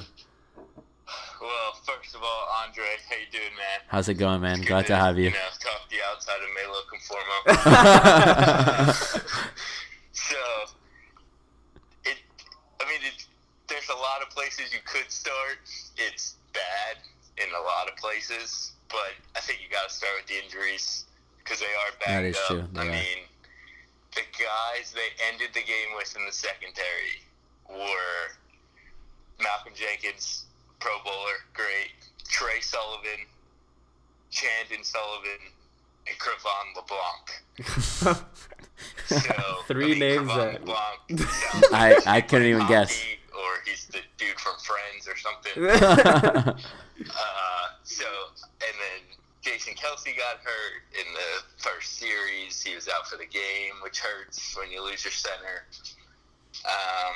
Well, 1.41 1.74
first 1.86 2.15
of 2.15 2.22
all, 2.22 2.48
Andre, 2.65 2.86
how 3.10 3.15
you 3.15 3.27
doing, 3.31 3.55
man? 3.57 3.79
How's 3.88 4.07
it 4.07 4.13
going, 4.15 4.41
man? 4.41 4.60
Good 4.60 4.67
Glad 4.67 4.88
to 4.88 4.95
have 4.95 5.17
you. 5.17 5.25
You 5.25 5.31
know, 5.31 5.38
talk 5.60 5.89
to 5.89 5.95
you 5.95 6.01
outside 6.10 6.39
of 6.41 6.50
Melo 6.55 6.79
Conformo. 6.89 7.38
so, 10.13 10.36
it. 12.05 12.17
I 12.81 12.86
mean, 12.89 13.01
it, 13.03 13.25
there's 13.67 13.89
a 13.89 13.95
lot 13.95 14.22
of 14.22 14.29
places 14.29 14.72
you 14.74 14.79
could 14.86 15.12
start. 15.12 15.57
It's 15.98 16.36
bad 16.53 16.98
in 17.38 17.50
a 17.53 17.62
lot 17.62 17.89
of 17.91 17.98
places, 17.98 18.74
but 18.89 19.13
I 19.36 19.39
think 19.41 19.60
you 19.63 19.69
got 19.69 19.89
to 19.89 19.93
start 19.93 20.13
with 20.19 20.27
the 20.27 20.41
injuries 20.43 21.05
because 21.43 21.60
they 21.60 21.65
are 21.65 21.91
bad. 22.05 22.24
That 22.24 22.29
is 22.29 22.38
up. 22.38 22.48
true, 22.48 22.63
they 22.74 22.79
I 22.79 22.83
are. 22.83 22.91
mean, 22.91 23.17
the 24.15 24.22
guys 24.38 24.91
they 24.93 25.10
ended 25.32 25.50
the 25.53 25.62
game 25.62 25.96
with 25.98 26.15
in 26.15 26.25
the 26.25 26.32
secondary 26.32 27.22
were 27.70 28.36
Malcolm 29.41 29.74
Jenkins, 29.75 30.46
Pro 30.79 30.91
Bowler, 31.03 31.38
great. 31.53 31.91
Tre 32.29 32.60
Sullivan, 32.62 33.25
Chandon 34.32 34.84
Sullivan, 34.84 35.39
and 36.08 36.17
Cre'Von 36.17 36.74
LeBlanc. 36.75 38.15
So 39.05 39.24
Three 39.67 39.86
I 39.86 39.89
mean, 39.89 40.00
names 40.00 40.29
Cre'Von 40.29 40.36
that- 40.38 40.65
LeBlanc 40.65 41.29
sounds 41.29 41.67
I- 41.74 42.01
I 42.08 42.22
couldn't 42.22 42.43
played 42.48 42.55
even 42.55 42.67
guess. 42.67 43.03
Or 43.36 43.50
he's 43.65 43.86
the 43.88 44.00
dude 44.17 44.39
from 44.39 44.53
Friends 44.60 45.08
or 45.08 45.17
something. 45.17 46.63
Uh, 47.10 47.67
so, 47.84 48.05
and 48.05 48.75
then 48.79 49.02
Jason 49.43 49.73
Kelce 49.73 50.15
got 50.17 50.38
hurt 50.41 50.83
in 50.97 51.05
the 51.13 51.62
first 51.62 51.97
series. 52.00 52.62
He 52.63 52.73
was 52.75 52.88
out 52.88 53.07
for 53.07 53.17
the 53.17 53.25
game, 53.25 53.73
which 53.83 54.00
hurts 54.00 54.57
when 54.57 54.71
you 54.71 54.81
lose 54.81 55.03
your 55.03 55.12
center. 55.12 55.65
Um, 56.65 57.15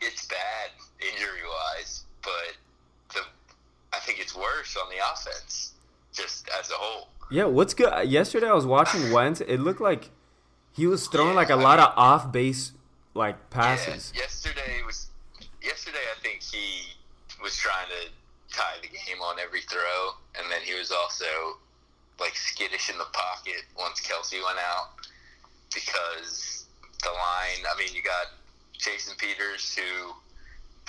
it's 0.00 0.26
bad 0.26 0.70
injury 1.00 1.42
wise, 1.76 2.04
but 2.22 2.56
the 3.14 3.20
I 3.94 4.00
think 4.00 4.18
it's 4.18 4.34
worse 4.34 4.76
on 4.82 4.88
the 4.88 4.96
offense, 5.12 5.74
just 6.12 6.48
as 6.58 6.70
a 6.70 6.74
whole. 6.74 7.08
Yeah, 7.30 7.44
what's 7.44 7.74
good? 7.74 8.08
Yesterday 8.08 8.48
I 8.48 8.52
was 8.54 8.66
watching 8.66 9.12
Wentz. 9.12 9.40
It 9.42 9.58
looked 9.58 9.80
like 9.82 10.10
he 10.72 10.86
was 10.86 11.06
throwing 11.06 11.30
Yeah, 11.30 11.34
like 11.36 11.50
a 11.50 11.54
I 11.54 11.56
lot 11.56 11.78
mean- 11.78 11.86
of 11.88 11.92
off 11.98 12.32
base 12.32 12.72
like 13.12 13.50
passes. 13.50 14.10
Yeah, 14.14 14.22
yesterday 14.22 14.80
was 14.86 15.08
yesterday. 15.62 15.98
I 16.16 16.20
think 16.22 16.42
he 16.42 16.94
was 17.42 17.56
trying 17.58 17.88
to 17.88 18.10
tie 18.54 18.78
the 18.82 18.88
game 18.88 19.20
on 19.20 19.38
every 19.38 19.62
throw, 19.62 20.14
and 20.38 20.50
then 20.50 20.62
he 20.62 20.78
was 20.78 20.90
also 20.90 21.58
like 22.20 22.36
skittish 22.36 22.90
in 22.90 22.98
the 22.98 23.10
pocket 23.12 23.66
once 23.76 24.00
Kelce 24.00 24.38
went 24.44 24.58
out 24.58 24.94
because 25.74 26.66
the 27.02 27.10
line. 27.10 27.66
I 27.66 27.78
mean, 27.78 27.92
you 27.92 28.02
got 28.02 28.38
Jason 28.78 29.14
Peters, 29.18 29.74
who 29.74 30.14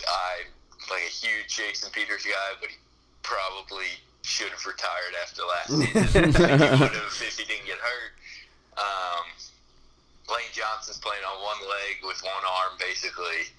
I'm 0.06 0.48
like 0.90 1.04
a 1.04 1.12
huge 1.12 1.50
Jason 1.50 1.90
Peters 1.92 2.24
guy, 2.24 2.50
but 2.62 2.70
he 2.70 2.78
probably 3.24 3.90
should 4.22 4.50
have 4.50 4.66
retired 4.66 5.14
after 5.22 5.42
last 5.44 5.70
season. 5.74 6.34
He 6.46 6.82
would 6.82 6.94
have 6.94 7.18
if 7.22 7.38
he 7.38 7.46
didn't 7.46 7.66
get 7.66 7.78
hurt. 7.78 8.14
Um, 8.78 9.26
Lane 10.30 10.52
Johnson's 10.54 10.98
playing 10.98 11.24
on 11.24 11.42
one 11.42 11.62
leg 11.70 12.02
with 12.04 12.22
one 12.24 12.44
arm, 12.44 12.78
basically. 12.80 13.50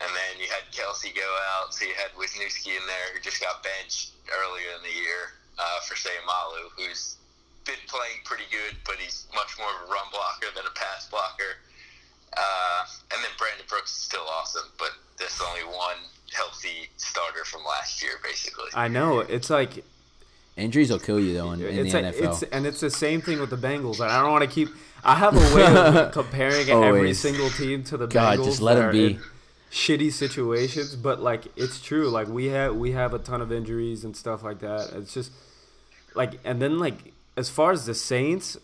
And 0.00 0.10
then 0.12 0.32
you 0.38 0.46
had 0.52 0.68
Kelce 0.76 1.08
go 1.14 1.24
out, 1.56 1.72
so 1.72 1.86
you 1.86 1.94
had 1.96 2.12
Wisniewski 2.20 2.76
in 2.76 2.84
there, 2.86 3.06
who 3.14 3.20
just 3.20 3.40
got 3.40 3.62
benched 3.64 4.12
earlier 4.28 4.68
in 4.76 4.82
the 4.82 4.92
year 4.92 5.32
uh, 5.58 5.80
for 5.88 5.94
Seumalo, 5.94 6.68
who's 6.76 7.16
been 7.64 7.80
playing 7.88 8.20
pretty 8.24 8.44
good, 8.50 8.76
but 8.84 8.96
he's 8.96 9.26
much 9.34 9.56
more 9.58 9.68
of 9.72 9.88
a 9.88 9.92
run 9.92 10.04
blocker 10.12 10.52
than 10.54 10.64
a 10.66 10.74
pass 10.78 11.08
blocker. 11.08 11.56
Uh, 12.36 12.84
and 13.14 13.24
then 13.24 13.30
Brandon 13.38 13.64
Brooks 13.68 13.90
is 13.96 14.02
still 14.04 14.26
awesome, 14.38 14.68
but 14.78 14.90
there's 15.18 15.40
only 15.48 15.62
one 15.64 15.96
healthy 16.32 16.90
starter 16.98 17.44
from 17.44 17.64
last 17.64 18.02
year, 18.02 18.12
basically. 18.22 18.68
I 18.74 18.88
know. 18.88 19.20
It's 19.20 19.48
like 19.48 19.82
Injuries 20.56 20.90
will 20.90 20.98
kill 20.98 21.20
you 21.20 21.34
though 21.34 21.52
in, 21.52 21.60
in 21.62 21.78
it's 21.86 21.92
the 21.92 22.00
like, 22.02 22.14
NFL. 22.14 22.28
it's 22.32 22.42
and 22.44 22.66
it's 22.66 22.80
the 22.80 22.90
same 22.90 23.20
thing 23.20 23.40
with 23.40 23.50
the 23.50 23.56
Bengals. 23.58 24.00
And 24.00 24.10
I 24.10 24.22
don't 24.22 24.30
want 24.32 24.44
to 24.44 24.50
keep. 24.50 24.68
I 25.04 25.14
have 25.14 25.36
a 25.36 25.54
way 25.54 25.64
of 25.66 26.12
comparing 26.12 26.68
every 26.70 27.12
single 27.14 27.50
team 27.50 27.84
to 27.84 27.96
the 27.98 28.06
God, 28.06 28.38
Bengals. 28.38 28.44
just 28.46 28.62
let 28.62 28.74
that 28.74 28.82
'em 28.82 28.88
are 28.88 28.92
be. 28.92 29.06
in 29.06 29.20
Shitty 29.70 30.12
situations, 30.12 30.96
but 30.96 31.20
like 31.20 31.46
it's 31.56 31.80
true. 31.80 32.08
Like 32.08 32.28
we 32.28 32.46
have 32.46 32.76
we 32.76 32.92
have 32.92 33.12
a 33.14 33.18
ton 33.18 33.40
of 33.42 33.50
injuries 33.52 34.04
and 34.04 34.16
stuff 34.16 34.42
like 34.42 34.60
that. 34.60 34.92
It's 34.94 35.12
just 35.12 35.32
like 36.14 36.38
and 36.44 36.62
then 36.62 36.78
like 36.78 37.12
as 37.36 37.50
far 37.50 37.72
as 37.72 37.84
the 37.84 37.94
Saints, 37.94 38.56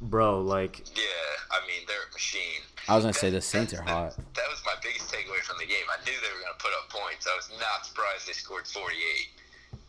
bro, 0.00 0.40
like 0.40 0.80
Yeah, 0.96 1.02
I 1.50 1.60
mean, 1.66 1.86
they're 1.86 1.96
a 2.08 2.12
machine. 2.12 2.60
I 2.88 2.96
was 2.96 3.04
gonna 3.04 3.14
say 3.14 3.30
the 3.30 3.40
Saints 3.40 3.72
are 3.72 3.76
that- 3.78 3.88
hot. 3.88 4.16
That 4.34 4.48
was 4.50 4.60
my 4.66 4.74
biggest 4.82 5.10
takeaway 5.12 5.38
from 5.40 5.56
the 5.58 5.66
game. 5.66 5.86
I 5.88 5.96
knew 6.04 6.12
they 6.20 6.28
were 6.34 6.42
going 6.42 6.52
to 6.58 6.62
put 6.62 6.72
up 6.82 6.90
points. 6.90 7.26
I 7.30 7.36
was 7.36 7.48
not 7.60 7.86
surprised 7.86 8.26
they 8.28 8.32
scored 8.32 8.66
48. 8.66 8.92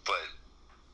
But 0.06 0.22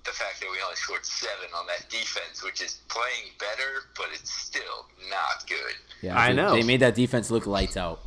the 0.06 0.12
fact 0.12 0.40
that 0.40 0.48
we 0.50 0.58
only 0.64 0.78
scored 0.78 1.06
seven 1.06 1.50
on 1.54 1.68
that 1.68 1.90
defense, 1.90 2.42
which 2.44 2.62
is 2.62 2.80
playing 2.88 3.36
better, 3.38 3.84
but 3.98 4.08
it's 4.14 4.32
still 4.32 4.88
not 5.10 5.46
good. 5.48 5.76
Yeah, 6.02 6.18
I 6.18 6.30
they- 6.30 6.34
know. 6.36 6.54
They 6.56 6.64
made 6.64 6.80
that 6.80 6.96
defense 6.96 7.30
look 7.30 7.46
lights 7.46 7.76
out. 7.76 8.00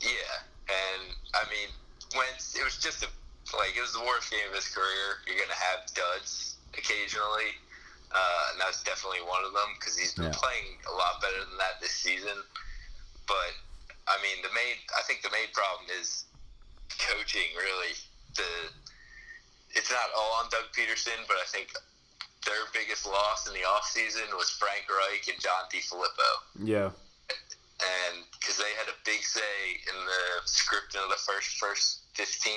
Yeah, 0.00 0.08
and 0.68 1.02
I 1.34 1.44
mean, 1.50 1.68
Wentz, 2.16 2.56
it 2.56 2.64
was 2.64 2.78
just 2.78 3.02
a 3.04 3.08
like 3.56 3.76
it 3.76 3.82
was 3.84 3.92
the 3.92 4.04
worst 4.04 4.30
game 4.32 4.44
of 4.48 4.54
his 4.56 4.68
career. 4.72 5.20
You're 5.28 5.38
gonna 5.40 5.56
have 5.58 5.84
duds 5.92 6.56
occasionally, 6.72 7.52
uh, 8.10 8.42
and 8.52 8.60
that's 8.60 8.82
definitely 8.82 9.22
one 9.28 9.44
of 9.44 9.52
them 9.52 9.70
because 9.78 9.96
he's 9.98 10.14
been 10.14 10.32
Yeah. 10.32 10.40
playing 10.40 10.78
a 10.88 10.94
lot 10.96 11.20
better 11.20 11.44
than 11.44 11.56
that 11.58 11.80
this 11.80 11.92
season. 11.92 12.42
But 13.28 13.52
I 14.08 14.20
mean, 14.22 14.40
the 14.42 14.52
main 14.52 14.76
I 14.96 15.02
think 15.04 15.22
the 15.22 15.30
main 15.30 15.48
problem 15.52 15.88
is 16.00 16.24
coaching. 16.98 17.48
Really, 17.56 17.94
the 18.36 18.50
it's 19.76 19.90
not 19.90 20.08
all 20.16 20.32
on 20.40 20.48
Doug 20.50 20.70
Pederson, 20.72 21.26
but 21.26 21.36
I 21.36 21.44
think 21.50 21.72
their 22.46 22.64
biggest 22.72 23.06
loss 23.06 23.46
in 23.48 23.54
the 23.54 23.64
offseason 23.64 24.28
was 24.36 24.50
Frank 24.50 24.84
Reich 24.88 25.26
and 25.28 25.40
John 25.40 25.64
DeFilippo 25.72 26.30
yeah, 26.62 26.90
and 27.82 28.22
because 28.38 28.56
they 28.56 28.70
had 28.78 28.86
a 28.88 28.96
big 29.04 29.22
say 29.22 29.80
in 29.90 29.98
the 30.06 30.22
scripting 30.46 31.02
of 31.02 31.10
the 31.10 31.18
first 31.26 31.58
first 31.58 32.06
15 32.14 32.52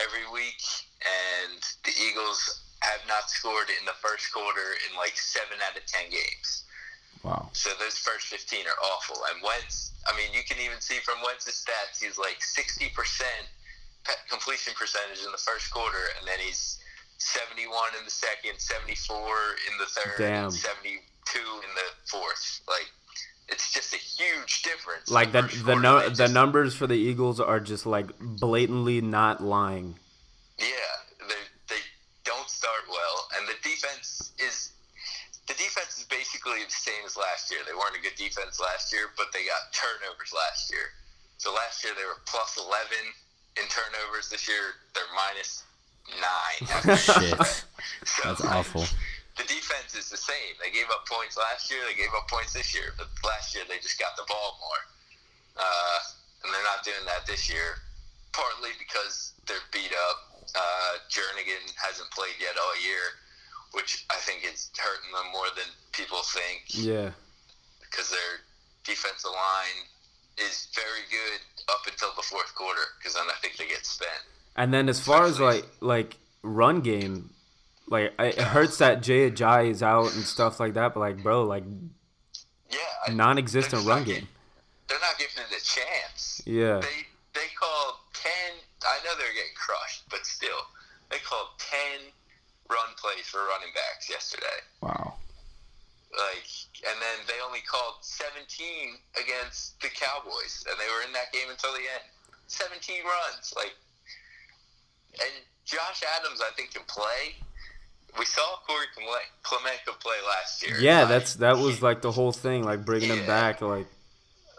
every 0.00 0.28
week 0.32 0.60
and 1.00 1.56
the 1.84 1.94
eagles 1.96 2.60
have 2.84 3.00
not 3.08 3.30
scored 3.32 3.70
in 3.72 3.84
the 3.88 3.96
first 4.04 4.28
quarter 4.32 4.76
in 4.84 4.92
like 5.00 5.16
7 5.16 5.48
out 5.64 5.76
of 5.76 5.84
10 5.86 6.10
games 6.10 6.64
Wow. 7.24 7.48
so 7.56 7.70
those 7.80 7.96
first 7.98 8.26
15 8.28 8.66
are 8.68 8.78
awful 8.92 9.16
and 9.32 9.42
Wentz 9.42 9.92
I 10.06 10.14
mean 10.14 10.30
you 10.36 10.44
can 10.46 10.60
even 10.62 10.78
see 10.84 11.00
from 11.02 11.16
Wentz's 11.24 11.58
stats 11.64 11.98
he's 12.04 12.18
like 12.20 12.38
60% 12.38 12.92
completion 14.30 14.74
percentage 14.78 15.24
in 15.24 15.32
the 15.32 15.40
first 15.40 15.72
quarter 15.72 16.12
and 16.20 16.28
then 16.28 16.38
he's 16.38 16.78
71 17.18 17.66
in 17.98 18.04
the 18.04 18.12
second 18.12 18.60
74 18.60 19.16
in 19.72 19.74
the 19.80 19.86
third 19.90 20.18
Damn. 20.18 20.44
and 20.44 20.52
72 20.52 21.00
in 21.40 21.70
the 21.74 21.88
fourth 22.04 22.60
like 22.68 22.86
it's 23.48 23.72
just 23.72 23.94
a 23.94 23.98
huge 23.98 24.62
difference. 24.62 25.10
like 25.10 25.32
the 25.32 25.42
first 25.42 25.64
the 25.64 25.74
no, 25.76 26.08
they 26.08 26.26
the 26.26 26.28
numbers 26.28 26.74
for 26.74 26.86
the 26.86 26.94
Eagles 26.96 27.40
are 27.40 27.60
just 27.60 27.86
like 27.86 28.06
blatantly 28.18 29.00
not 29.00 29.42
lying. 29.42 29.94
Yeah, 30.58 30.66
they 31.28 31.42
they 31.68 31.80
don't 32.24 32.48
start 32.48 32.84
well, 32.88 33.28
and 33.38 33.48
the 33.48 33.54
defense 33.62 34.32
is 34.38 34.72
the 35.46 35.54
defense 35.54 35.98
is 35.98 36.04
basically 36.04 36.64
the 36.64 36.70
same 36.70 37.04
as 37.06 37.16
last 37.16 37.50
year. 37.50 37.60
They 37.66 37.74
weren't 37.74 37.96
a 37.96 38.02
good 38.02 38.16
defense 38.16 38.60
last 38.60 38.92
year, 38.92 39.10
but 39.16 39.26
they 39.32 39.44
got 39.44 39.72
turnovers 39.72 40.32
last 40.34 40.70
year. 40.72 40.90
So 41.38 41.52
last 41.54 41.84
year 41.84 41.92
they 41.96 42.04
were 42.04 42.18
plus 42.26 42.56
eleven 42.58 43.04
in 43.56 43.64
turnovers. 43.68 44.28
This 44.28 44.48
year 44.48 44.74
they're 44.94 45.04
minus 45.14 45.62
nine. 46.18 46.96
Shit. 46.96 47.64
So, 48.04 48.28
That's 48.28 48.40
like, 48.44 48.54
awful. 48.54 48.84
The 49.36 49.44
defense 49.44 49.94
is 49.94 50.08
the 50.08 50.16
same. 50.16 50.56
They 50.62 50.70
gave 50.70 50.88
up 50.90 51.04
points 51.06 51.36
last 51.36 51.70
year. 51.70 51.80
They 51.86 51.94
gave 51.96 52.08
up 52.16 52.28
points 52.28 52.52
this 52.52 52.74
year. 52.74 52.94
But 52.96 53.08
last 53.24 53.54
year 53.54 53.64
they 53.68 53.76
just 53.78 53.98
got 53.98 54.16
the 54.16 54.24
ball 54.28 54.56
more, 54.60 54.82
uh, 55.60 55.98
and 56.44 56.54
they're 56.54 56.64
not 56.64 56.84
doing 56.84 57.04
that 57.06 57.26
this 57.26 57.50
year. 57.50 57.76
Partly 58.32 58.70
because 58.78 59.32
they're 59.46 59.64
beat 59.72 59.92
up. 60.08 60.44
Uh, 60.54 60.92
Jernigan 61.10 61.64
hasn't 61.76 62.10
played 62.12 62.36
yet 62.40 62.56
all 62.60 62.76
year, 62.82 63.00
which 63.72 64.04
I 64.10 64.16
think 64.16 64.44
is 64.44 64.70
hurting 64.78 65.12
them 65.12 65.32
more 65.32 65.48
than 65.56 65.64
people 65.92 66.18
think 66.22 66.64
Yeah, 66.68 67.10
because 67.80 68.10
their 68.10 68.44
defensive 68.84 69.30
line 69.32 69.84
is 70.38 70.68
very 70.74 71.04
good 71.10 71.40
up 71.72 71.86
until 71.86 72.10
the 72.16 72.22
fourth 72.22 72.54
quarter 72.54 72.82
because 72.98 73.14
then 73.14 73.24
I 73.28 73.34
think 73.40 73.56
they 73.56 73.66
get 73.66 73.84
spent. 73.86 74.10
and 74.56 74.72
then 74.72 74.88
as 74.88 75.00
far 75.00 75.24
as 75.24 75.40
like 75.40 75.64
like 75.80 76.16
run 76.42 76.80
game, 76.80 77.30
like 77.88 78.12
I- 78.18 78.26
it 78.26 78.38
hurts 78.38 78.78
that 78.78 79.02
Jay 79.02 79.30
Ajayi 79.30 79.70
is 79.70 79.82
out 79.82 80.14
and 80.14 80.24
stuff 80.24 80.58
like 80.60 80.74
that. 80.74 80.94
But 80.94 81.00
like, 81.00 81.22
bro, 81.22 81.44
like 81.44 81.64
Yeah, 82.70 82.78
I- 83.06 83.12
non-existent 83.12 83.86
run 83.86 84.00
not 84.00 84.06
game. 84.06 84.28
They're 84.88 85.00
not 85.00 85.18
giving 85.18 85.42
it 85.50 85.50
a 85.56 85.64
chance. 85.64 86.42
Yeah. 86.46 86.78
They 86.80 87.06
they 87.34 87.48
called 87.58 87.96
ten. 88.14 88.54
I 88.86 88.98
know 89.04 89.12
they're 89.18 89.34
getting 89.34 89.56
crushed, 89.56 90.04
but 90.10 90.24
still, 90.24 90.62
they 91.10 91.18
called 91.18 91.48
ten 91.58 92.12
run 92.70 92.94
plays 92.96 93.26
for 93.26 93.38
running 93.38 93.70
backs 93.74 94.08
yesterday. 94.10 94.58
Wow. 94.80 95.14
Like, 96.16 96.48
and 96.88 96.96
then 97.02 97.18
they 97.26 97.34
only 97.44 97.60
called 97.66 97.96
seventeen 98.00 98.96
against 99.20 99.78
the 99.80 99.88
Cowboys, 99.88 100.64
and 100.70 100.78
they 100.80 100.86
were 100.94 101.02
in 101.06 101.12
that 101.12 101.32
game 101.32 101.50
until 101.50 101.72
the 101.72 101.82
end. 101.82 102.06
Seventeen 102.46 103.02
runs, 103.04 103.52
like, 103.56 103.74
and 105.20 105.34
Josh 105.64 106.02
Adams, 106.18 106.40
I 106.40 106.54
think, 106.56 106.72
can 106.74 106.84
play. 106.86 107.34
We 108.18 108.24
saw 108.24 108.42
Corey 108.66 108.86
Clement 109.42 109.76
play 110.00 110.16
last 110.26 110.66
year. 110.66 110.78
Yeah, 110.80 111.00
Like, 111.00 111.08
that's 111.08 111.34
that 111.36 111.56
was 111.58 111.82
like 111.82 112.00
the 112.02 112.12
whole 112.12 112.32
thing, 112.32 112.64
like 112.64 112.84
bringing 112.84 113.10
him 113.10 113.26
back, 113.26 113.60
like 113.60 113.86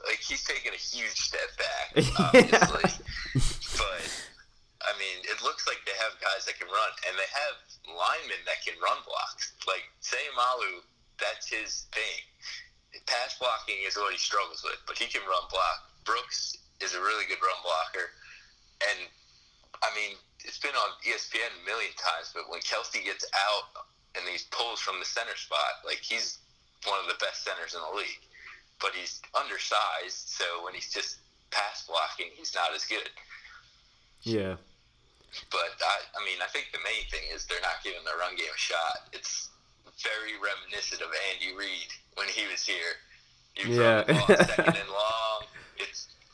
like 0.08 0.20
he's 0.24 0.44
taking 0.44 0.72
a 0.72 0.80
huge 0.80 1.20
step 1.20 1.50
back, 1.58 1.88
obviously. 2.20 2.88
but 3.76 4.04
I 4.88 4.92
mean, 4.96 5.18
it 5.28 5.44
looks 5.44 5.68
like 5.68 5.84
they 5.86 5.96
have 6.00 6.16
guys 6.24 6.46
that 6.48 6.56
can 6.60 6.68
run, 6.68 6.92
and 7.08 7.14
they 7.20 7.28
have 7.28 7.56
linemen 7.92 8.42
that 8.48 8.64
can 8.64 8.76
run 8.80 8.98
blocks. 9.04 9.54
Like 9.68 9.84
Seumalo, 10.00 10.84
that's 11.20 11.48
his 11.52 11.88
thing. 11.92 12.24
Pass 13.06 13.38
blocking 13.40 13.78
is 13.86 13.96
what 13.96 14.12
he 14.12 14.18
struggles 14.20 14.64
with, 14.64 14.80
but 14.88 14.98
he 14.98 15.08
can 15.08 15.22
run 15.28 15.44
block. 15.52 15.78
Brooks 16.04 16.58
is 16.80 16.96
a 16.96 17.02
really 17.02 17.26
good 17.28 17.40
run 17.44 17.60
blocker, 17.64 18.12
and 18.88 19.00
I 19.84 19.90
mean, 19.96 20.16
it's 20.48 20.58
been 20.64 20.74
on 20.74 20.90
ESPN 21.04 21.52
a 21.52 21.64
million 21.68 21.92
times. 22.00 22.32
But 22.34 22.48
when 22.50 22.64
Kelce 22.64 23.04
gets 23.04 23.28
out 23.36 23.84
and 24.16 24.24
he 24.26 24.40
pulls 24.50 24.80
from 24.80 24.98
the 24.98 25.06
center 25.06 25.36
spot, 25.36 25.84
like 25.86 26.00
he's 26.02 26.40
one 26.88 26.98
of 27.04 27.08
the 27.12 27.20
best 27.20 27.44
centers 27.44 27.76
in 27.76 27.82
the 27.84 27.94
league 27.98 28.24
but 28.80 28.92
he's 28.94 29.20
undersized, 29.34 30.30
so 30.30 30.46
when 30.64 30.72
he's 30.76 30.94
just 30.94 31.18
pass 31.50 31.82
blocking, 31.90 32.30
he's 32.38 32.54
not 32.54 32.70
as 32.76 32.86
good. 32.86 33.10
yeah. 34.22 34.54
But 35.50 35.74
I, 35.82 35.98
I 36.14 36.22
mean, 36.26 36.38
I 36.46 36.48
think 36.54 36.70
the 36.72 36.78
main 36.86 37.10
thing 37.10 37.26
is 37.34 37.46
they're 37.50 37.62
not 37.66 37.82
giving 37.84 38.06
the 38.06 38.14
run 38.20 38.36
game 38.38 38.54
a 38.54 38.58
shot. 38.58 39.10
It's 39.14 39.50
very 40.06 40.38
reminiscent 40.38 41.02
of 41.02 41.10
Andy 41.34 41.58
Reid 41.58 41.90
when 42.22 42.28
he 42.30 42.46
was 42.54 42.62
here. 42.66 43.02
You 43.58 43.82
Yeah. 43.82 44.06
run 44.06 44.06
the 44.08 44.14
ball 44.14 44.46
second 44.46 44.78
and 44.78 44.90
long. 44.94 45.27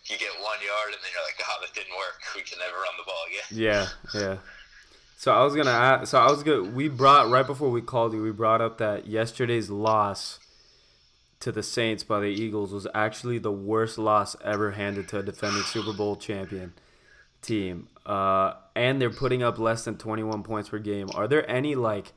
You 0.05 0.17
get 0.17 0.31
one 0.41 0.59
yard, 0.59 0.91
and 0.91 1.01
then 1.01 1.11
you're 1.13 1.23
like, 1.23 1.39
"Oh, 1.47 1.57
that 1.61 1.73
didn't 1.73 1.95
work. 1.97 2.21
We 2.35 2.41
can 2.41 2.59
never 2.59 2.75
run 2.75 2.93
the 2.97 3.03
ball 3.05 3.23
again." 3.27 3.47
Yeah, 3.51 3.87
yeah. 4.13 4.37
So 5.15 5.31
I 5.33 5.43
was 5.43 5.55
gonna 5.55 5.71
ask. 5.71 6.11
So 6.11 6.19
I 6.19 6.29
was 6.29 6.43
gonna. 6.43 6.63
We 6.63 6.89
brought 6.89 7.29
right 7.29 7.47
before 7.47 7.69
we 7.69 7.81
called 7.81 8.13
you. 8.13 8.21
We 8.21 8.31
brought 8.31 8.59
up 8.59 8.77
that 8.79 9.07
yesterday's 9.07 9.69
loss 9.69 10.39
to 11.43 11.51
the 11.51 11.63
Saints 11.63 12.03
by 12.03 12.21
the 12.21 12.27
Eagles 12.27 12.71
was 12.71 12.87
actually 12.93 13.37
the 13.37 13.51
worst 13.51 13.97
loss 13.97 14.35
ever 14.43 14.71
handed 14.71 15.09
to 15.09 15.19
a 15.19 15.23
defending 15.23 15.61
Super 15.63 15.91
Bowl 15.91 16.15
champion 16.15 16.73
team. 17.41 17.89
Uh, 18.05 18.53
and 18.75 19.01
they're 19.01 19.09
putting 19.09 19.43
up 19.43 19.59
less 19.59 19.83
than 19.83 19.97
21 19.97 20.43
points 20.43 20.69
per 20.69 20.79
game. 20.79 21.09
Are 21.13 21.27
there 21.27 21.49
any 21.49 21.75
like 21.75 22.13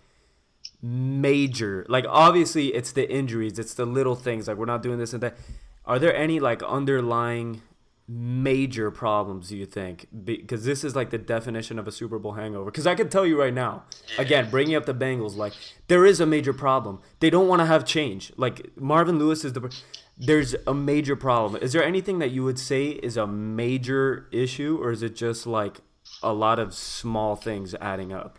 major 0.82 1.84
like 1.88 2.04
obviously 2.08 2.74
it's 2.74 2.92
the 2.92 3.10
injuries, 3.10 3.58
it's 3.58 3.74
the 3.74 3.84
little 3.84 4.14
things 4.14 4.46
like 4.46 4.56
we're 4.56 4.64
not 4.64 4.82
doing 4.82 4.98
this 4.98 5.12
and 5.12 5.22
that. 5.22 5.36
Are 5.84 5.98
there 5.98 6.14
any 6.14 6.40
like 6.40 6.62
underlying 6.62 7.62
major 8.08 8.90
problems 8.90 9.48
do 9.48 9.56
you 9.56 9.66
think? 9.66 10.06
Because 10.24 10.64
this 10.64 10.84
is 10.84 10.94
like 10.94 11.10
the 11.10 11.18
definition 11.18 11.78
of 11.78 11.88
a 11.88 11.92
super 11.92 12.18
bowl 12.18 12.32
hangover. 12.32 12.66
Because 12.66 12.86
i 12.86 12.94
can 12.94 13.08
tell 13.08 13.26
you 13.26 13.38
right 13.38 13.54
now 13.54 13.84
again 14.18 14.48
bringing 14.50 14.74
up 14.76 14.86
the 14.86 14.94
bengals 14.94 15.36
like 15.36 15.52
there 15.88 16.06
is 16.06 16.20
a 16.20 16.26
major 16.26 16.52
problem. 16.52 17.00
They 17.20 17.30
don't 17.30 17.48
want 17.48 17.60
to 17.60 17.66
have 17.66 17.84
change. 17.84 18.32
Like 18.36 18.76
marvin 18.76 19.18
lewis 19.18 19.44
is 19.44 19.52
the 19.52 19.74
there's 20.18 20.54
a 20.66 20.74
major 20.74 21.16
problem. 21.16 21.62
Is 21.62 21.72
there 21.72 21.84
anything 21.84 22.20
that 22.20 22.30
you 22.30 22.42
would 22.44 22.58
say 22.58 22.88
is 22.88 23.16
a 23.16 23.26
major 23.26 24.28
issue 24.32 24.78
or 24.80 24.90
is 24.90 25.02
it 25.02 25.14
just 25.14 25.46
like 25.46 25.80
a 26.22 26.32
lot 26.32 26.58
of 26.58 26.74
small 26.74 27.36
things 27.36 27.74
adding 27.80 28.12
up? 28.12 28.38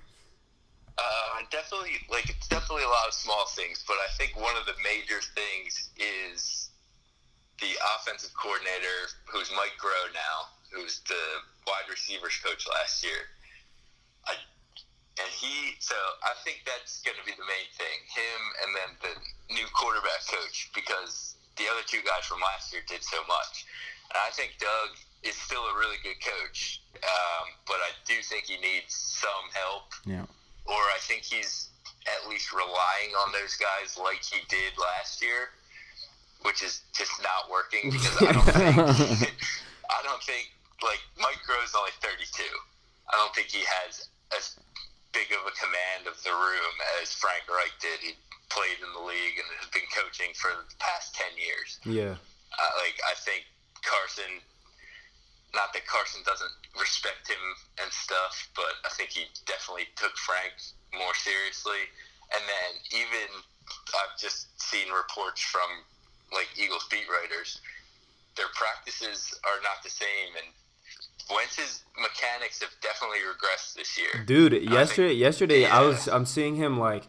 Uh, 0.97 1.27
definitely, 1.51 1.91
like 2.09 2.29
it's 2.29 2.47
definitely 2.47 2.83
a 2.83 2.87
lot 2.87 3.07
of 3.07 3.13
small 3.13 3.45
things, 3.55 3.83
but 3.87 3.95
I 3.95 4.07
think 4.17 4.35
one 4.35 4.55
of 4.57 4.65
the 4.65 4.73
major 4.83 5.19
things 5.35 5.91
is 6.33 6.56
the 7.59 7.73
offensive 7.97 8.31
coordinator, 8.37 9.09
who's 9.25 9.49
Mike 9.57 9.75
Groh 9.81 10.13
now, 10.13 10.53
who's 10.69 11.01
the 11.07 11.23
wide 11.65 11.89
receivers 11.89 12.37
coach 12.43 12.67
last 12.69 13.03
year. 13.03 13.27
I, 14.27 14.35
and 15.17 15.29
he, 15.33 15.73
so 15.79 15.95
I 16.21 16.37
think 16.45 16.61
that's 16.65 17.01
going 17.01 17.17
to 17.17 17.25
be 17.25 17.33
the 17.33 17.47
main 17.49 17.69
thing. 17.73 17.97
Him 18.13 18.39
and 18.61 18.69
then 18.77 18.89
the 19.01 19.13
new 19.57 19.65
quarterback 19.73 20.21
coach, 20.29 20.69
because 20.77 21.33
the 21.57 21.65
other 21.65 21.81
two 21.89 22.05
guys 22.05 22.25
from 22.29 22.37
last 22.45 22.69
year 22.71 22.85
did 22.85 23.01
so 23.01 23.17
much. 23.25 23.65
And 24.13 24.21
I 24.21 24.29
think 24.37 24.61
Doug 24.61 24.93
is 25.25 25.33
still 25.33 25.65
a 25.65 25.73
really 25.73 25.97
good 26.05 26.21
coach, 26.21 26.85
um, 27.01 27.45
but 27.65 27.81
I 27.81 27.89
do 28.05 28.21
think 28.21 28.45
he 28.45 28.61
needs 28.61 28.93
some 28.93 29.49
help 29.51 29.89
Yeah. 30.05 30.29
or 30.69 30.77
I 30.93 30.99
think 31.01 31.23
he's 31.25 31.69
at 32.05 32.29
least 32.29 32.53
relying 32.53 33.11
on 33.25 33.33
those 33.33 33.57
guys 33.57 33.97
like 33.97 34.21
he 34.23 34.39
did 34.47 34.77
last 34.77 35.19
year, 35.21 35.49
which 36.43 36.63
is 36.63 36.81
just 36.93 37.11
not 37.23 37.49
working 37.51 37.89
because 37.91 38.17
I 38.21 38.31
don't 38.31 38.45
think 38.51 38.77
I 39.89 39.99
don't 40.03 40.23
think 40.23 40.51
like 40.83 41.01
Mike 41.17 41.41
Groh's 41.47 41.73
only 41.73 41.91
32. 42.01 42.43
I 43.09 43.15
don't 43.17 43.33
think 43.33 43.47
he 43.47 43.63
has 43.65 44.09
as 44.35 44.55
big 45.13 45.31
of 45.31 45.41
a 45.47 45.53
command 45.57 46.05
of 46.05 46.21
the 46.23 46.31
room 46.35 46.75
as 47.01 47.13
Frank 47.13 47.47
Reich 47.49 47.73
did. 47.81 47.97
He 48.03 48.13
played 48.49 48.77
in 48.83 48.89
the 48.93 49.01
league 49.03 49.39
and 49.39 49.47
has 49.59 49.69
been 49.73 49.87
coaching 49.95 50.31
for 50.35 50.51
the 50.53 50.67
past 50.79 51.15
10 51.15 51.35
years. 51.39 51.79
yeah 51.87 52.15
Uh, 52.15 52.71
like 52.83 52.95
I 53.07 53.15
think 53.23 53.43
Carson, 53.83 54.39
not 55.55 55.71
that 55.73 55.87
Carson 55.87 56.21
doesn't 56.27 56.51
respect 56.79 57.27
him 57.27 57.41
and 57.81 57.89
stuff, 57.91 58.51
but 58.55 58.77
I 58.85 58.89
think 58.93 59.09
he 59.11 59.25
definitely 59.47 59.87
took 59.95 60.15
Frank 60.19 60.53
more 60.93 61.15
seriously. 61.15 61.87
And 62.35 62.43
then 62.43 62.71
even 62.91 63.27
I've 63.95 64.19
just 64.19 64.51
seen 64.61 64.91
reports 64.91 65.41
from 65.41 65.67
like 66.33 66.47
Eagles 66.57 66.87
beat 66.91 67.05
writers, 67.09 67.61
their 68.35 68.47
practices 68.55 69.33
are 69.43 69.61
not 69.63 69.83
the 69.83 69.89
same, 69.89 70.33
and 70.37 70.47
Wentz's 71.35 71.83
mechanics 71.99 72.61
have 72.61 72.69
definitely 72.81 73.19
regressed 73.19 73.73
this 73.75 73.97
year. 73.97 74.23
dude 74.25 74.51
think- 74.53 74.69
yesterday 74.69 75.13
yesterday 75.13 75.65
i 75.65 75.81
was 75.81 76.07
i'm 76.07 76.25
seeing 76.25 76.55
him 76.55 76.79
like 76.79 77.03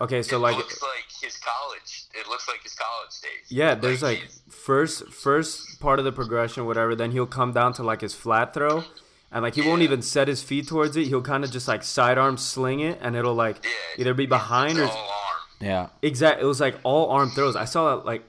okay 0.00 0.22
so 0.22 0.36
it 0.36 0.38
like 0.38 0.56
looks 0.56 0.80
like 0.80 1.04
his 1.20 1.36
college. 1.38 2.04
It 2.14 2.28
looks 2.28 2.48
like 2.48 2.62
his 2.62 2.74
college 2.74 3.20
days. 3.20 3.50
Yeah, 3.50 3.74
there's 3.74 4.02
like 4.02 4.18
he's- 4.18 4.40
first 4.48 5.08
first 5.12 5.80
part 5.80 5.98
of 5.98 6.04
the 6.04 6.12
progression, 6.12 6.64
whatever. 6.66 6.94
Then 6.94 7.10
he'll 7.10 7.26
come 7.26 7.52
down 7.52 7.72
to 7.74 7.82
like 7.82 8.00
his 8.00 8.14
flat 8.14 8.54
throw, 8.54 8.84
and 9.32 9.42
like 9.42 9.54
he 9.54 9.62
won't 9.62 9.82
even 9.82 10.00
set 10.02 10.28
his 10.28 10.42
feet 10.42 10.68
towards 10.68 10.96
it. 10.96 11.06
He'll 11.08 11.22
kind 11.22 11.44
of 11.44 11.50
just 11.50 11.66
like 11.68 11.82
sidearm 11.82 12.36
sling 12.36 12.80
it, 12.80 12.98
and 13.02 13.16
it'll 13.16 13.34
like 13.34 13.64
yeah, 13.64 13.70
either 13.98 14.14
be 14.14 14.26
behind 14.26 14.78
or 14.78 14.84
all 14.84 14.96
arm. 14.96 15.40
Yeah. 15.60 15.88
exact. 16.02 16.40
It 16.40 16.46
was 16.46 16.60
like 16.60 16.76
all 16.84 17.10
arm 17.10 17.30
throws. 17.30 17.56
I 17.56 17.64
saw 17.64 17.96
that 17.96 18.06
like 18.06 18.22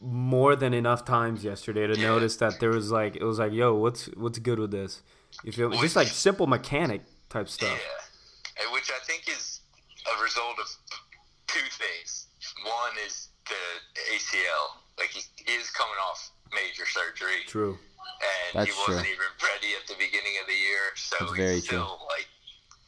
more 0.00 0.54
than 0.56 0.72
enough 0.74 1.04
times 1.04 1.42
yesterday 1.44 1.86
to 1.86 1.96
Yeah. 1.98 2.06
notice 2.08 2.36
that 2.36 2.60
there 2.60 2.70
was 2.70 2.90
like 2.90 3.16
it 3.16 3.24
was 3.24 3.38
like 3.38 3.52
yo, 3.52 3.74
what's 3.74 4.06
what's 4.16 4.38
good 4.38 4.58
with 4.58 4.70
this? 4.70 5.02
You 5.44 5.52
feel 5.52 5.68
me? 5.68 5.78
Just 5.80 5.96
like 5.96 6.08
simple 6.08 6.46
mechanic 6.46 7.02
type 7.28 7.48
stuff. 7.48 7.78
Yeah, 7.78 8.62
and 8.64 8.72
which 8.72 8.90
I 8.90 8.98
think 9.04 9.28
is 9.28 9.60
a 10.06 10.22
result 10.22 10.58
of 10.58 10.68
two 11.46 11.66
things. 11.82 12.26
One 12.64 12.94
is 13.06 13.28
the 13.46 14.00
ACL. 14.14 14.64
Like 14.98 15.10
he 15.10 15.22
is 15.52 15.70
coming 15.70 15.94
off 16.10 16.30
major 16.52 16.86
surgery, 16.86 17.44
True. 17.46 17.78
and 17.78 18.50
That's 18.54 18.70
he 18.70 18.74
wasn't 18.80 19.06
true. 19.06 19.14
even 19.14 19.30
ready 19.42 19.74
at 19.78 19.86
the 19.86 19.94
beginning 19.94 20.34
of 20.42 20.46
the 20.48 20.54
year, 20.58 20.84
so 20.96 21.16
That's 21.20 21.30
he's 21.32 21.38
very 21.38 21.60
true. 21.60 21.78
still 21.86 22.00
like 22.10 22.26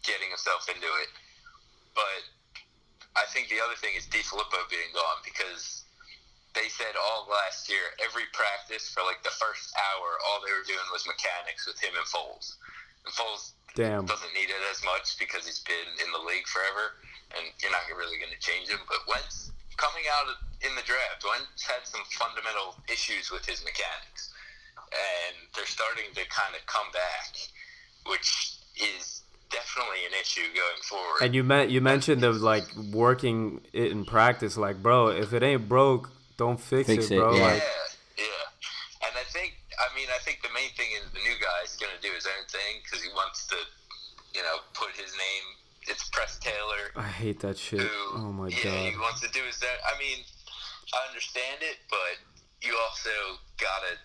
getting 0.02 0.28
himself 0.28 0.66
into 0.68 0.86
it. 0.86 1.08
But 1.94 2.22
I 3.14 3.26
think 3.30 3.48
the 3.48 3.60
other 3.62 3.76
thing 3.76 3.94
is 3.96 4.06
DeFilippo 4.06 4.58
being 4.70 4.90
gone 4.94 5.20
because 5.24 5.79
they 6.54 6.68
said 6.68 6.98
all 6.98 7.30
last 7.30 7.70
year, 7.70 7.94
every 8.02 8.26
practice 8.34 8.90
for 8.90 9.06
like 9.06 9.22
the 9.22 9.34
first 9.38 9.70
hour, 9.78 10.18
all 10.26 10.42
they 10.42 10.50
were 10.50 10.66
doing 10.66 10.82
was 10.90 11.06
mechanics 11.06 11.66
with 11.66 11.78
him 11.78 11.94
and 11.94 12.06
Foles. 12.10 12.58
And 13.06 13.12
Foles 13.14 13.54
Damn. 13.78 14.04
doesn't 14.06 14.34
need 14.34 14.50
it 14.50 14.62
as 14.70 14.82
much 14.82 15.14
because 15.18 15.46
he's 15.46 15.62
been 15.62 15.90
in 16.02 16.10
the 16.10 16.22
league 16.26 16.46
forever, 16.50 16.98
and 17.38 17.46
you're 17.62 17.70
not 17.70 17.86
really 17.94 18.18
going 18.18 18.34
to 18.34 18.42
change 18.42 18.66
him. 18.66 18.82
But 18.90 19.06
Wentz 19.06 19.54
coming 19.78 20.04
out 20.10 20.26
in 20.66 20.74
the 20.74 20.82
draft, 20.82 21.22
Wentz 21.22 21.62
had 21.62 21.86
some 21.86 22.02
fundamental 22.10 22.74
issues 22.90 23.30
with 23.30 23.46
his 23.46 23.62
mechanics, 23.62 24.34
and 24.90 25.38
they're 25.54 25.70
starting 25.70 26.10
to 26.18 26.22
kind 26.28 26.58
of 26.58 26.66
come 26.66 26.90
back, 26.90 27.38
which 28.10 28.58
is 28.74 29.22
definitely 29.50 30.02
an 30.06 30.14
issue 30.18 30.46
going 30.50 30.82
forward. 30.82 31.22
And 31.22 31.34
you 31.34 31.44
meant 31.44 31.70
you 31.70 31.80
mentioned 31.80 32.24
of 32.24 32.42
like 32.42 32.66
working 32.90 33.62
it 33.72 33.90
in 33.92 34.04
practice. 34.04 34.56
Like, 34.56 34.82
bro, 34.82 35.08
if 35.08 35.32
it 35.32 35.42
ain't 35.42 35.68
broke, 35.68 36.10
don't 36.40 36.56
fix, 36.56 36.88
Fix 36.88 37.12
it, 37.12 37.16
it, 37.16 37.18
bro. 37.20 37.36
yeah. 37.36 37.52
Like, 37.52 37.60
yeah, 38.16 38.24
yeah. 38.24 39.06
And 39.06 39.12
I 39.12 39.24
think, 39.28 39.60
I 39.76 39.88
mean, 39.92 40.08
I 40.08 40.18
think 40.24 40.40
the 40.40 40.48
main 40.56 40.72
thing 40.72 40.88
is 40.96 41.04
the 41.12 41.20
new 41.20 41.36
guy 41.36 41.60
is 41.68 41.76
going 41.76 41.92
to 41.92 42.00
do 42.00 42.08
his 42.16 42.24
own 42.24 42.44
thing 42.48 42.80
because 42.80 43.04
he 43.04 43.12
wants 43.12 43.44
to, 43.52 43.58
you 44.32 44.40
know, 44.40 44.64
put 44.72 44.96
his 44.96 45.12
name. 45.12 45.44
It's 45.88 46.08
Press 46.08 46.40
Taylor. 46.40 46.92
I 46.96 47.08
hate 47.08 47.40
that 47.40 47.56
shit. 47.60 47.80
who, 47.80 48.16
Oh 48.16 48.32
my 48.32 48.48
yeah, 48.48 48.88
he 48.88 48.96
wants 48.96 49.20
to 49.20 49.28
do 49.36 49.40
his 49.44 49.60
own. 49.60 49.78
I 49.84 49.98
mean, 50.00 50.24
I 50.96 51.00
understand 51.08 51.60
it, 51.60 51.76
but 51.88 52.16
you 52.64 52.72
also 52.88 53.12
gotta 53.60 53.96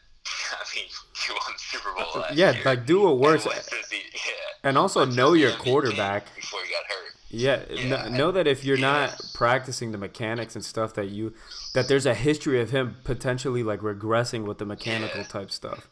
I 0.52 0.76
mean, 0.76 0.86
you 1.28 1.34
won 1.34 1.54
the 1.54 1.60
Super 1.60 1.94
Bowl 1.94 2.22
last 2.22 2.36
Yeah, 2.36 2.52
year. 2.52 2.62
like 2.66 2.86
do 2.86 3.02
what 3.02 3.18
works, 3.20 3.46
And 3.46 3.54
this- 3.54 3.70
yeah. 3.92 4.32
and 4.64 4.78
also 4.78 5.06
know 5.06 5.34
your 5.34 5.52
MVP 5.52 5.58
quarterback. 5.60 6.36
before 6.36 6.60
you 6.62 6.72
got 6.72 6.86
hurt. 6.86 7.14
Yeah, 7.30 7.64
Yeah. 7.70 8.04
kn- 8.04 8.14
know 8.18 8.32
that 8.32 8.48
if 8.48 8.64
you're 8.64 8.78
not 8.78 9.20
practicing 9.34 9.92
the 9.92 9.98
mechanics 9.98 10.56
and 10.56 10.64
stuff 10.64 10.94
that 10.94 11.10
you 11.10 11.34
that 11.74 11.88
there's 11.90 12.06
a 12.06 12.14
history 12.14 12.62
of 12.62 12.70
him 12.72 12.96
potentially 13.04 13.62
like 13.64 13.82
regressing 13.82 14.46
with 14.46 14.58
the 14.60 14.66
mechanical 14.66 15.22
Yeah. 15.22 15.28
type 15.28 15.52
stuff. 15.52 15.88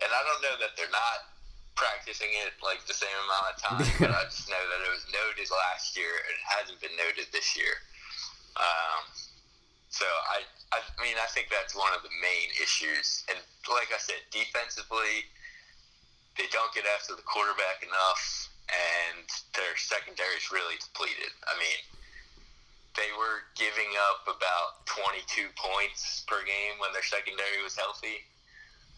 And 0.00 0.10
I 0.12 0.22
don't 0.22 0.42
know 0.42 0.56
that 0.60 0.76
they're 0.76 0.90
not 0.92 1.18
practicing 1.74 2.28
it 2.46 2.52
like 2.62 2.86
the 2.86 2.94
same 2.94 3.08
amount 3.24 3.56
of 3.56 3.62
time, 3.62 3.92
but 3.98 4.10
I 4.14 4.24
just 4.24 4.48
know 4.48 4.56
that 4.70 4.80
it 4.86 4.90
was 4.92 5.04
noted 5.12 5.50
last 5.50 5.96
year 5.96 6.08
and 6.08 6.32
it 6.36 6.44
hasn't 6.46 6.80
been 6.80 6.94
noted 6.96 7.26
this 7.32 7.56
year. 7.56 7.74
Um, 8.56 9.04
so 9.90 10.04
I, 10.06 10.40
I 10.72 10.82
mean, 11.02 11.14
I 11.20 11.28
think 11.30 11.48
that's 11.50 11.74
one 11.74 11.92
of 11.94 12.02
the 12.02 12.12
main 12.18 12.48
issues. 12.58 13.22
And 13.30 13.38
like 13.70 13.90
I 13.94 13.98
said, 13.98 14.18
defensively, 14.30 15.26
they 16.36 16.50
don't 16.52 16.72
get 16.74 16.84
after 16.90 17.14
the 17.14 17.22
quarterback 17.22 17.82
enough, 17.86 18.50
and 18.68 19.26
their 19.54 19.74
secondary 19.78 20.36
is 20.36 20.50
really 20.50 20.76
depleted. 20.82 21.32
I 21.46 21.54
mean, 21.56 21.80
they 22.98 23.08
were 23.14 23.46
giving 23.54 23.92
up 24.10 24.26
about 24.26 24.84
22 24.86 25.52
points 25.54 26.24
per 26.26 26.42
game 26.44 26.80
when 26.80 26.92
their 26.92 27.04
secondary 27.04 27.62
was 27.62 27.76
healthy, 27.76 28.24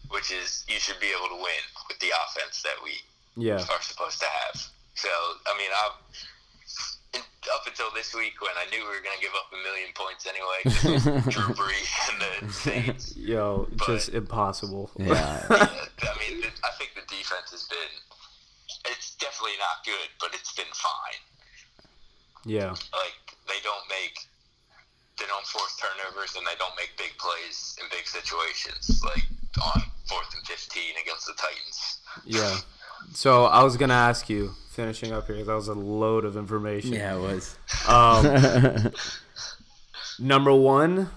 which 0.09 0.31
is 0.31 0.65
you 0.67 0.79
should 0.79 0.99
be 0.99 1.11
able 1.13 1.29
to 1.29 1.39
win 1.39 1.63
with 1.87 1.99
the 1.99 2.11
offense 2.11 2.63
that 2.63 2.79
we 2.81 2.97
Yeah, 3.37 3.61
are 3.61 3.83
supposed 3.83 4.19
to 4.19 4.29
have. 4.47 4.57
So, 4.95 5.11
I 5.47 5.55
mean, 5.55 5.71
I 5.71 5.91
in, 5.91 6.28
up 7.55 7.63
until 7.67 7.87
this 7.95 8.13
week 8.13 8.33
when 8.41 8.51
I 8.57 8.69
knew 8.69 8.79
we 8.83 8.87
were 8.87 9.03
going 9.03 9.15
to 9.15 9.21
give 9.23 9.31
up 9.33 9.49
a 9.53 9.59
million 9.63 9.89
points 9.95 10.27
anyway. 10.27 11.23
Drew 11.31 11.53
Brees 11.55 12.11
and 12.11 12.47
the 12.47 12.53
Saints. 12.53 13.15
yo, 13.17 13.67
But- 13.77 13.87
just 13.87 14.09
impossible. 14.09 14.91
Yeah. 14.97 15.45
Yeah, 16.01 16.11
I 16.15 16.19
mean, 16.19 16.43
I 16.63 16.71
think 16.77 16.91
the 16.95 17.01
defense 17.13 17.51
has 17.51 17.67
been. 17.69 17.91
It's 18.91 19.15
definitely 19.15 19.57
not 19.59 19.83
good, 19.85 20.07
but 20.21 20.29
it's 20.33 20.53
been 20.53 20.71
fine. 20.73 21.19
yeah, 22.45 22.69
Like 22.69 23.35
they 23.47 23.59
don't 23.63 23.83
make, 23.89 24.15
they 25.19 25.25
don't 25.25 25.45
force 25.45 25.75
turnovers, 25.75 26.35
and 26.37 26.45
they 26.47 26.55
don't 26.57 26.73
make 26.77 26.91
big 26.97 27.11
plays 27.17 27.75
in 27.81 27.87
big 27.91 28.07
situations, 28.07 29.01
like 29.03 29.23
on 29.61 29.81
fourth 30.07 30.33
and 30.35 30.45
fifteen 30.47 30.93
against 31.01 31.25
the 31.27 31.33
Titans. 31.33 31.99
yeah. 32.25 32.57
So 33.13 33.45
I 33.45 33.63
was 33.63 33.75
gonna 33.75 33.93
ask 33.93 34.29
you, 34.29 34.53
finishing 34.79 35.11
up 35.11 35.27
here, 35.27 35.43
that 35.43 35.53
was 35.53 35.67
a 35.67 35.73
load 35.73 36.23
of 36.23 36.37
information. 36.37 36.93
yeah, 36.93 37.17
it 37.17 37.19
was. 37.19 37.57
Um, 37.85 38.93
number 40.19 40.53
one, 40.53 41.09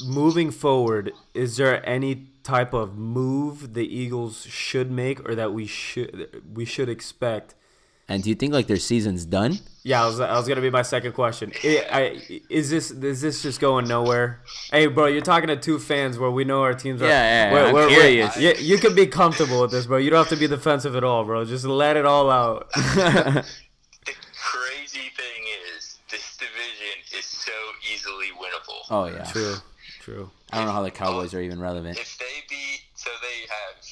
moving 0.00 0.52
forward, 0.52 1.12
is 1.34 1.56
there 1.56 1.84
any 1.88 2.28
type 2.44 2.72
of 2.72 2.96
move 2.96 3.74
the 3.74 3.84
Eagles 3.84 4.44
should 4.44 4.88
make 4.88 5.28
or 5.28 5.34
that 5.34 5.52
we 5.52 5.66
should 5.66 6.42
we 6.54 6.64
should 6.64 6.88
expect? 6.88 7.56
And 8.08 8.22
do 8.22 8.28
you 8.30 8.34
think 8.34 8.52
like 8.52 8.66
their 8.66 8.76
season's 8.78 9.24
done? 9.24 9.58
Yeah, 9.86 10.02
I 10.02 10.06
was, 10.06 10.18
I 10.18 10.32
was 10.38 10.48
gonna 10.48 10.62
be 10.62 10.70
my 10.70 10.80
second 10.82 11.12
question. 11.12 11.52
I, 11.62 11.84
I, 11.92 12.40
is 12.48 12.70
this 12.70 12.90
is 12.90 13.20
this 13.20 13.42
just 13.42 13.60
going 13.60 13.86
nowhere? 13.86 14.40
Hey, 14.70 14.86
bro, 14.86 15.06
you're 15.06 15.20
talking 15.20 15.48
to 15.48 15.56
two 15.56 15.78
fans 15.78 16.18
where 16.18 16.30
we 16.30 16.44
know 16.44 16.62
our 16.62 16.72
teams 16.72 17.02
are. 17.02 17.06
Yeah, 17.06 17.10
yeah, 17.50 17.52
we're- 17.52 17.66
I'm 17.68 17.74
we're- 17.74 17.86
we're- 17.88 18.00
curious. 18.00 18.36
You, 18.38 18.54
you 18.58 18.78
can 18.78 18.94
be 18.94 19.06
comfortable 19.06 19.60
with 19.60 19.72
this, 19.72 19.84
bro. 19.86 19.98
You 19.98 20.08
don't 20.10 20.20
have 20.26 20.28
to 20.30 20.36
be 20.36 20.46
defensive 20.46 20.96
at 20.96 21.04
all, 21.04 21.24
bro. 21.24 21.44
Just 21.44 21.66
let 21.66 21.96
it 21.98 22.06
all 22.06 22.30
out. 22.30 22.70
The 24.06 24.12
crazy 24.36 25.10
thing 25.16 25.42
is, 25.76 25.98
this 26.10 26.36
division 26.36 27.18
is 27.18 27.24
so 27.24 27.52
easily 27.92 28.26
winnable. 28.38 28.84
oh 28.90 29.06
yeah. 29.06 29.24
true, 29.24 29.54
true. 30.00 30.30
I 30.52 30.58
don't 30.58 30.66
know 30.66 30.72
how 30.72 30.82
the 30.82 30.90
Cowboys 30.90 31.34
are 31.34 31.40
even 31.40 31.58
relevant. 31.60 31.98
If 31.98 32.16
they 32.18 32.24
beat, 32.48 32.82
so 32.94 33.10
they 33.22 33.40
have 33.48 33.83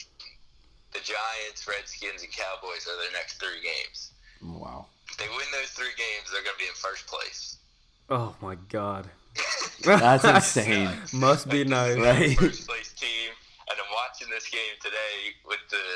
the 0.93 1.01
Giants, 1.01 1.67
Redskins, 1.67 2.23
and 2.23 2.33
Cowboys 2.33 2.87
are 2.87 2.97
their 3.01 3.13
next 3.13 3.41
three 3.41 3.61
games. 3.63 4.13
Wow. 4.43 4.87
If 5.11 5.17
they 5.19 5.29
win 5.29 5.47
those 5.53 5.71
three 5.71 5.95
games, 5.97 6.31
they're 6.33 6.43
going 6.43 6.57
to 6.57 6.63
be 6.63 6.69
in 6.69 6.75
first 6.75 7.07
place. 7.07 7.57
Oh 8.11 8.35
my 8.43 8.57
god, 8.69 9.09
That's 9.85 10.25
insane. 10.59 10.91
Must 11.13 11.49
be 11.49 11.65
nice. 11.65 11.97
Right. 11.97 12.39
First 12.39 12.69
place 12.69 12.93
team, 12.93 13.31
and 13.71 13.77
I'm 13.79 13.93
watching 13.95 14.29
this 14.31 14.49
game 14.49 14.77
today 14.83 15.35
with 15.47 15.61
the 15.71 15.87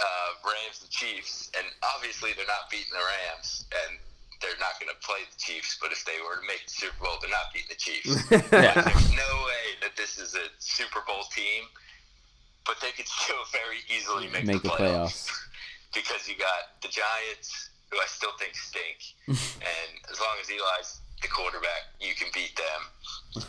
uh, 0.00 0.28
Rams 0.44 0.80
and 0.82 0.90
Chiefs, 0.90 1.50
and 1.56 1.66
obviously 1.94 2.30
they're 2.36 2.46
not 2.46 2.70
beating 2.70 2.92
the 2.92 3.04
Rams, 3.04 3.64
and 3.86 3.98
they're 4.40 4.58
not 4.58 4.80
going 4.80 4.90
to 4.90 4.98
play 5.06 5.22
the 5.30 5.38
Chiefs. 5.38 5.78
But 5.80 5.92
if 5.92 6.04
they 6.04 6.18
were 6.26 6.40
to 6.40 6.46
make 6.46 6.64
the 6.66 6.74
Super 6.74 6.98
Bowl, 7.04 7.16
they're 7.20 7.30
not 7.30 7.52
beating 7.54 7.70
the 7.70 7.80
Chiefs. 7.80 8.10
Yeah. 8.52 8.74
There's 8.82 9.12
no 9.14 9.30
way 9.46 9.64
that 9.82 9.94
this 9.96 10.18
is 10.18 10.34
a 10.34 10.46
Super 10.58 11.00
Bowl 11.06 11.24
team, 11.30 11.64
but 12.66 12.76
they 12.80 12.90
could 12.92 13.08
still 13.22 13.42
very 13.52 13.78
easily 13.88 14.28
make, 14.28 14.44
Make 14.44 14.62
the 14.62 14.68
the 14.68 14.74
playoffs. 14.74 15.30
because 15.94 16.28
you 16.28 16.34
got 16.36 16.80
the 16.82 16.88
Giants, 16.88 17.70
who 17.90 17.98
I 17.98 18.06
still 18.06 18.32
think 18.38 18.54
stink, 18.56 18.98
and 19.28 19.90
as 20.10 20.18
long 20.20 20.36
as 20.40 20.48
Eli's 20.48 21.00
the 21.20 21.28
quarterback, 21.28 21.92
you 22.00 22.14
can 22.14 22.28
beat 22.34 22.56
them. 22.56 23.44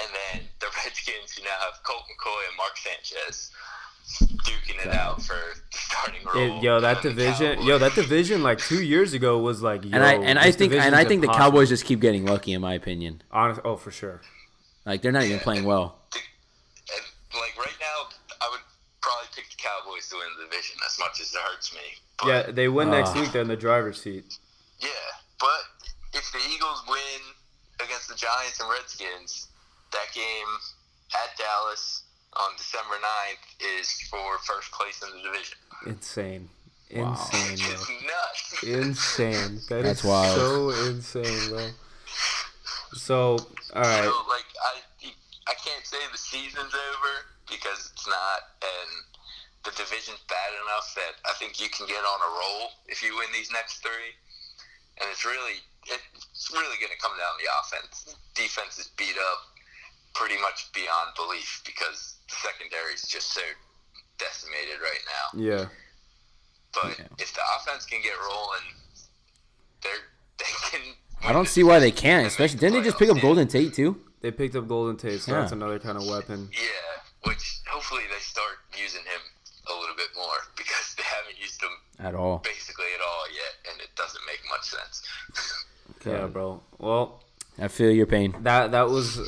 And 0.00 0.08
then 0.10 0.42
the 0.60 0.66
Redskins, 0.82 1.36
who 1.36 1.44
now 1.44 1.50
have 1.60 1.82
Colt 1.84 2.02
McCoy 2.08 2.48
and 2.48 2.56
Mark 2.56 2.76
Sanchez 2.78 3.50
duking 4.20 4.84
it 4.84 4.92
out 4.92 5.22
for 5.22 5.34
the 5.34 5.78
starting 5.78 6.20
role. 6.26 6.58
It- 6.58 6.62
yo, 6.62 6.80
that 6.80 7.02
division, 7.02 7.62
yo, 7.62 7.78
that 7.78 7.94
division 7.94 8.42
like 8.42 8.58
two 8.58 8.82
years 8.82 9.12
ago 9.12 9.38
was 9.38 9.62
like, 9.62 9.84
yo, 9.84 9.90
and 9.92 10.02
I 10.02 10.14
and 10.14 10.38
I 10.38 10.50
think 10.50 10.72
and 10.72 10.94
I 10.94 11.04
think 11.04 11.20
the 11.20 11.26
impossible. 11.26 11.50
Cowboys 11.52 11.68
just 11.68 11.84
keep 11.84 12.00
getting 12.00 12.24
lucky 12.26 12.52
in 12.52 12.60
my 12.60 12.74
opinion. 12.74 13.22
Honest, 13.30 13.60
oh 13.64 13.76
for 13.76 13.90
sure. 13.90 14.20
Like 14.84 15.02
they're 15.02 15.12
not 15.12 15.24
even 15.24 15.38
playing 15.40 15.64
well. 15.64 15.98
And 16.14 17.04
like 17.40 17.56
right 17.58 17.76
now, 17.80 18.08
I 18.40 18.48
would 18.50 18.60
probably 19.00 19.28
pick 19.36 19.44
the 19.50 19.51
Cowboys 19.62 20.08
to 20.10 20.16
win 20.16 20.26
the 20.38 20.44
division 20.50 20.76
as 20.84 20.98
much 20.98 21.20
as 21.20 21.32
it 21.32 21.40
hurts 21.40 21.72
me. 21.74 21.80
But, 22.18 22.26
Yeah, 22.28 22.42
they 22.52 22.68
win 22.68 22.90
next 22.90 23.10
Ah. 23.14 23.20
week. 23.22 23.32
They're 23.32 23.42
in 23.42 23.48
the 23.48 23.56
driver's 23.56 24.02
seat. 24.02 24.24
Yeah, 24.80 24.88
but 25.38 25.62
if 26.12 26.30
the 26.32 26.40
Eagles 26.50 26.82
win 26.88 27.20
against 27.80 28.08
the 28.08 28.14
Giants 28.14 28.58
and 28.60 28.68
Redskins, 28.68 29.48
that 29.92 30.12
game 30.14 30.48
at 31.14 31.36
Dallas 31.38 32.02
on 32.34 32.50
December 32.56 32.96
9th 32.98 33.78
is 33.78 33.90
for 34.10 34.38
first 34.38 34.70
place 34.72 35.00
in 35.02 35.10
the 35.16 35.22
division. 35.22 35.58
Insane, 35.86 36.48
Wow. 36.90 37.12
insane, 37.12 37.58
It's 37.60 37.86
bro. 37.86 37.96
nuts. 38.06 38.62
insane. 38.62 39.60
That 39.68 39.82
That's 39.84 40.00
is 40.00 40.04
wild. 40.04 40.34
so 40.36 40.68
insane, 40.70 41.48
bro. 41.50 41.70
So, 42.94 43.36
all 43.74 43.82
right, 43.82 44.04
So, 44.04 44.24
like, 44.28 44.44
I, 44.64 44.82
I 45.48 45.54
can't 45.54 45.84
say 45.86 45.96
the 46.10 46.18
season's 46.18 46.74
over 46.74 47.12
because 47.48 47.90
it's 47.92 48.06
not, 48.06 48.40
and 48.62 48.90
the 49.64 49.70
division's 49.78 50.20
bad 50.28 50.50
enough 50.66 50.90
that 50.98 51.14
I 51.28 51.32
think 51.38 51.60
you 51.62 51.68
can 51.70 51.86
get 51.86 52.02
on 52.02 52.18
a 52.26 52.30
roll 52.34 52.70
if 52.88 53.02
you 53.02 53.14
win 53.16 53.28
these 53.32 53.50
next 53.52 53.78
three. 53.82 54.10
And 55.00 55.08
it's 55.10 55.24
really, 55.24 55.56
it's 55.86 56.50
really 56.52 56.76
going 56.82 56.92
to 56.92 57.00
come 57.00 57.12
down 57.16 57.32
to 57.34 57.40
the 57.40 57.50
offense. 57.62 58.14
Defense 58.34 58.78
is 58.78 58.90
beat 58.98 59.16
up 59.16 59.40
pretty 60.14 60.36
much 60.42 60.68
beyond 60.74 61.14
belief 61.16 61.62
because 61.64 62.18
the 62.28 62.36
secondary 62.42 62.92
is 62.94 63.02
just 63.08 63.32
so 63.32 63.40
decimated 64.18 64.78
right 64.82 65.04
now. 65.08 65.26
yeah, 65.40 65.64
But 66.74 66.98
Yeah. 66.98 67.06
if 67.18 67.32
the 67.32 67.40
offense 67.56 67.86
can 67.86 68.02
get 68.02 68.18
rolling, 68.18 68.66
they're 69.82 70.04
they 70.38 70.52
can. 70.70 70.80
I 71.22 71.32
don't 71.32 71.48
see 71.48 71.62
why 71.62 71.78
they 71.78 71.90
can't. 71.92 72.26
Especially 72.26 72.58
didn't 72.58 72.74
they 72.82 72.84
just 72.84 72.98
pick 72.98 73.08
up 73.08 73.20
Golden 73.20 73.46
Tate 73.48 73.74
too? 73.74 74.00
they 74.20 74.30
picked 74.30 74.54
up 74.54 74.68
Golden 74.68 74.96
Tate, 74.96 75.20
so 75.20 75.32
Yeah. 75.32 75.40
that's 75.40 75.52
another 75.52 75.78
kind 75.80 75.96
of 75.98 76.06
weapon. 76.06 76.48
Yeah, 76.52 77.02
which 77.24 77.60
hopefully 77.68 78.02
they 78.12 78.20
start 78.20 78.54
using 78.78 79.02
him 79.02 79.20
a 79.76 79.80
little 79.80 79.96
bit 79.96 80.08
more 80.16 80.38
because 80.56 80.94
they 80.96 81.04
haven't 81.04 81.38
used 81.40 81.60
them 81.60 81.70
At 81.98 82.14
all. 82.14 82.38
basically 82.44 82.86
at 82.94 83.00
all 83.00 83.24
yet, 83.32 83.72
and 83.72 83.80
it 83.80 83.90
doesn't 83.96 84.22
make 84.26 84.40
much 84.50 84.64
sense. 84.68 85.02
Yeah, 86.06 86.26
bro. 86.26 86.60
Well, 86.78 87.22
I 87.60 87.68
feel 87.68 87.90
your 87.92 88.06
pain. 88.06 88.34
that 88.40 88.72
that 88.72 88.88
was 88.88 89.20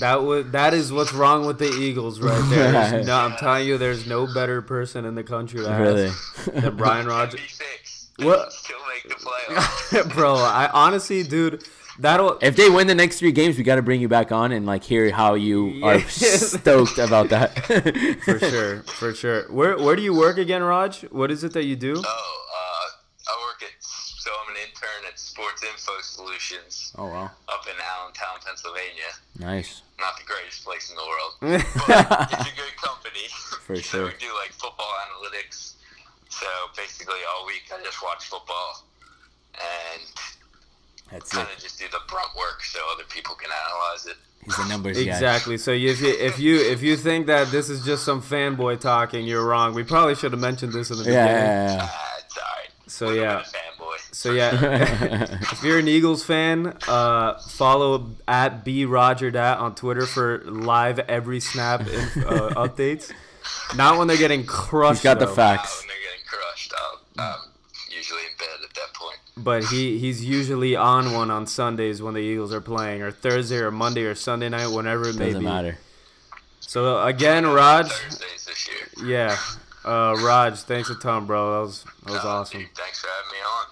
that 0.00 0.22
was 0.24 0.50
that 0.50 0.74
is 0.74 0.92
what's 0.92 1.12
wrong 1.14 1.46
with 1.46 1.58
the 1.58 1.70
Eagles 1.70 2.20
right 2.20 2.42
there. 2.50 2.72
There's 2.90 3.06
no, 3.06 3.16
I'm 3.16 3.36
telling 3.36 3.66
you, 3.66 3.78
there's 3.78 4.06
no 4.06 4.26
better 4.34 4.60
person 4.60 5.04
in 5.06 5.14
the 5.14 5.22
country 5.22 5.60
that 5.62 5.80
Really. 5.80 6.08
has 6.08 6.44
than 6.52 6.76
Brian 6.76 7.06
Rogers. 7.06 7.40
76. 7.40 8.08
What? 8.18 8.52
Still 8.52 8.76
make 8.92 9.08
the 9.08 9.14
playoffs. 9.24 10.14
bro, 10.14 10.34
I 10.34 10.68
honestly, 10.72 11.22
dude, 11.22 11.64
that'll 11.98 12.38
If 12.40 12.56
they 12.56 12.68
win 12.70 12.86
the 12.86 12.94
next 12.94 13.18
three 13.18 13.32
games, 13.32 13.56
we 13.56 13.62
got 13.64 13.76
to 13.76 13.82
bring 13.82 14.00
you 14.00 14.08
back 14.08 14.32
on 14.32 14.52
and 14.52 14.66
like 14.66 14.84
hear 14.84 15.10
how 15.10 15.34
you 15.34 15.80
are 15.84 16.00
stoked 16.08 16.98
about 16.98 17.28
that. 17.30 17.58
for 18.24 18.38
sure, 18.38 18.82
for 18.82 19.14
sure. 19.14 19.42
Where 19.52 19.76
where 19.78 19.96
do 19.96 20.02
you 20.02 20.14
work 20.14 20.38
again, 20.38 20.62
Raj? 20.62 21.02
What 21.10 21.30
is 21.30 21.44
it 21.44 21.52
that 21.52 21.64
you 21.64 21.76
do? 21.76 21.94
oh, 21.96 22.00
uh, 22.00 23.30
I 23.30 23.32
work 23.46 23.62
at, 23.62 23.74
so 23.80 24.30
I'm 24.42 24.54
an 24.54 24.60
intern 24.62 25.02
at 25.10 25.18
Sports 25.18 25.62
Info 25.62 25.92
Solutions 26.02 26.92
Oh 26.96 27.06
wow, 27.06 27.30
up 27.48 27.66
in 27.66 27.74
Allentown, 27.78 28.38
Pennsylvania. 28.44 29.10
nice. 29.38 29.82
Not 30.00 30.16
the 30.16 30.24
greatest 30.24 30.64
place 30.64 30.90
in 30.90 30.96
the 30.96 31.02
world, 31.02 31.32
but 31.88 32.30
it's 32.32 32.48
a 32.48 32.54
good 32.54 32.74
company. 32.80 33.26
For 33.66 33.74
So 33.76 33.82
sure. 33.82 34.04
we 34.06 34.12
do 34.18 34.30
like 34.40 34.52
football 34.52 34.92
analytics. 35.10 35.74
So 36.30 36.46
basically, 36.76 37.18
all 37.34 37.46
week 37.46 37.66
I 37.74 37.82
just 37.82 38.00
watch 38.02 38.26
football 38.26 38.84
and 39.58 40.02
That's 41.10 41.30
kind 41.30 41.48
it. 41.50 41.56
of 41.56 41.62
just 41.62 41.78
do 41.78 41.86
the 41.90 42.00
brunt 42.08 42.30
work 42.36 42.62
so 42.64 42.80
other 42.94 43.04
people 43.08 43.34
can 43.34 43.50
analyze 43.50 44.06
it. 44.06 44.16
He's 44.44 44.58
a 44.58 44.68
numbers 44.68 44.96
guy. 44.96 45.04
Exactly. 45.12 45.58
So 45.58 45.72
if 45.72 46.00
you 46.00 46.08
if 46.18 46.38
you 46.38 46.56
if 46.56 46.82
you 46.82 46.96
think 46.96 47.26
that 47.26 47.50
this 47.50 47.68
is 47.68 47.84
just 47.84 48.04
some 48.04 48.22
fanboy 48.22 48.80
talking, 48.80 49.26
you're 49.26 49.44
wrong. 49.44 49.74
We 49.74 49.84
probably 49.84 50.14
should 50.14 50.32
have 50.32 50.40
mentioned 50.40 50.72
this 50.72 50.90
in 50.90 50.98
the 50.98 51.04
Yeah, 51.04 51.26
beginning. 51.26 51.42
yeah, 51.44 51.76
yeah, 51.76 51.88
Ah, 51.90 52.14
it's 52.24 52.38
alright. 52.38 52.70
So 52.86 53.10
yeah. 53.10 53.42
fanboy. 53.42 54.14
So 54.14 54.32
yeah, 54.32 55.38
if 55.52 55.62
you're 55.62 55.78
an 55.78 55.88
Eagles 55.88 56.24
fan, 56.24 56.76
uh, 56.88 57.38
follow 57.40 58.10
at 58.26 58.64
b 58.64 58.84
roger 58.84 59.30
dat 59.30 59.58
on 59.58 59.74
Twitter 59.74 60.06
for 60.06 60.38
live 60.44 60.98
every 61.00 61.40
snap 61.40 61.80
in, 61.82 61.86
uh, 62.24 62.50
updates. 62.56 63.12
Not 63.76 63.98
when 63.98 64.08
they're 64.08 64.16
getting 64.16 64.44
crushed. 64.46 65.00
He's 65.00 65.04
got 65.04 65.18
the 65.18 65.26
facts. 65.26 65.72
Uh, 65.72 65.80
when 65.80 65.88
they're 65.88 65.96
getting 66.10 66.26
crushed, 66.26 66.72
I'm, 67.18 67.20
I'm 67.34 67.40
usually 67.94 68.20
in 68.22 68.36
bed 68.38 68.48
at 68.64 68.74
that 68.74 68.94
point. 68.94 69.18
But 69.38 69.64
he, 69.66 69.98
he's 69.98 70.24
usually 70.24 70.74
on 70.76 71.12
one 71.12 71.30
on 71.30 71.46
Sundays 71.46 72.02
when 72.02 72.14
the 72.14 72.20
Eagles 72.20 72.52
are 72.52 72.60
playing, 72.60 73.02
or 73.02 73.10
Thursday 73.10 73.58
or 73.58 73.70
Monday 73.70 74.02
or 74.04 74.14
Sunday 74.14 74.48
night, 74.48 74.66
whenever 74.68 75.08
it 75.08 75.16
may 75.16 75.26
Doesn't 75.26 75.40
be. 75.40 75.46
matter. 75.46 75.78
So 76.60 77.02
again, 77.02 77.46
Raj, 77.46 77.88
this 77.88 78.68
year. 78.68 79.06
yeah, 79.08 79.36
uh, 79.84 80.14
Raj, 80.18 80.58
thanks 80.60 80.90
a 80.90 80.94
ton, 80.96 81.24
bro. 81.26 81.52
That 81.52 81.60
was 81.66 81.84
that 82.04 82.12
was 82.12 82.24
Uh, 82.24 82.28
awesome. 82.28 82.60
dude, 82.60 82.68
thanks 82.74 83.00
for 83.00 83.08
having 83.08 83.30
me 83.32 83.38
on. 83.44 83.64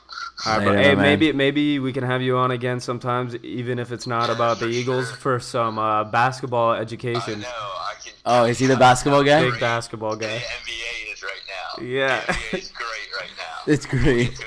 All 0.47 0.59
right, 0.59 0.65
bro. 0.65 0.73
Later, 0.77 0.89
Hey, 0.91 0.95
man. 0.95 1.03
maybe 1.03 1.33
maybe 1.33 1.79
we 1.79 1.93
can 1.93 2.05
have 2.05 2.23
you 2.23 2.37
on 2.39 2.51
again 2.53 2.79
sometimes, 2.81 3.35
even 3.37 3.79
if 3.79 3.91
it's 3.93 4.07
not 4.07 4.29
Yeah, 4.29 4.35
about 4.37 4.61
the 4.61 4.69
Eagles, 4.69 5.09
sure. 5.09 5.17
for 5.17 5.41
some 5.41 5.79
uh, 5.79 6.05
basketball 6.05 6.71
I 6.73 6.79
education. 6.81 7.41
know. 7.41 7.47
I 7.49 7.95
can. 8.03 8.13
Oh, 8.25 8.45
is 8.45 8.59
he 8.59 8.67
the 8.67 8.77
basketball 8.77 9.25
guy? 9.25 9.51
Big 9.51 9.61
basketball 9.61 10.17
The 10.17 10.27
guy. 10.27 10.37
NBA 10.39 11.13
is 11.13 11.23
right 11.23 11.43
now. 11.49 11.85
Yeah. 11.85 12.21
The 12.25 12.33
NBA 12.33 12.59
is 12.59 12.71
great 12.71 13.09
right 13.21 13.31
now. 13.37 13.43
It's 13.73 13.85
great. 13.85 14.31
Get 14.39 14.45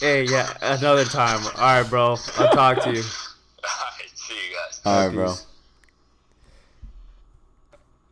Hey, 0.00 0.24
yeah, 0.24 0.52
another 0.62 1.04
time. 1.04 1.44
All 1.44 1.52
right, 1.82 1.82
bro. 1.88 2.16
I'll 2.38 2.52
talk 2.52 2.82
to 2.84 2.92
you. 2.92 3.02
Alright, 3.02 4.10
see 4.14 4.34
you 4.34 4.56
guys. 4.56 4.80
All 4.84 5.06
right, 5.06 5.14
bro. 5.14 5.34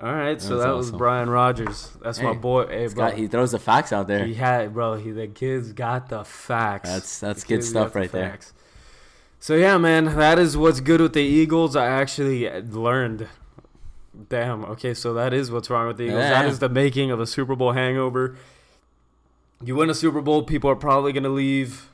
All 0.00 0.12
right, 0.14 0.40
so 0.40 0.50
That's 0.56 0.64
that 0.66 0.72
was 0.76 0.86
awesome. 0.88 0.98
Brian 0.98 1.28
Rogers. 1.30 1.90
That's 2.02 2.20
my 2.20 2.32
Hey, 2.32 2.36
boy. 2.38 2.66
Hey, 2.68 2.86
bro. 2.86 2.94
got- 3.08 3.14
he 3.14 3.26
throws 3.26 3.50
the 3.52 3.58
facts 3.58 3.92
out 3.92 4.06
there. 4.06 4.24
He 4.24 4.34
had, 4.34 4.72
bro. 4.74 4.94
He 4.94 5.10
the 5.10 5.26
kids 5.26 5.72
got 5.72 6.08
the 6.08 6.24
facts. 6.24 6.88
That's- 6.88 7.18
that's 7.18 7.42
The 7.42 7.48
good 7.48 7.54
kids 7.56 7.68
stuff 7.70 7.86
got 7.88 7.92
the 7.94 7.98
right 8.00 8.12
there. 8.12 8.30
facts. 8.30 8.52
So 9.40 9.54
yeah, 9.54 9.76
man, 9.78 10.16
that 10.16 10.38
is 10.38 10.56
what's 10.56 10.80
good 10.80 11.00
with 11.00 11.14
the 11.14 11.22
Eagles. 11.22 11.74
I 11.74 11.86
actually 11.86 12.48
uh, 12.48 12.60
learned. 12.60 13.26
Damn. 14.28 14.64
Okay, 14.66 14.94
so 14.94 15.14
that 15.14 15.32
is 15.32 15.50
what's 15.50 15.70
wrong 15.70 15.88
with 15.88 15.96
the 15.96 16.04
Eagles. 16.04 16.20
That 16.20 16.44
Yeah. 16.44 16.50
is 16.50 16.58
the 16.60 16.68
making 16.68 17.10
of 17.10 17.18
a 17.20 17.26
Super 17.26 17.56
Bowl 17.56 17.72
hangover. 17.72 18.36
You 19.62 19.74
win 19.74 19.90
a 19.90 19.94
Super 19.94 20.20
Bowl, 20.20 20.42
people 20.42 20.70
are 20.70 20.76
probably 20.76 21.12
gonna 21.12 21.28
leave, 21.28 21.90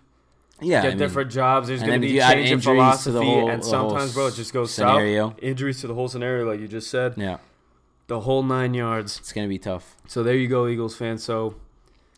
yeah, 0.60 0.82
get 0.82 0.86
I 0.86 0.88
mean, 0.90 0.98
different 0.98 1.30
jobs. 1.30 1.68
There's 1.68 1.80
gonna 1.82 1.98
be 1.98 2.08
you 2.10 2.20
add 2.20 2.34
change 2.34 2.50
in 2.50 2.60
philosophy, 2.60 3.24
whole- 3.24 3.48
and 3.50 3.64
sometimes, 3.64 4.12
bro, 4.14 4.26
it 4.26 4.34
just 4.34 4.52
goes 4.52 4.70
scenario. 4.72 5.30
south. 5.30 5.38
Injuries 5.42 5.80
to 5.80 5.86
the 5.86 5.94
whole 5.94 6.08
scenario, 6.08 6.46
like 6.46 6.60
you 6.60 6.68
just 6.68 6.90
said, 6.90 7.14
Yeah, 7.16 7.38
the 8.06 8.20
whole 8.20 8.42
nine 8.42 8.74
yards. 8.74 9.18
it's 9.18 9.32
gonna 9.32 9.48
be 9.48 9.58
tough. 9.58 9.96
So 10.06 10.22
there 10.22 10.34
you 10.34 10.46
go, 10.48 10.66
Eagles 10.66 10.96
fans. 10.96 11.22
So 11.22 11.54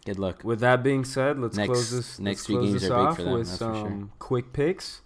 Good 0.04 0.20
luck. 0.20 0.44
With 0.44 0.60
that 0.60 0.84
being 0.84 1.04
said, 1.04 1.36
let's 1.40 1.56
Next- 1.56 1.66
close 1.68 1.90
this. 1.90 2.18
next 2.20 2.46
three 2.46 2.64
games 2.64 2.84
are 2.88 3.08
big 3.08 3.16
for 3.16 3.22
them, 3.24 3.32
with 3.32 3.46
that's 3.48 3.58
for 3.58 3.64
some 3.74 3.98
sure. 4.02 4.08
quick 4.20 4.52
picks. 4.52 5.00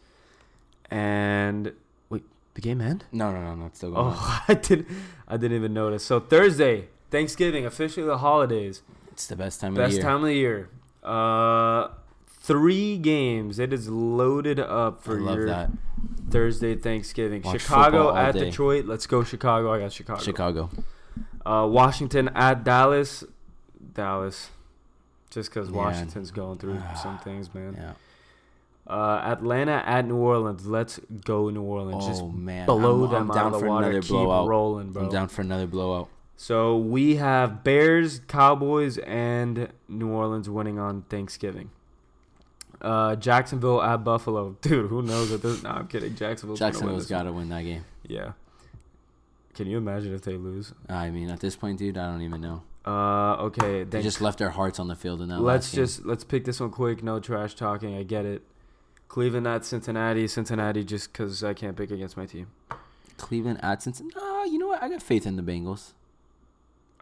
And 0.90 1.72
wait, 2.11 2.24
the 2.55 2.61
game 2.61 2.81
end? 2.81 3.05
No, 3.12 3.33
no, 3.33 3.40
no, 3.40 3.55
no. 3.55 3.66
It's 3.66 3.79
still 3.79 3.92
going. 3.92 4.07
Oh, 4.07 4.09
on. 4.11 4.14
Oh, 4.18 4.44
I 4.48 4.55
didn't. 4.55 4.88
I 5.29 5.37
didn't 5.37 5.57
even 5.57 5.72
notice. 5.72 6.05
So 6.05 6.20
Thursday, 6.20 6.88
Thanksgiving, 7.11 7.64
officially 7.64 8.05
the 8.07 8.18
holidays, 8.18 8.83
It's 9.20 9.26
the 9.26 9.37
best 9.37 9.61
time 9.61 9.72
of 9.72 9.76
best 9.76 9.90
the 9.90 9.96
year. 9.96 10.02
time 10.02 10.16
of 10.16 10.22
the 10.22 10.35
year. 10.35 10.68
Uh, 11.04 11.88
three 12.26 12.96
games. 12.96 13.59
It 13.59 13.70
is 13.70 13.87
loaded 13.90 14.59
up 14.59 15.00
I 15.02 15.04
for 15.04 15.20
love 15.20 15.37
your 15.37 15.46
that. 15.48 15.70
Thursday 16.30 16.74
Thanksgiving. 16.74 17.42
Watch 17.42 17.61
Chicago 17.61 18.16
at 18.16 18.33
day. 18.33 18.46
Detroit. 18.46 18.87
Let's 18.87 19.06
go 19.06 19.22
Chicago. 19.22 19.72
I 19.74 19.78
got 19.80 19.92
Chicago. 19.92 20.22
Chicago. 20.22 20.70
Uh, 21.44 21.68
Washington 21.70 22.28
at 22.35 22.64
Dallas. 22.64 23.22
Dallas. 23.92 24.48
Just 25.28 25.50
because 25.50 25.68
Yeah. 25.68 25.76
Washington's 25.76 26.30
going 26.30 26.56
through 26.59 26.80
some 27.02 27.18
things, 27.18 27.52
man. 27.54 27.74
Yeah. 27.78 27.92
Uh, 28.87 29.20
Atlanta 29.22 29.83
at 29.85 30.06
New 30.06 30.16
Orleans. 30.16 30.66
Let's 30.66 30.98
go 31.26 31.50
New 31.50 31.61
Orleans. 31.62 32.06
Just 32.06 32.22
Oh 32.22 32.28
man, 32.30 32.64
blow 32.64 33.04
I'm, 33.04 33.11
them 33.12 33.22
I'm 33.22 33.30
out 33.30 33.35
down 33.35 33.46
of 33.48 33.61
for 33.61 33.64
the 33.66 33.70
water. 33.70 33.87
another 33.88 34.00
Keep 34.00 34.11
blowout. 34.12 34.48
rolling, 34.48 34.92
bro. 34.92 35.02
I'm 35.04 35.11
down 35.11 35.28
for 35.28 35.42
another 35.42 35.66
blowout. 35.66 36.09
So 36.42 36.79
we 36.79 37.16
have 37.16 37.62
Bears, 37.62 38.20
Cowboys, 38.20 38.96
and 38.96 39.68
New 39.88 40.09
Orleans 40.09 40.48
winning 40.48 40.79
on 40.79 41.03
Thanksgiving. 41.03 41.68
Uh, 42.81 43.14
Jacksonville 43.16 43.83
at 43.83 44.05
Buffalo. 44.05 44.57
Dude, 44.62 44.88
who 44.88 45.03
knows 45.03 45.38
this? 45.38 45.62
No, 45.62 45.68
I'm 45.68 45.87
kidding. 45.87 46.14
Jacksonville's 46.14 46.59
win 46.59 46.66
Jacksonville's 46.66 47.07
got 47.09 47.24
to 47.24 47.33
win 47.33 47.50
that 47.50 47.64
game. 47.64 47.85
Yeah. 48.09 48.33
Can 49.53 49.66
you 49.66 49.76
imagine 49.76 50.14
if 50.14 50.22
they 50.22 50.38
lose? 50.38 50.72
I 50.88 51.11
mean, 51.11 51.29
at 51.29 51.40
this 51.40 51.57
point, 51.57 51.79
dude, 51.79 51.98
I 51.98 52.11
don't 52.11 52.22
even 52.22 52.40
know. 52.40 52.62
Uh, 52.87 53.35
okay. 53.42 53.85
They 53.85 54.00
just 54.00 54.22
left 54.22 54.38
their 54.38 54.48
hearts 54.48 54.79
on 54.79 54.88
the 54.88 54.96
field 54.96 55.20
in 55.20 55.29
that. 55.29 55.42
let's 55.42 55.70
just 55.70 56.07
let's 56.07 56.24
pick 56.24 56.46
this 56.46 56.59
one 56.59 56.70
quick. 56.70 57.03
No 57.03 57.20
trash 57.20 57.55
talking. 57.55 57.94
I 57.98 58.03
get 58.03 58.24
it. 58.24 58.40
Cleveland 59.09 59.46
at 59.46 59.66
Cincinnati. 59.66 60.26
Cincinnati, 60.26 60.85
just 60.85 61.12
because 61.12 61.44
I 61.44 61.53
can't 61.53 61.76
pick 61.76 61.90
against 61.90 62.16
my 62.16 62.24
team. 62.24 62.46
Cleveland 63.18 63.61
at 63.62 63.83
Cincinnati. 63.83 64.16
No, 64.18 64.44
you 64.44 64.59
know 64.59 64.68
what? 64.68 64.83
I 64.83 64.88
got 64.88 65.03
faith 65.03 65.26
in 65.26 65.37
the 65.37 65.42
Bengals. 65.42 65.92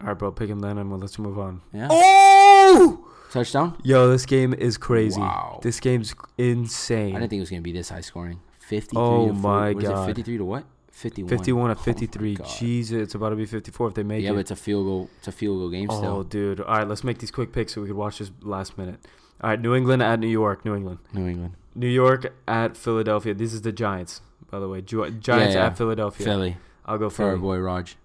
All 0.01 0.07
right, 0.07 0.17
bro. 0.17 0.31
Pick 0.31 0.49
him 0.49 0.59
then, 0.59 0.77
and 0.77 0.89
well, 0.89 0.99
let's 0.99 1.19
move 1.19 1.37
on. 1.37 1.61
Yeah. 1.73 1.87
Oh! 1.91 3.05
Touchdown. 3.31 3.77
Yo, 3.83 4.09
this 4.09 4.25
game 4.25 4.53
is 4.53 4.77
crazy. 4.77 5.19
Wow. 5.19 5.59
This 5.61 5.79
game's 5.79 6.15
insane. 6.37 7.15
I 7.15 7.19
didn't 7.19 7.29
think 7.29 7.39
it 7.39 7.41
was 7.41 7.49
gonna 7.49 7.61
be 7.61 7.71
this 7.71 7.89
high 7.89 8.01
scoring. 8.01 8.39
Fifty-three. 8.59 9.01
Oh 9.01 9.27
to 9.27 9.33
my 9.33 9.73
was 9.73 9.83
God. 9.83 10.03
it 10.03 10.05
fifty-three 10.07 10.37
to 10.37 10.45
what? 10.45 10.63
Fifty-one. 10.91 11.29
51 11.29 11.71
Oh 11.71 11.73
to 11.73 11.79
53. 11.79 12.35
God. 12.35 12.47
Jesus, 12.59 12.97
it's 12.97 13.15
about 13.15 13.29
to 13.29 13.37
be 13.37 13.45
54 13.45 13.87
if 13.87 13.93
they 13.93 14.03
make 14.03 14.21
Yeah, 14.21 14.29
it. 14.29 14.31
Yeah, 14.31 14.31
but 14.33 14.39
it's 14.39 14.51
a 14.51 14.55
field 14.55 14.85
goal. 14.85 15.09
It's 15.19 15.29
a 15.29 15.31
field 15.31 15.59
goal 15.59 15.69
game 15.69 15.87
oh, 15.89 15.97
still. 15.97 16.15
Oh, 16.17 16.23
dude. 16.23 16.59
All 16.59 16.75
right, 16.75 16.87
let's 16.87 17.05
make 17.05 17.19
these 17.19 17.31
quick 17.31 17.53
picks 17.53 17.73
so 17.73 17.81
we 17.81 17.87
can 17.87 17.95
watch 17.95 18.19
this 18.19 18.31
last 18.41 18.77
minute. 18.77 18.99
All 19.41 19.51
right, 19.51 19.61
New 19.61 19.73
England 19.73 20.03
at 20.03 20.19
New 20.19 20.27
York. 20.27 20.65
New 20.65 20.75
England. 20.75 20.99
New 21.13 21.27
England. 21.27 21.53
New 21.73 21.87
York 21.87 22.33
at 22.47 22.75
Philadelphia. 22.75 23.33
This 23.33 23.53
is 23.53 23.61
the 23.61 23.71
Giants, 23.71 24.19
by 24.51 24.59
the 24.59 24.67
way. 24.67 24.81
Gi- 24.81 25.11
Giants 25.21 25.55
yeah. 25.55 25.67
at 25.67 25.77
Philadelphia. 25.77 26.25
Philly 26.25 26.57
I'll 26.85 26.97
go 26.97 27.09
for 27.09 27.25
our 27.25 27.37
boy 27.37 27.59
Raj. 27.59 27.95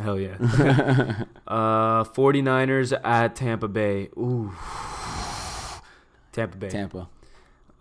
Hell 0.00 0.18
yeah. 0.18 0.36
uh, 1.46 2.04
49ers 2.04 2.98
at 3.04 3.34
Tampa 3.36 3.68
Bay. 3.68 4.08
Ooh. 4.16 4.52
Tampa 6.32 6.56
Bay. 6.56 6.68
Tampa. 6.70 7.08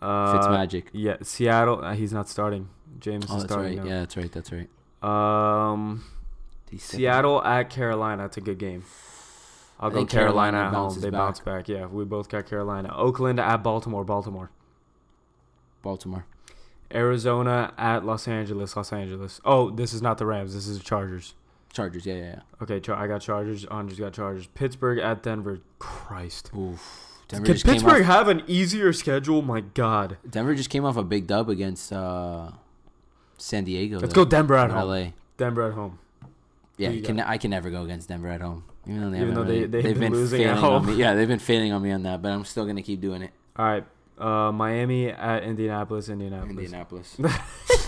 Uh, 0.02 0.34
Fitzmagic. 0.39 0.86
Yeah, 0.93 1.17
Seattle. 1.21 1.84
Uh, 1.84 1.93
he's 1.93 2.12
not 2.12 2.28
starting. 2.28 2.69
Jameis 3.00 3.28
Oh, 3.30 3.38
is 3.38 3.43
that's 3.43 3.54
starting 3.54 3.78
right. 3.78 3.86
now. 3.86 3.91
Yeah, 3.91 4.00
that's 4.02 4.17
right. 4.17 4.32
That's 4.32 4.52
right. 4.52 4.69
Um. 5.04 6.04
Seattle 6.78 7.43
at 7.43 7.69
Carolina. 7.69 8.24
That's 8.24 8.38
a 8.38 8.41
good 8.41 8.58
game. 8.58 8.84
I'll 9.80 9.89
I 9.89 9.93
go 9.93 10.06
Carolina, 10.06 10.58
Carolina 10.58 10.58
at 10.60 10.74
home. 10.74 11.02
They 11.02 11.10
back. 11.10 11.19
bounce 11.19 11.39
back. 11.39 11.67
Yeah, 11.69 11.88
we 11.88 12.06
both 12.06 12.30
got 12.30 12.45
Carolina. 12.47 12.93
Oakland 12.95 13.39
at 13.39 13.58
Baltimore. 13.58 14.04
Baltimore. 14.06 14.52
Baltimore. 15.82 16.26
Arizona 16.93 17.74
at 17.78 18.06
Los 18.06 18.28
Angeles. 18.28 18.76
Los 18.76 18.93
Angeles. 18.93 19.41
Oh, 19.43 19.69
this 19.69 19.93
is 19.93 20.02
not 20.02 20.17
the 20.17 20.26
Rams. 20.26 20.54
This 20.54 20.67
is 20.67 20.78
the 20.78 20.84
Chargers. 20.84 21.34
Chargers. 21.72 22.06
Yeah, 22.06 22.16
yeah, 22.16 22.24
yeah. 22.24 22.40
Okay, 22.62 22.80
Char- 22.80 22.98
I 22.98 23.08
got 23.08 23.22
Chargers. 23.22 23.66
Andre's 23.66 24.00
got 24.00 24.14
Chargers. 24.14 24.48
Pittsburgh 24.48 25.00
at 25.00 25.24
Denver. 25.24 25.60
Christ. 25.80 26.52
Oof. 26.56 27.08
Denver 27.28 27.46
Can 27.46 27.56
Pittsburgh 27.56 28.02
off, 28.02 28.08
have 28.08 28.28
an 28.28 28.44
easier 28.48 28.92
schedule? 28.92 29.42
My 29.42 29.62
God. 29.62 30.18
Denver 30.30 30.54
just 30.54 30.70
came 30.70 30.84
off 30.84 30.98
a 30.98 31.04
big 31.04 31.28
dub 31.28 31.50
against 31.50 31.94
uh, 31.94 32.52
San 33.38 33.64
Diego. 33.64 34.00
Let's 34.00 34.14
though, 34.14 34.26
go 34.26 34.30
Denver 34.30 34.56
at 34.56 34.70
home. 34.70 34.90
LA. 34.90 35.06
Denver 35.38 35.64
at 35.68 35.74
home. 35.74 35.98
Yeah, 36.78 37.00
can, 37.02 37.20
I 37.20 37.38
can 37.38 37.52
never 37.52 37.70
go 37.70 37.84
against 37.84 38.10
Denver 38.10 38.28
at 38.28 38.42
home. 38.42 38.64
Even 38.88 39.02
though, 39.02 39.10
they 39.12 39.22
Even 39.22 39.34
though 39.36 39.44
they- 39.44 39.52
really- 39.60 39.68
they've 39.68 39.84
they've 39.84 39.94
been 40.00 40.12
been 40.12 40.14
losing 40.14 40.44
at 40.44 40.56
failing 40.58 40.63
on 40.74 40.84
home. 40.84 40.96
me. 40.96 41.00
Yeah, 41.02 41.13
they've 41.13 41.28
been 41.28 41.40
failing 41.40 41.72
on 41.72 41.82
me 41.82 41.92
on 41.92 42.04
that, 42.04 42.22
but 42.22 42.32
I'm 42.32 42.44
still 42.46 42.65
gonna 42.65 42.82
keep 42.82 43.00
doing 43.00 43.22
it. 43.22 43.32
All 43.56 43.65
right. 43.65 43.86
Uh, 44.17 44.52
Miami 44.52 45.08
at 45.10 45.44
Indianapolis. 45.44 46.10
Indianapolis. 46.10 46.50
Indianapolis. 46.52 47.17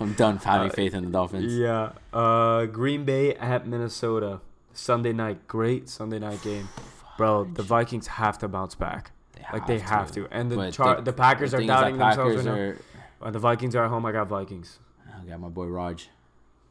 I'm 0.00 0.12
done 0.14 0.36
having 0.38 0.70
Uh, 0.70 0.74
faith 0.74 0.94
in 0.94 1.04
the 1.04 1.10
Dolphins. 1.10 1.54
Yeah. 1.54 1.92
Uh, 2.12 2.66
Green 2.66 3.04
Bay 3.04 3.34
at 3.34 3.66
Minnesota. 3.66 4.40
Sunday 4.72 5.12
night. 5.12 5.46
Great 5.46 5.88
Sunday 5.88 6.18
night 6.18 6.42
game. 6.42 6.68
Bro, 7.16 7.44
the 7.54 7.62
Vikings 7.62 8.06
have 8.08 8.38
to 8.38 8.48
bounce 8.48 8.74
back. 8.74 9.12
like 9.52 9.66
they 9.66 9.78
have 9.78 10.10
to. 10.12 10.26
And 10.30 10.50
the 10.50 10.70
Char- 10.70 11.00
the, 11.02 11.12
Packers 11.12 11.50
the 11.52 11.58
are 11.58 11.66
doubting 11.66 11.98
themselves 11.98 12.36
right 12.36 12.44
now. 12.44 12.52
are- 12.54 12.78
Uh, 13.22 13.30
the 13.30 13.38
Vikings 13.38 13.76
are 13.76 13.84
at 13.84 13.90
home. 13.90 14.04
I 14.06 14.10
got 14.12 14.26
Vikings. 14.26 14.78
I 15.06 15.24
got 15.28 15.38
my 15.38 15.48
boy 15.48 15.66
Raj. 15.66 16.08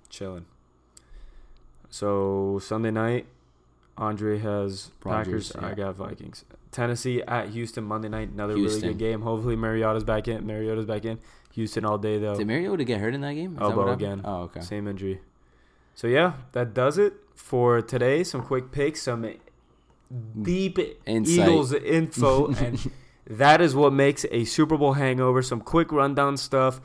Chilling. 0.09 0.45
So 1.89 2.59
Sunday 2.61 2.91
night, 2.91 3.25
Andre 3.97 4.39
has 4.39 4.91
Rodgers, 5.03 5.51
Packers. 5.51 5.71
I 5.71 5.75
got 5.75 5.95
Vikings. 5.95 6.45
Tennessee 6.71 7.21
at 7.21 7.49
Houston 7.49 7.83
Monday 7.83 8.09
night. 8.09 8.29
Another 8.29 8.55
really 8.55 8.81
good 8.81 8.97
game. 8.97 9.21
Hopefully 9.21 9.55
Mariota's 9.55 10.03
back 10.03 10.27
in. 10.27 10.45
Mariota's 10.45 10.85
back 10.85 11.05
in. 11.05 11.19
Houston 11.53 11.85
all 11.85 11.97
day 11.97 12.17
though. 12.17 12.35
Did 12.35 12.47
Mariota 12.47 12.83
get 12.83 12.99
hurt 12.99 13.13
in 13.13 13.21
that 13.21 13.33
game? 13.33 13.53
Is 13.53 13.59
that 13.59 13.65
Elbow 13.65 13.87
happened? 13.87 14.01
again. 14.01 14.21
Oh, 14.25 14.41
okay. 14.43 14.61
Same 14.61 14.87
injury. 14.87 15.21
So 15.95 16.07
yeah, 16.07 16.33
that 16.53 16.73
does 16.73 16.97
it 16.97 17.13
for 17.35 17.81
today. 17.81 18.23
Some 18.23 18.43
quick 18.43 18.71
picks, 18.71 19.03
some 19.03 19.35
deep 20.41 20.79
Insight. 21.05 21.47
Eagles 21.47 21.73
info, 21.73 22.47
and 22.57 22.91
that 23.27 23.61
is 23.61 23.75
what 23.75 23.93
makes 23.93 24.25
a 24.31 24.45
Super 24.45 24.77
Bowl 24.77 24.93
hangover. 24.93 25.41
Some 25.41 25.61
quick 25.61 25.91
rundown 25.91 26.37
stuff. 26.37 26.81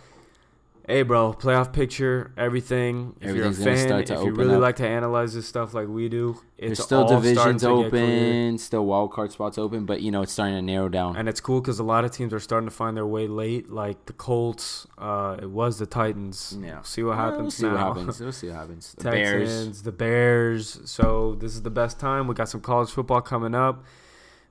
Hey, 0.89 1.03
bro, 1.03 1.34
playoff 1.34 1.72
picture, 1.72 2.32
everything. 2.36 3.14
If 3.20 3.36
you're 3.36 3.49
a 3.49 3.53
fan, 3.53 4.01
if 4.01 4.09
you 4.09 4.32
really 4.32 4.55
up. 4.55 4.62
like 4.62 4.76
to 4.76 4.89
analyze 4.89 5.34
this 5.34 5.47
stuff 5.47 5.74
like 5.74 5.86
we 5.86 6.09
do, 6.09 6.41
it's 6.57 6.78
There's 6.78 6.84
still 6.84 7.07
divisions 7.07 7.62
open, 7.62 8.59
still 8.59 8.86
wild 8.86 9.12
card 9.12 9.30
spots 9.30 9.59
open, 9.59 9.84
but 9.84 10.01
you 10.01 10.11
know 10.11 10.22
it's 10.22 10.32
starting 10.32 10.57
to 10.57 10.62
narrow 10.62 10.89
down. 10.89 11.16
And 11.16 11.28
it's 11.28 11.41
cool 11.41 11.61
because 11.61 11.78
a 11.78 11.84
lot 11.84 12.05
of 12.05 12.11
teams 12.11 12.32
are 12.32 12.41
starting 12.41 12.68
to 12.68 12.74
find 12.74 12.97
their 12.97 13.07
way 13.07 13.28
late. 13.28 13.70
Like 13.70 14.07
the 14.07 14.14
Colts, 14.14 14.86
uh, 14.97 15.36
it 15.41 15.51
was 15.51 15.78
the 15.78 15.86
Titans. 15.86 16.57
Yeah. 16.61 16.82
See 16.82 17.03
what 17.03 17.16
happens. 17.16 17.41
We'll 17.41 17.51
see 17.51 17.66
what 17.66 17.76
happens. 17.76 18.20
We'll 18.20 18.32
see 18.32 18.49
what 18.49 18.57
happens. 18.57 18.95
The 18.95 19.05
Texans, 19.05 19.66
Bears. 19.66 19.82
the 19.82 19.93
Bears. 19.93 20.80
So 20.86 21.36
this 21.39 21.53
is 21.53 21.62
the 21.62 21.70
best 21.70 22.01
time. 22.01 22.26
We 22.26 22.34
got 22.34 22.49
some 22.49 22.62
college 22.62 22.91
football 22.91 23.20
coming 23.20 23.55
up. 23.55 23.84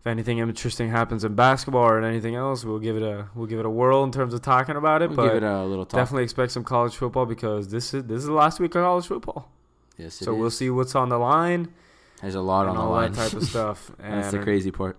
If 0.08 0.12
anything 0.12 0.38
interesting 0.38 0.90
happens 0.90 1.26
in 1.26 1.36
basketball 1.36 1.84
or 1.84 1.98
in 1.98 2.06
anything 2.06 2.36
else, 2.36 2.64
we'll 2.64 2.80
give 2.80 2.96
it 2.96 3.04
a 3.04 3.28
we'll 3.36 3.46
give 3.46 3.60
it 3.60 3.66
a 3.66 3.70
whirl 3.70 4.06
in 4.06 4.12
terms 4.14 4.34
of 4.34 4.42
talking 4.42 4.78
about 4.78 5.02
it. 5.02 5.10
We'll 5.10 5.18
but 5.18 5.34
give 5.34 5.44
it 5.44 5.44
a 5.44 5.66
little 5.66 5.86
talk. 5.86 6.00
definitely 6.00 6.24
expect 6.24 6.54
some 6.54 6.64
college 6.64 6.96
football 6.96 7.26
because 7.26 7.68
this 7.68 7.94
is 7.94 8.06
this 8.06 8.20
is 8.20 8.28
the 8.28 8.32
last 8.32 8.62
week 8.62 8.74
of 8.76 8.84
college 8.84 9.06
football. 9.06 9.52
Yes, 9.98 10.22
it 10.22 10.24
so 10.24 10.34
we'll 10.34 10.50
see 10.50 10.70
what's 10.70 10.96
on 10.96 11.10
the 11.10 11.18
line 11.18 11.74
There's 12.22 12.36
a 12.36 12.40
lot 12.42 12.68
on 12.68 12.76
the 12.78 12.82
all 12.84 12.92
line. 12.92 13.12
that 13.12 13.32
type 13.32 13.34
of 13.34 13.44
stuff. 13.50 13.92
And 14.02 14.14
That's 14.24 14.32
the 14.32 14.40
crazy 14.40 14.72
part. 14.72 14.98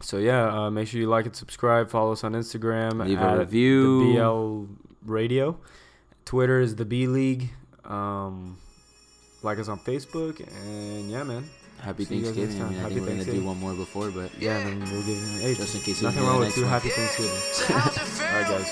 So 0.00 0.18
yeah, 0.18 0.66
uh, 0.66 0.70
make 0.70 0.88
sure 0.88 1.00
you 1.00 1.08
like 1.08 1.24
and 1.24 1.34
subscribe. 1.34 1.88
Follow 1.88 2.12
us 2.12 2.22
on 2.22 2.34
Instagram. 2.34 3.02
Leave 3.02 3.18
at 3.18 3.36
a 3.36 3.38
review. 3.38 4.12
The 4.12 4.18
BL 4.20 5.10
Radio. 5.10 5.56
Twitter 6.26 6.60
is 6.60 6.76
the 6.76 6.84
B 6.84 7.06
League. 7.06 7.48
Um, 7.86 8.58
like 9.42 9.58
us 9.58 9.68
on 9.68 9.78
Facebook, 9.78 10.46
and 10.66 11.10
yeah, 11.10 11.22
man 11.22 11.48
happy 11.84 12.04
See 12.04 12.22
Thanksgiving. 12.22 12.62
I 12.62 12.64
mean, 12.64 12.78
happy 12.78 12.84
I 12.84 12.94
think 12.94 13.06
we're 13.06 13.12
gonna 13.12 13.24
do 13.24 13.44
one 13.44 13.60
more 13.60 13.74
before, 13.74 14.10
but 14.10 14.30
yeah, 14.40 14.58
then 14.64 14.80
we'll 14.80 15.04
give 15.04 15.20
you 15.20 15.38
hey, 15.44 15.54
just 15.54 15.74
in 15.74 15.82
case. 15.82 16.00
Nothing 16.00 16.24
wrong 16.24 16.40
with 16.40 16.54
two 16.54 16.64
happy 16.64 16.88
Thanksgiving. 16.88 17.30
All 17.70 18.32
right, 18.32 18.48
guys. 18.48 18.70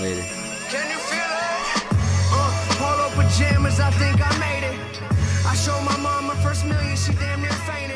Later. 0.00 0.22
Can 0.70 0.86
you 0.90 0.98
feel 1.10 1.18
it? 1.18 1.84
Uh, 2.30 2.50
polo 2.78 3.10
pajamas. 3.18 3.80
I 3.80 3.90
think 3.98 4.16
I 4.22 4.32
made 4.38 4.64
it. 4.70 5.02
I 5.46 5.54
showed 5.54 5.82
my 5.82 5.96
mom 5.98 6.26
my 6.26 6.36
first 6.36 6.64
million. 6.64 6.96
She 6.96 7.12
damn 7.14 7.42
near 7.42 7.50
fainted. 7.66 7.93